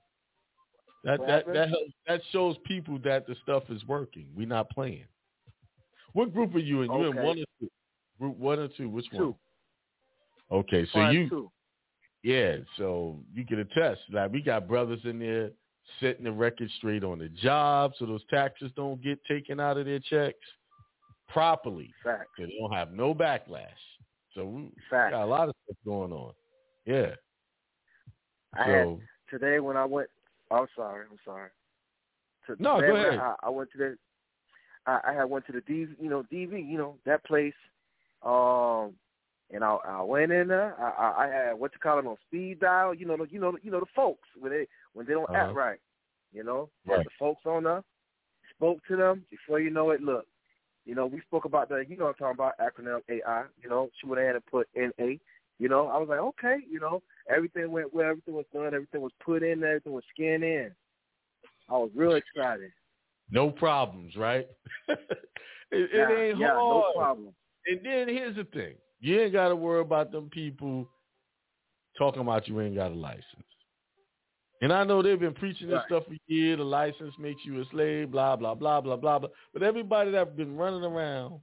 [1.05, 4.27] That that that helps, that shows people that the stuff is working.
[4.35, 5.05] We're not playing.
[6.15, 6.91] What group are you in?
[6.91, 7.71] You in one or two?
[8.19, 8.89] Group one or two?
[8.89, 9.23] Which one?
[9.23, 9.37] Two.
[10.51, 11.51] Okay, so Fine, you too.
[12.23, 14.01] yeah, so you can attest.
[14.13, 15.51] Like we got brothers in there
[16.01, 19.87] setting the record straight on the job, so those taxes don't get taken out of
[19.87, 20.39] their checks
[21.29, 21.93] properly.
[22.03, 22.29] Fact.
[22.39, 23.67] So they don't have no backlash.
[24.35, 25.13] So we Fact.
[25.13, 26.33] got a lot of stuff going on.
[26.87, 27.11] Yeah.
[28.57, 28.99] I had
[29.31, 30.09] today when I went.
[30.51, 31.07] I'm sorry.
[31.11, 31.51] I'm sorry.
[32.47, 33.19] To, No, go ahead.
[33.19, 33.97] I, I went to the.
[34.87, 37.55] I, I had went to the DV, you know, DV, you know, that place.
[38.23, 38.95] Um,
[39.53, 40.75] and I, I went in there.
[40.81, 42.95] I, I, I had what you call it on speed dial.
[42.95, 45.37] You know, you know, you know the folks when they when they don't Uh-huh.
[45.37, 45.79] act right.
[46.33, 47.05] You know, Right.
[47.05, 47.83] the folks on there.
[48.57, 50.01] Spoke to them before you know it.
[50.01, 50.27] Look,
[50.85, 53.45] you know, we spoke about the, you know, I'm talking about acronym AI.
[53.63, 55.15] You know, she went ahead and put NA.
[55.59, 59.01] You know, I was like, okay, you know, everything went well, everything was done, everything
[59.01, 60.71] was put in, everything was scanned in.
[61.69, 62.73] I was real excited.
[63.31, 64.47] No problems, right?
[64.89, 64.99] it,
[65.71, 66.65] it Yeah, ain't yeah, hard.
[66.69, 67.35] no problem.
[67.67, 70.89] And then here's the thing: you ain't got to worry about them people
[71.97, 73.25] talking about you ain't got a license.
[74.61, 75.87] And I know they've been preaching this Right.
[75.87, 76.59] stuff for years.
[76.59, 79.29] The license makes you a slave, blah blah blah blah blah blah.
[79.53, 81.41] But everybody that's been running around,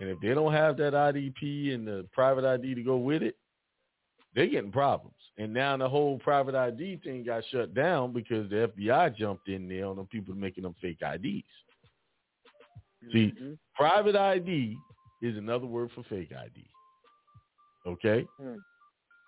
[0.00, 3.36] and if they don't have that IDP and the private ID to go with it,
[4.34, 5.14] they're getting problems.
[5.38, 9.68] And now the whole private ID thing got shut down because the FBI jumped in
[9.68, 11.44] there on the people making them fake IDs.
[13.12, 13.52] See, Mm-hmm.
[13.74, 14.76] private ID
[15.22, 16.68] is another word for fake ID.
[17.86, 18.26] Okay?
[18.40, 18.56] Hmm.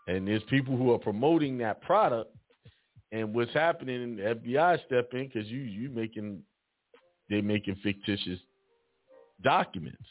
[0.09, 2.35] And there's people who are promoting that product,
[3.12, 4.16] and what's happening?
[4.16, 6.43] The FBI step in because you you making
[7.28, 8.40] they're making fictitious
[9.43, 10.02] documents,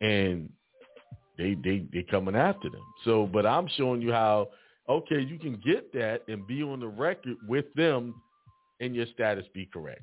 [0.00, 0.48] and
[1.38, 2.82] they they they coming after them.
[3.04, 4.48] So, but I'm showing you how
[4.88, 8.14] okay you can get that and be on the record with them,
[8.80, 10.02] and your status be correct.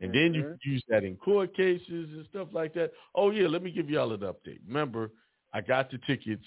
[0.00, 0.50] And then you mm-hmm.
[0.62, 2.92] can use that in court cases and stuff like that.
[3.14, 4.60] Oh yeah, let me give y'all an update.
[4.66, 5.10] Remember,
[5.52, 6.44] I got the tickets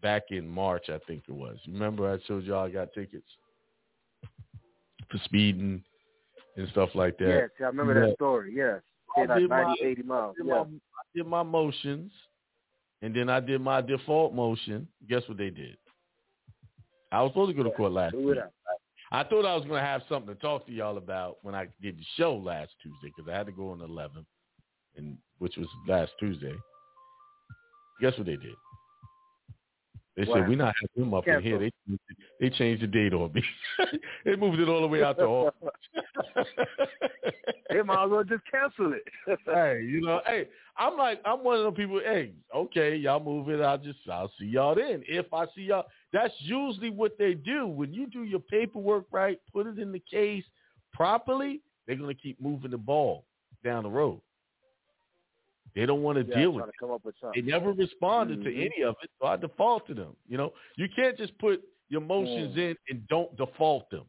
[0.00, 1.56] back in March, I think it was.
[1.66, 3.26] Remember I showed y'all I got tickets
[5.10, 5.82] for speeding
[6.56, 7.26] and stuff like that.
[7.26, 8.06] Yes, I remember Yeah.
[8.06, 8.54] that story.
[8.54, 8.82] Yes,
[9.16, 10.36] I did like did my- 90, 80 miles.
[10.38, 10.54] I did, Yeah.
[10.54, 12.12] my, I did my motions,
[13.04, 14.88] and then I did my default motion.
[15.10, 15.76] Guess what they did?
[17.12, 18.38] I was supposed to go to court last week.
[19.12, 21.66] I thought I was going to have something to talk to y'all about when I
[21.82, 24.24] did the show last Tuesday because I had to go on the 11th,
[24.96, 26.54] and which was last Tuesday.
[28.00, 28.54] Guess what they did?
[30.16, 31.58] They What said we're not having him up in here.
[31.58, 31.72] They
[32.38, 33.42] they changed the date on me.
[34.24, 35.56] they moved it all the way out to August.
[37.68, 39.02] they might as well just cancel it.
[39.46, 42.00] hey, you know, hey, I'm like, I'm one of those people.
[42.04, 43.60] Hey, okay, y'all move it.
[43.60, 45.02] I'll just, I'll see y'all then.
[45.08, 47.66] If I see y'all, that's usually what they do.
[47.66, 50.44] When you do your paperwork right, put it in the case
[50.92, 53.24] properly, they're gonna keep moving the ball
[53.64, 54.20] down the road.
[55.74, 57.30] They don't want to Yeah, deal with to come up with it.
[57.34, 58.44] They never responded Mhm.
[58.44, 60.16] to any of it, so I default to them.
[60.28, 62.58] You know, you can't just put your motions Mm.
[62.70, 64.08] in and don't default them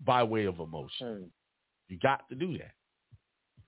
[0.00, 1.06] by way of emotion.
[1.06, 1.30] Mm.
[1.88, 2.74] You got to do that.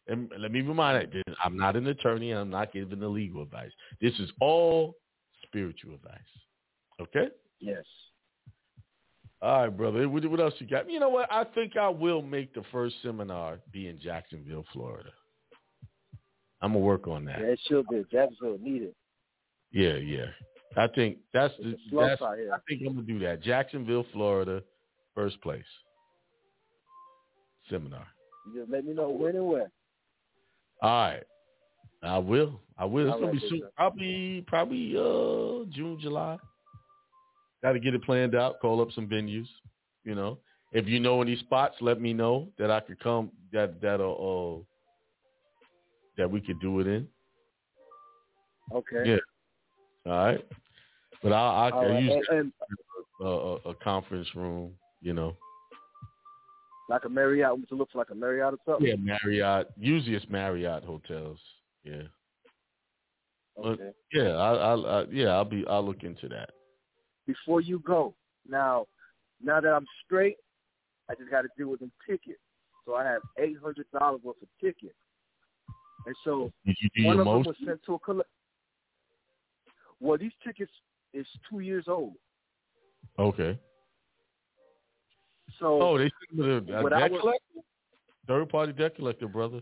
[0.09, 2.31] and let me remind you, I'm not an attorney.
[2.31, 3.73] I'm not giving the legal advice.
[4.01, 4.95] This is all
[5.43, 6.21] spiritual advice.
[7.01, 7.29] Okay?
[7.59, 7.85] Yes.
[9.43, 10.09] All right, brother.
[10.09, 10.89] What, what else you got?
[10.89, 11.31] You know what?
[11.33, 15.11] I think I will make the first seminar be in Jacksonville, Florida.
[16.63, 17.41] I'm gonna work on that.
[17.41, 18.05] Yeah, it should be.
[18.11, 18.97] Jacksonville need it.
[19.73, 20.27] Yeah, yeah.
[20.77, 21.77] I think that's the.
[21.93, 22.39] That's, side.
[22.53, 23.43] I think I'm gonna do that.
[23.43, 24.63] Jacksonville, Florida,
[25.15, 25.65] first place
[27.71, 28.07] seminar.
[28.47, 29.71] You just let me know when and where.
[30.83, 31.23] All right.
[32.03, 32.61] I will.
[32.79, 33.07] I will.
[33.07, 33.63] It's All gonna right, be soon.
[33.77, 36.39] Probably, probably uh June, July.
[37.63, 38.61] Got to get it planned out.
[38.61, 39.49] Call up some venues.
[40.05, 40.39] You know,
[40.73, 43.31] if you know any spots, let me know that I could come.
[43.53, 44.59] That that uh, uh
[46.17, 47.07] that we could do it in.
[48.73, 49.03] Okay.
[49.05, 49.17] Yeah.
[50.13, 50.47] All right.
[51.23, 52.53] But I I, I right, use and- and-
[53.21, 53.25] a,
[53.71, 54.73] a, conference room.
[55.01, 55.37] You know.
[56.89, 58.87] Like a Marriott, which looks like a Marriott or something.
[58.87, 59.69] Yeah, Marriott.
[59.79, 61.39] Usually it's Marriott hotels.
[61.85, 62.03] Yeah.
[63.57, 63.91] But, Okay.
[64.13, 66.51] yeah, I, I, I, yeah, I'll be, I'll look into that.
[67.27, 68.15] Before you go,
[68.49, 68.87] now,
[69.43, 70.37] now that I'm straight,
[71.11, 72.39] I just got to deal with them tickets.
[72.85, 74.95] So I have eight hundred dollars worth of tickets,
[76.07, 78.29] and so Did you do one your of them was sent to a collect.
[80.01, 80.71] Well, these tickets
[81.13, 82.15] is two years old.
[83.19, 83.59] Okay.
[85.59, 87.61] So Oh, they sent me a, a what I debt was- collector,
[88.27, 89.61] third party debt collector, brother.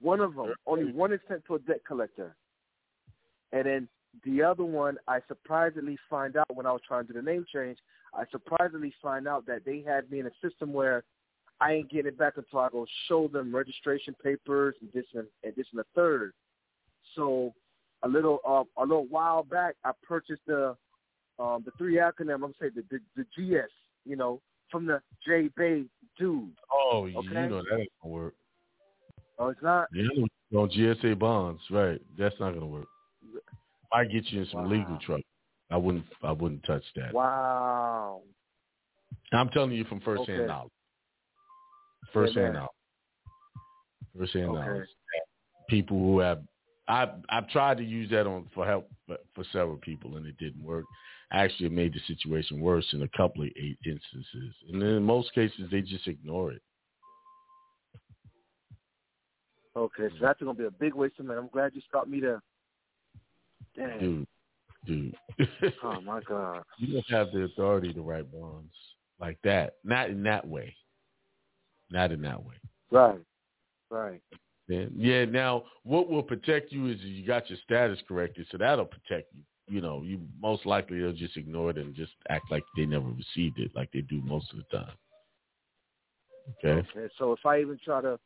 [0.00, 2.36] One of them, only one is sent to a debt collector,
[3.52, 3.88] and then
[4.24, 7.44] the other one, I surprisingly find out when I was trying to do the name
[7.52, 7.78] change.
[8.14, 11.02] I surprisingly find out that they had me in a system where
[11.60, 15.26] I ain't getting it back until I go show them registration papers and this and,
[15.42, 16.32] and this and the third.
[17.16, 17.52] So
[18.02, 20.76] a little uh, a little while back, I purchased the
[21.38, 22.34] um, the three acronym.
[22.34, 23.70] I'm gonna say the, the the GS,
[24.04, 24.40] you know,
[24.70, 25.84] from the J Bay
[26.18, 26.50] dude.
[26.72, 28.34] Oh, you know that ain't gonna work.
[29.38, 29.88] Oh, it's not.
[29.92, 30.04] Yeah,
[30.50, 32.00] know on GSA bonds, right?
[32.18, 32.88] That's not gonna work.
[33.92, 35.22] Might get you in some legal trouble.
[35.70, 37.12] I wouldn't, I wouldn't touch that.
[37.12, 38.22] Wow.
[39.32, 40.46] I'm telling you from first hand Okay.
[40.46, 40.72] knowledge.
[42.12, 42.70] First hand knowledge.
[44.16, 44.66] First hand Okay.
[44.66, 44.88] knowledge.
[45.68, 46.42] People who have,
[46.88, 50.64] I've I've tried to use that on for help for, several people and it didn't
[50.64, 50.84] work.
[51.30, 55.32] Actually, it made the situation worse in a couple of eight instances, and in most
[55.34, 56.62] cases they just ignore it.
[59.76, 61.38] Okay, so that's gonna be a big waste of money.
[61.38, 62.42] I'm glad you stopped me there.
[63.76, 63.98] Damn.
[63.98, 64.26] Dude,
[64.86, 65.16] dude.
[65.84, 66.64] Oh my God.
[66.78, 68.72] you don't have the authority to write bonds
[69.20, 69.74] like that.
[69.84, 70.74] Not in that way.
[71.90, 72.54] Not in that way.
[72.90, 73.20] Right.
[73.90, 74.20] Right.
[74.68, 74.84] Yeah.
[74.94, 75.24] yeah.
[75.24, 79.42] Now, what will protect you is you got your status corrected, so that'll protect you.
[79.70, 83.08] You know, you most likely they'll just ignore it and just act like they never
[83.08, 84.94] received it, like they do most of the time.
[86.64, 86.88] Okay.
[86.96, 87.12] Okay.
[87.18, 88.18] So if I even try to,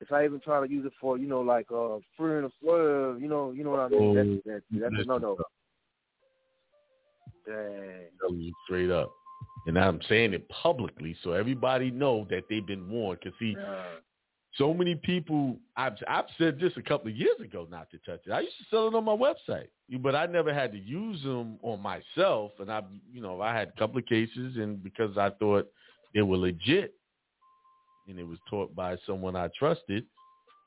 [0.00, 2.50] if I even try to use it for, you know, like uh, free and a
[2.60, 4.00] swerve, you know, you know what I mean?
[4.00, 5.36] Oh, that's that's, that's a no no.
[7.46, 8.54] Dang.
[8.66, 9.12] Straight up,
[9.66, 13.20] and I'm saying it publicly so everybody know that they've been warned.
[13.22, 13.56] Cause see,
[14.56, 18.20] so many people I've I've said this a couple of years ago not to touch
[18.26, 18.32] it.
[18.32, 19.68] I used to sell it on my website,
[20.00, 22.52] but I never had to use them on myself.
[22.60, 22.82] And I,
[23.12, 25.66] you know, I had a couple of cases, and because I thought
[26.14, 26.94] they were legit,
[28.08, 30.04] and it was taught by someone I trusted,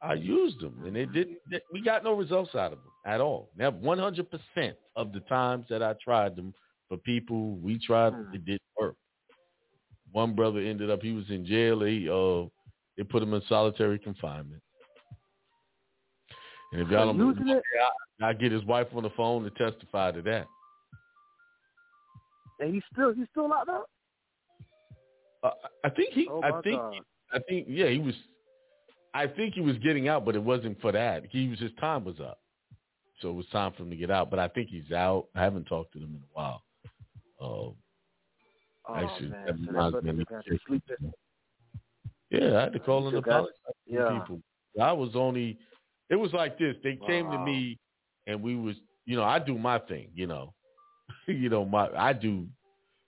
[0.01, 1.37] I used them, and it didn't.
[1.49, 1.57] Mm-hmm.
[1.71, 3.49] We got no results out of them at all.
[3.57, 6.53] Now, one hundred percent of the times that I tried them
[6.89, 8.33] for people we tried, hmm.
[8.33, 8.61] it didn't.
[10.11, 11.83] One brother ended up; he was in jail.
[11.83, 12.49] He uh
[12.97, 14.61] they put him in solitary confinement.
[16.73, 17.61] And if y'all don't
[18.21, 20.47] I, I get his wife on the phone to testify to that.
[22.59, 23.85] And he's still he's still locked up.
[25.43, 25.51] Uh,
[25.83, 26.27] I think he.
[26.29, 26.77] Oh, I think.
[26.81, 26.95] God.
[27.31, 27.67] I think.
[27.69, 28.15] Yeah, he was.
[29.13, 31.23] I think he was getting out, but it wasn't for that.
[31.29, 32.39] He was his time was up,
[33.21, 34.29] so it was time for him to get out.
[34.29, 35.27] But I think he's out.
[35.35, 36.63] I haven't talked to him in a while.
[37.39, 37.71] Uh,
[38.87, 40.83] Oh Actually, man, that reminds me what of they're the gonna sleep.
[42.29, 43.53] Yeah, I had to call and apologize
[43.85, 44.19] yeah.
[44.19, 44.41] people.
[44.81, 45.57] I was only.
[46.09, 46.75] It was like this.
[46.83, 47.77] They came to me,
[48.27, 48.75] and we was.
[49.05, 50.09] You know, I do my thing.
[50.13, 50.53] You know,
[51.27, 51.89] you know my.
[51.95, 52.47] I do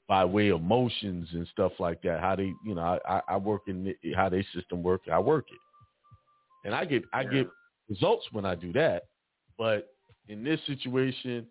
[0.07, 2.19] by way of motions and stuff like that.
[2.19, 5.01] How they, you know, I, I- work in the, how they system work.
[5.11, 7.47] I work it, and I get I get
[7.89, 9.03] results when I do that.
[9.57, 9.89] But
[10.27, 11.47] in this situation,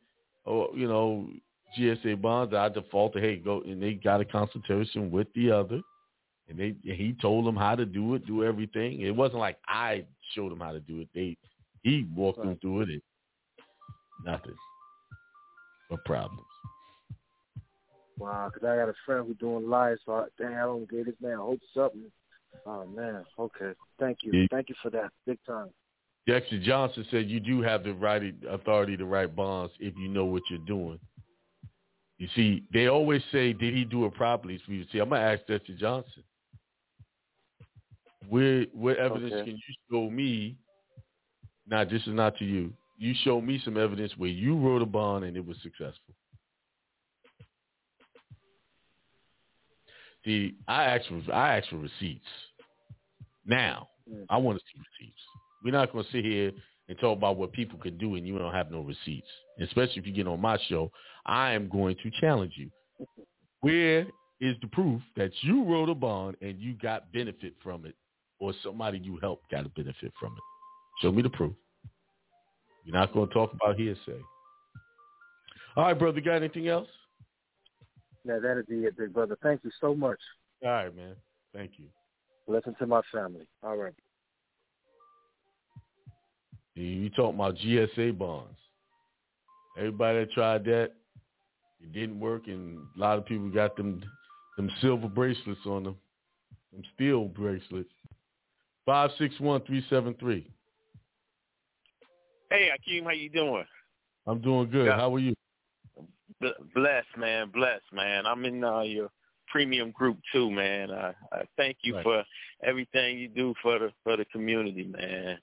[0.47, 1.29] oh, you know,
[1.77, 3.23] GSA bonds, I defaulted.
[3.23, 5.81] Hey, go and they got a consultation with the other,
[6.49, 9.01] and they and he told them how to do it, do everything.
[9.03, 10.05] It wasn't like I
[10.35, 11.09] showed them how to do it.
[11.15, 11.37] They
[11.83, 12.89] he walked them through it.
[12.91, 13.03] And
[14.25, 14.57] nothing
[15.91, 16.43] but problems.
[18.19, 21.07] Wow, because I got a friend who's doing live, so I, dang, I don't get
[21.07, 22.11] this man hope something.
[22.67, 23.73] Oh man, okay.
[24.01, 24.47] Thank you, Yeah.
[24.51, 25.11] thank you for that.
[25.27, 25.69] Big time.
[26.27, 30.27] Dexter Johnson said you do have the right authority to write bonds if you know
[30.27, 30.99] what you're doing.
[32.19, 34.61] You see, they always say, did he do it properly?
[34.67, 36.25] So you see, I'm gonna ask Dexter Johnson.
[38.29, 39.45] Where what evidence Okay.
[39.45, 40.57] can you show me?
[41.67, 42.73] Now, this is not to you.
[42.99, 46.15] You show me some evidence where you wrote a bond and it was successful.
[50.25, 52.27] See, I asked for I asked for receipts.
[53.47, 54.25] Now, hmm.
[54.29, 55.21] I want to see receipts.
[55.65, 56.53] We're not going to sit here
[56.89, 59.29] and talk about what people can do and you don't have no receipts.
[59.61, 60.91] Especially if you get on my show,
[61.27, 62.71] I am going to challenge you.
[63.61, 64.07] Where
[64.41, 67.95] is the proof that you wrote a bond and you got benefit from it
[68.39, 70.43] or somebody you helped got a benefit from it?
[71.03, 71.55] Show me the proof.
[72.85, 74.21] You're not going to talk about hearsay.
[75.77, 76.21] All right, brother.
[76.21, 76.89] Got anything else?
[78.25, 79.37] Yeah, that'd be it, big brother.
[79.43, 80.19] Thank you so much.
[80.65, 81.15] All right, man.
[81.55, 81.87] Thank you.
[82.47, 83.47] Listen to my family.
[83.63, 83.93] All right.
[86.79, 88.59] You- talking about GSA bonds.
[89.77, 90.93] Everybody that tried that,
[91.81, 94.03] it didn't work, and a lot of people got them
[94.57, 95.97] them silver bracelets on them,
[96.73, 97.91] them steel bracelets.
[98.85, 100.51] Five six one three seven three.
[102.51, 103.65] Hey, Akiem, how you doing?
[104.27, 104.91] I'm doing good.
[104.91, 105.35] How are you?
[106.75, 107.51] Blessed, man.
[107.51, 108.27] Blessed, man.
[108.27, 109.11] I'm in uh, your
[109.49, 110.91] premium group too, man.
[110.91, 112.03] I, I thank you Right.
[112.03, 112.25] for
[112.65, 115.39] everything you do for the for the community, man.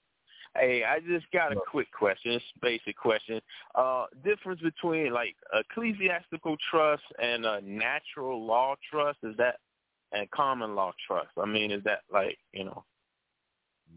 [0.58, 2.32] Hey, I just got a quick question.
[2.32, 3.42] It's a basic question.
[3.76, 9.60] Uh, difference between like ecclesiastical trust and a natural law trust is that,
[10.14, 11.30] and common law trust.
[11.42, 12.86] I mean, is that like you know?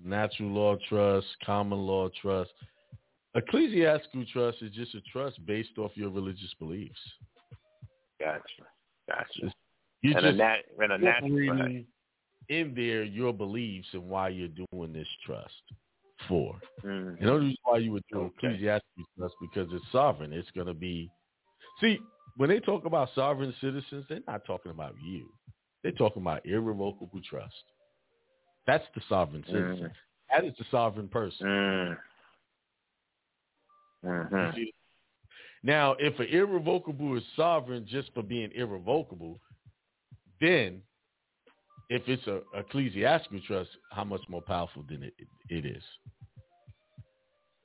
[0.05, 2.51] Natural law trust, common law trust.
[3.35, 6.98] Ecclesiastical trust is just a trust based off your religious beliefs.
[8.20, 8.43] Gotcha,
[9.09, 9.55] gotcha.
[10.02, 11.82] You and a just nat and a natural.
[12.48, 15.52] In there your beliefs and why you're doing this trust
[16.27, 16.59] for.
[16.85, 17.19] Mm.
[17.19, 18.49] And the only reason why you would do Okay.
[18.49, 20.32] ecclesiastical trust because it's sovereign.
[20.32, 21.11] It's going to be.
[21.81, 21.99] See,
[22.36, 25.28] when they talk about sovereign citizens, they're not talking about you.
[25.82, 27.55] They're talking about irrevocable trust.
[28.66, 29.90] That's the sovereign citizen.
[30.31, 31.47] That is the sovereign person.
[31.47, 31.99] Mm.
[34.05, 34.62] Mm-hmm.
[35.62, 39.40] Now, if an irrevocable is sovereign just for being irrevocable,
[40.40, 40.82] then
[41.89, 45.15] if it's a ecclesiastical trust, how much more powerful than it,
[45.48, 45.82] it is?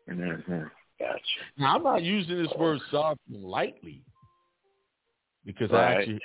[0.10, 0.64] Mm-hmm.
[1.00, 1.22] Gotcha.
[1.58, 4.04] Now, I'm not using this word sovereign lightly
[5.45, 6.20] because I actually,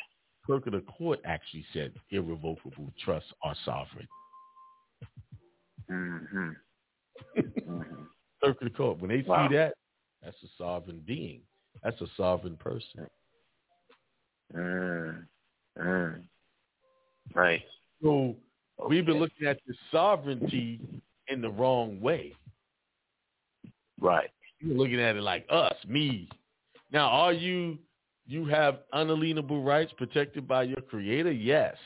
[0.47, 4.09] clerk of the court actually said irrevocable trusts are sovereign.
[5.91, 6.51] Mm-hmm.
[8.41, 9.49] Clerk of the court, when they Wow.
[9.49, 9.75] see that,
[10.23, 11.41] that's a sovereign being.
[11.83, 13.07] That's a sovereign person.
[14.55, 15.27] Mm.
[15.79, 16.23] Mm.
[17.35, 17.63] Right.
[18.03, 18.37] So
[18.89, 20.81] we've been looking at the sovereignty
[21.29, 22.35] in the wrong way.
[24.01, 24.31] Right.
[24.61, 26.29] You're looking at it like us, me.
[26.93, 27.79] Now, are you
[28.27, 31.33] you have unalienable rights protected by your creator?
[31.33, 31.77] Yes.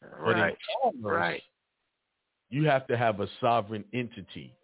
[0.00, 0.56] But Right.
[0.82, 1.42] commerce, Right.
[2.50, 4.54] you have to have a sovereign entity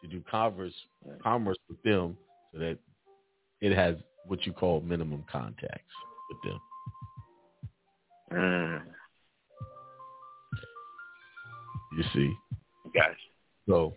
[0.00, 0.74] to do commerce
[1.22, 2.16] commerce with them
[2.52, 2.78] so that
[3.60, 5.94] it has what you call minimum contacts
[6.30, 6.60] with them.
[8.32, 8.94] Mm.
[11.96, 12.32] You see?
[12.94, 13.14] Gotcha.
[13.68, 13.94] So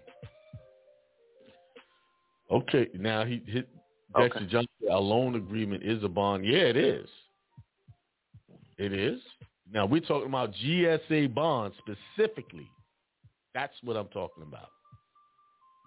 [2.52, 3.68] okay, now he hit
[4.18, 4.46] Dexter Okay.
[4.46, 4.70] Johnson.
[4.92, 6.46] A loan agreement is a bond.
[6.46, 7.10] Yeah, it is.
[8.78, 9.20] It is.
[9.72, 12.70] Now we're talking about GSA bonds specifically.
[13.54, 14.70] That's what I'm talking about.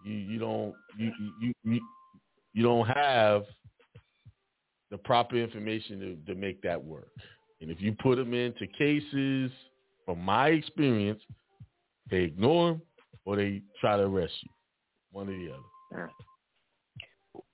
[0.05, 1.81] You you don't you you you,
[2.55, 3.45] you don't have
[4.91, 7.11] the proper information to, to make that work.
[7.61, 9.51] And if you put them into cases,
[10.07, 11.21] from my experience,
[12.11, 12.83] they ignore them
[13.25, 14.51] or they try to arrest you.
[15.13, 16.11] One or the other.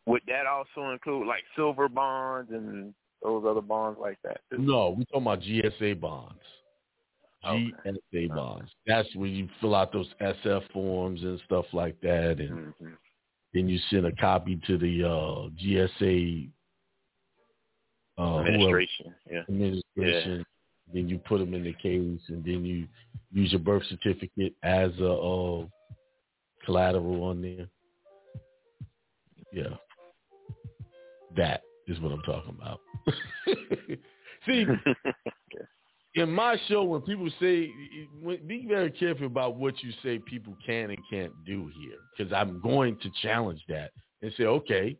[0.07, 4.41] Would that also include like silver bonds and those other bonds like that?
[4.51, 4.59] too?
[4.59, 6.41] No, we're talking about GSA bonds.
[7.45, 8.71] GSA bonds.
[8.87, 12.93] That's when you fill out those SF forms and stuff like that, and Mm-hmm.
[13.53, 16.49] then you send a copy to the uh, GSA
[18.17, 19.15] uh, whoever- Administration.
[19.31, 19.41] Yeah.
[19.49, 20.45] administration.
[20.93, 22.87] Then you put them in the case, and then you
[23.33, 25.67] use your birth certificate as a uh,
[26.65, 27.67] collateral on there.
[29.53, 29.77] Yeah,
[31.37, 32.81] that is what I'm talking about.
[34.47, 34.67] See,
[36.15, 37.71] in my show, when people say,
[38.21, 42.33] when- be very careful about what you say people can and can't do here, because
[42.33, 43.91] I'm going to challenge that
[44.23, 44.97] and say, okay,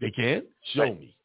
[0.00, 0.42] they can
[0.74, 1.16] show me.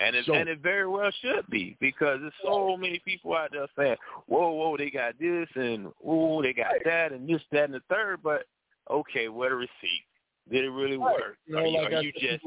[0.00, 3.50] And it, So- and it very well should be because there's so many people out
[3.52, 3.96] there saying,
[4.26, 7.80] "Whoa, whoa, they got this and whoa, they got that and this, that, and the
[7.88, 8.22] third.
[8.22, 8.46] But
[8.90, 10.04] okay, what a receipt?
[10.50, 11.14] Did it really Right.
[11.20, 11.38] work?
[11.46, 12.44] You know, are you, like are you just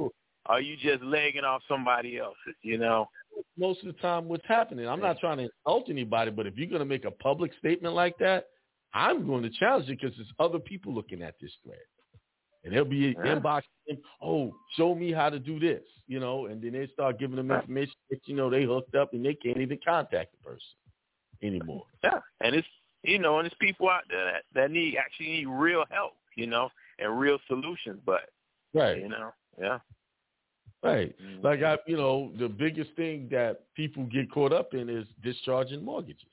[0.47, 2.55] are you just legging off somebody else's?
[2.63, 3.07] You know?
[3.57, 4.87] most of the time what's happening.
[4.87, 7.93] I'm not trying to insult anybody, but if you're going to make a public statement
[7.95, 8.47] like that,
[8.93, 11.79] I'm going to challenge it because there's other people looking at this thread.
[12.63, 13.35] And they'll be Yeah.
[13.35, 17.35] inboxing, oh, show me how to do this, you know, and then they start giving
[17.35, 20.77] them information that, you know, they hooked up and they can't even contact the person
[21.41, 21.85] anymore.
[22.03, 22.67] Yeah, and it's
[23.03, 26.47] you know, and it's people out there that that need actually need real help, you
[26.47, 26.69] know,
[26.99, 27.99] and real solutions.
[28.05, 28.29] But
[28.73, 28.97] Right.
[29.01, 29.79] you know, yeah.
[30.81, 31.13] Right.
[31.21, 31.45] Mm-hmm.
[31.45, 35.83] Like I, you know, the biggest thing that people get caught up in is discharging
[35.83, 36.27] mortgages.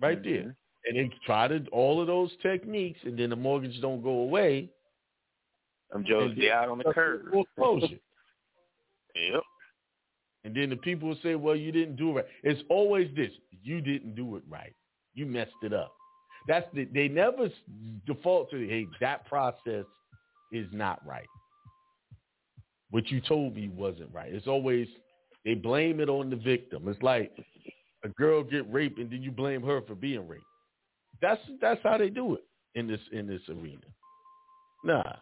[0.00, 0.46] Right Mm-hmm.
[0.46, 0.56] there.
[0.86, 4.70] And they try to all of those techniques and then the mortgage don't go away.
[5.92, 6.84] I'm Joe's And out on the.
[7.32, 7.96] Foreclosure.
[9.14, 9.42] Yep.
[10.44, 12.24] And then the people will say, Well, you didn't do it right.
[12.44, 13.30] It's always this.
[13.62, 14.74] You didn't do it right.
[15.14, 15.92] You messed it up.
[16.46, 17.50] That's the they never
[18.06, 19.84] default to hey, that process
[20.52, 21.26] is not right.
[22.90, 24.32] What you told me wasn't right.
[24.32, 24.86] It's always
[25.44, 26.86] they blame it on the victim.
[26.86, 27.32] It's like
[28.04, 30.44] a girl get raped and then you blame her for being raped.
[31.20, 32.44] That's that's how they do it
[32.74, 33.86] in this in this arena.
[34.84, 35.16] Nah.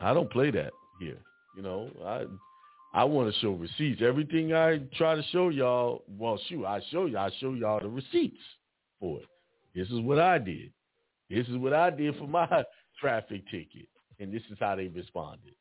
[0.00, 1.18] I don't play that here.
[1.56, 2.24] You know, I
[2.92, 4.02] I want to show receipts.
[4.02, 7.88] Everything I try to show y'all, well, shoot, I show y'all, I show y'all the
[7.88, 8.40] receipts
[8.98, 9.26] for it.
[9.74, 10.72] This is what I did.
[11.28, 12.48] This is what I did for my
[13.00, 13.88] traffic ticket,
[14.18, 15.54] and this is how they responded.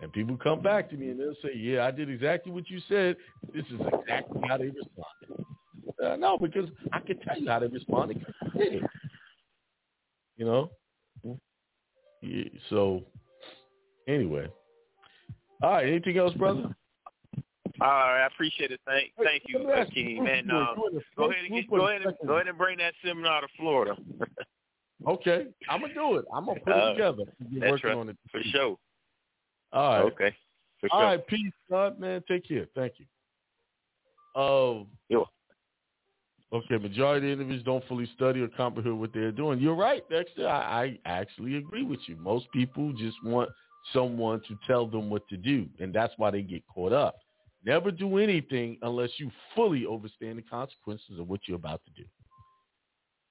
[0.00, 2.80] And people come back to me and they'll say, "Yeah, I did exactly what you
[2.88, 3.16] said.
[3.54, 5.46] This is exactly how they responded."
[6.02, 8.24] Uh, no, because I can tell you how they responded.
[8.24, 8.82] 'cause I did it.
[10.36, 10.70] You know.
[12.22, 13.02] Yeah, so,
[14.08, 14.48] anyway.
[15.62, 15.86] All right.
[15.86, 16.74] Anything else, brother?
[17.80, 18.80] All right, I appreciate it.
[18.86, 20.10] Thank, thank you, let me ask King.
[20.10, 22.56] you, uh, were in the go ahead and get, go ahead and go ahead and
[22.56, 23.96] bring that seminar to Florida.
[25.06, 26.24] Okay, I'm gonna do it.
[26.32, 27.24] I'm gonna put Uh, it together.
[27.52, 28.76] We're That's working right, on it for sure.
[29.72, 30.12] All right.
[30.12, 30.36] Okay,
[30.80, 31.08] for All sure.
[31.08, 31.26] right.
[31.26, 32.22] Peace, God, man.
[32.26, 32.66] Take care.
[32.74, 33.06] Thank you.
[34.34, 34.86] Oh.
[36.54, 36.78] Okay.
[36.78, 39.58] Majority of individuals don't fully study or comprehend what they're doing.
[39.58, 40.46] You're right, Dexter.
[40.46, 42.16] I, I actually agree with you.
[42.16, 43.50] Most people just want
[43.92, 47.16] someone to tell them what to do, and that's why they get caught up.
[47.64, 52.08] Never do anything unless you fully understand the consequences of what you're about to do.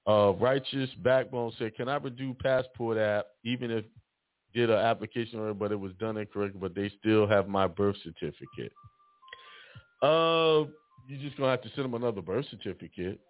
[0.06, 3.86] Uh, Righteous Backbone said, "Can I redo passport app even if
[4.52, 8.72] did an application but it was done incorrectly, but they still have my birth certificate?"
[10.02, 10.64] Uh,
[11.06, 13.20] you're just gonna have to send them another birth certificate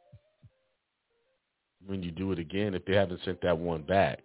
[1.86, 4.20] when you do it again if they haven't sent that one back.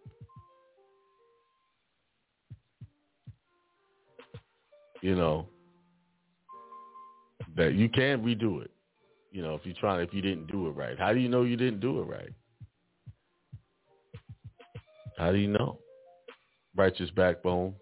[5.02, 5.48] You know
[7.56, 8.72] that you can redo it.
[9.32, 10.98] You know, if you're trying if you didn't do it right.
[10.98, 12.34] How do you know you didn't do it right?
[15.18, 15.80] How do you know?
[16.76, 17.74] Righteous backbone.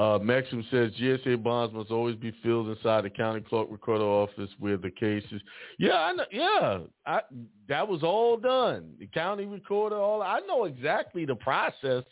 [0.00, 4.48] Uh, Maxim says GSA bonds must always be filled inside the county clerk recorder office
[4.58, 5.42] where the case is.
[5.78, 7.20] Yeah, I know, yeah, I,
[7.68, 8.94] that was all done.
[8.98, 12.04] The county recorder, all I know exactly the process.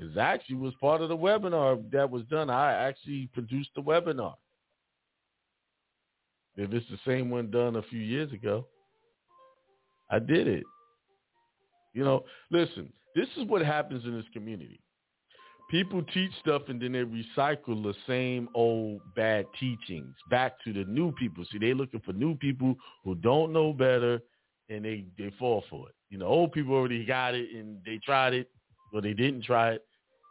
[0.00, 2.50] Is actually was part of the webinar that was done.
[2.50, 4.34] I actually produced the webinar.
[6.56, 8.66] If it's the same one done a few years ago,
[10.10, 10.64] I did it.
[11.94, 14.80] You know, listen, this is what happens in this community.
[15.70, 20.84] People teach stuff and then they recycle the same old bad teachings back to the
[20.84, 21.44] new people.
[21.52, 22.74] See, they're looking for new people
[23.04, 24.20] who don't know better
[24.70, 25.94] and they, they fall for it.
[26.08, 28.50] You know, old people already got it and they tried it
[28.94, 29.84] or they didn't try it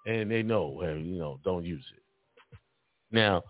[0.07, 2.57] and they know, well, you know, don't use it.
[3.11, 3.43] Now,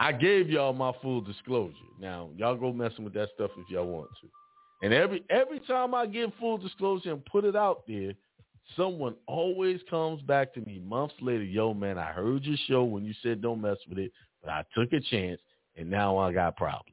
[0.00, 1.74] I gave y'all my full disclosure.
[2.00, 4.28] Now, y'all go messing with that stuff if y'all want to.
[4.82, 8.12] And every every time I give full disclosure and put it out there,
[8.76, 13.04] someone always comes back to me months later, yo man, I heard your show when
[13.04, 14.12] you said don't mess with it,
[14.42, 15.40] but I took a chance
[15.76, 16.90] and now I got problems.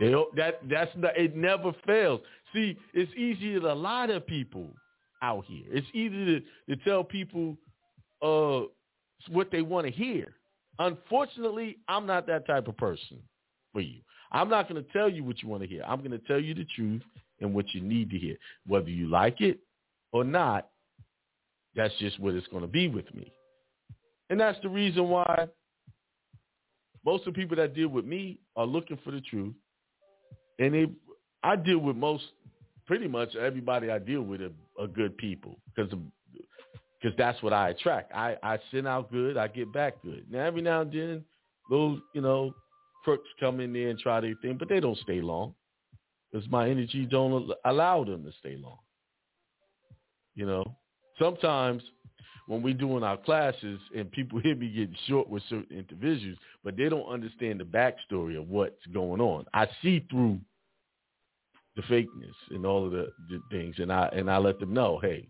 [0.00, 2.20] They, that that's not, it never fails.
[2.54, 4.68] See, it's easier to lie to people
[5.22, 5.64] out here.
[5.68, 7.56] It's easy to, to tell people
[8.22, 8.66] uh
[9.28, 10.34] what they want to hear.
[10.78, 13.18] Unfortunately, I'm not that type of person
[13.72, 14.00] for you.
[14.32, 15.82] I'm not going to tell you what you want to hear.
[15.86, 17.02] I'm going to tell you the truth
[17.40, 18.36] and what you need to hear.
[18.66, 19.58] Whether you like it
[20.12, 20.68] or not,
[21.76, 23.32] that's just what it's going to be with me.
[24.28, 25.48] And that's the reason why
[27.04, 29.54] most of the people that deal with me are looking for the truth.
[30.58, 30.86] And they,
[31.42, 32.24] I deal with most,
[32.86, 35.92] pretty much everybody I deal with are, are good people because
[37.00, 38.12] because that's what I attract.
[38.14, 40.26] I, I send out good, I get back good.
[40.30, 41.24] Now every now and then,
[41.70, 42.52] those you know
[43.04, 45.54] crooks come in there and try their thing, but they don't stay long
[46.30, 48.78] because my energy don't allow them to stay long.
[50.40, 50.74] You know,
[51.18, 51.82] sometimes
[52.46, 56.78] when we doing our classes and people hear me getting short with certain individuals, but
[56.78, 59.44] they don't understand the backstory of what's going on.
[59.52, 60.40] I see through
[61.76, 64.98] the fakeness and all of the, the things, and I and I let them know,
[65.02, 65.28] hey,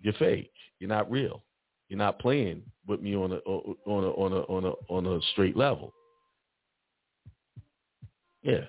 [0.00, 0.52] you're fake.
[0.78, 1.42] You're not real.
[1.88, 5.20] You're not playing with me on a on a on a on a on a
[5.32, 5.92] straight level.
[8.42, 8.66] Yeah.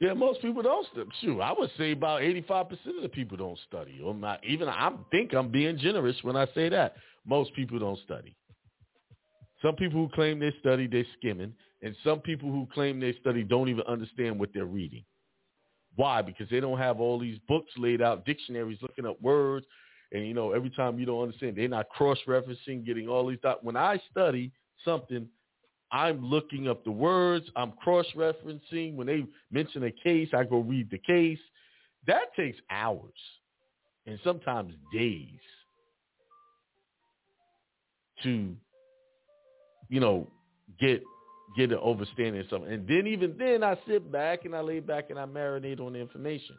[0.00, 1.10] Yeah, most people don't study.
[1.20, 4.00] Shoot, I would say about 85% of the people don't study.
[4.02, 6.96] Or not, even I think I'm being generous when I say that.
[7.26, 8.34] Most people don't study.
[9.60, 11.52] Some people who claim they study, they're skimming.
[11.82, 15.04] And some people who claim they study don't even understand what they're reading.
[15.96, 16.22] Why?
[16.22, 19.66] Because they don't have all these books laid out, dictionaries looking up words.
[20.12, 23.60] And, you know, every time you don't understand, they're not cross-referencing, getting all these dots.
[23.62, 24.50] When I study
[24.82, 25.28] something,
[25.92, 27.46] I'm looking up the words.
[27.56, 28.94] I'm cross-referencing.
[28.94, 31.38] When they mention a case, I go read the case.
[32.06, 33.12] That takes hours
[34.06, 35.28] and sometimes days
[38.22, 38.54] to,
[39.88, 40.26] you know,
[40.78, 41.02] get
[41.56, 42.72] get an understanding of something.
[42.72, 45.94] And then even then, I sit back and I lay back and I marinate on
[45.94, 46.56] the information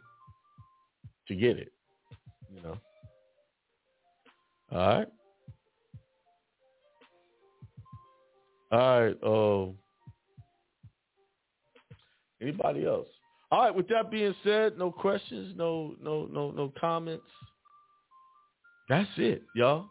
[1.27, 1.71] to get it.
[2.53, 2.77] You know.
[4.71, 5.07] All right.
[8.71, 9.17] All right.
[9.23, 9.65] Uh,
[12.41, 13.07] anybody else?
[13.51, 13.75] All right.
[13.75, 17.25] With that being said, no questions, no, no, no, no comments.
[18.87, 19.85] That's it, y'all.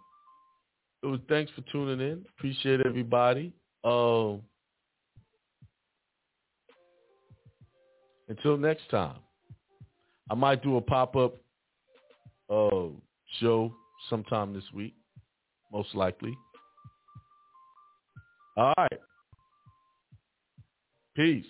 [1.03, 2.25] It was thanks for tuning in.
[2.39, 3.53] Appreciate everybody.
[3.83, 4.35] Uh,
[8.29, 9.17] until next time,
[10.31, 11.37] I might do a pop up
[12.51, 12.89] uh,
[13.41, 13.73] show
[14.11, 14.95] sometime this week,
[15.73, 16.37] most likely.
[18.61, 19.01] All right.
[21.17, 21.47] Peace.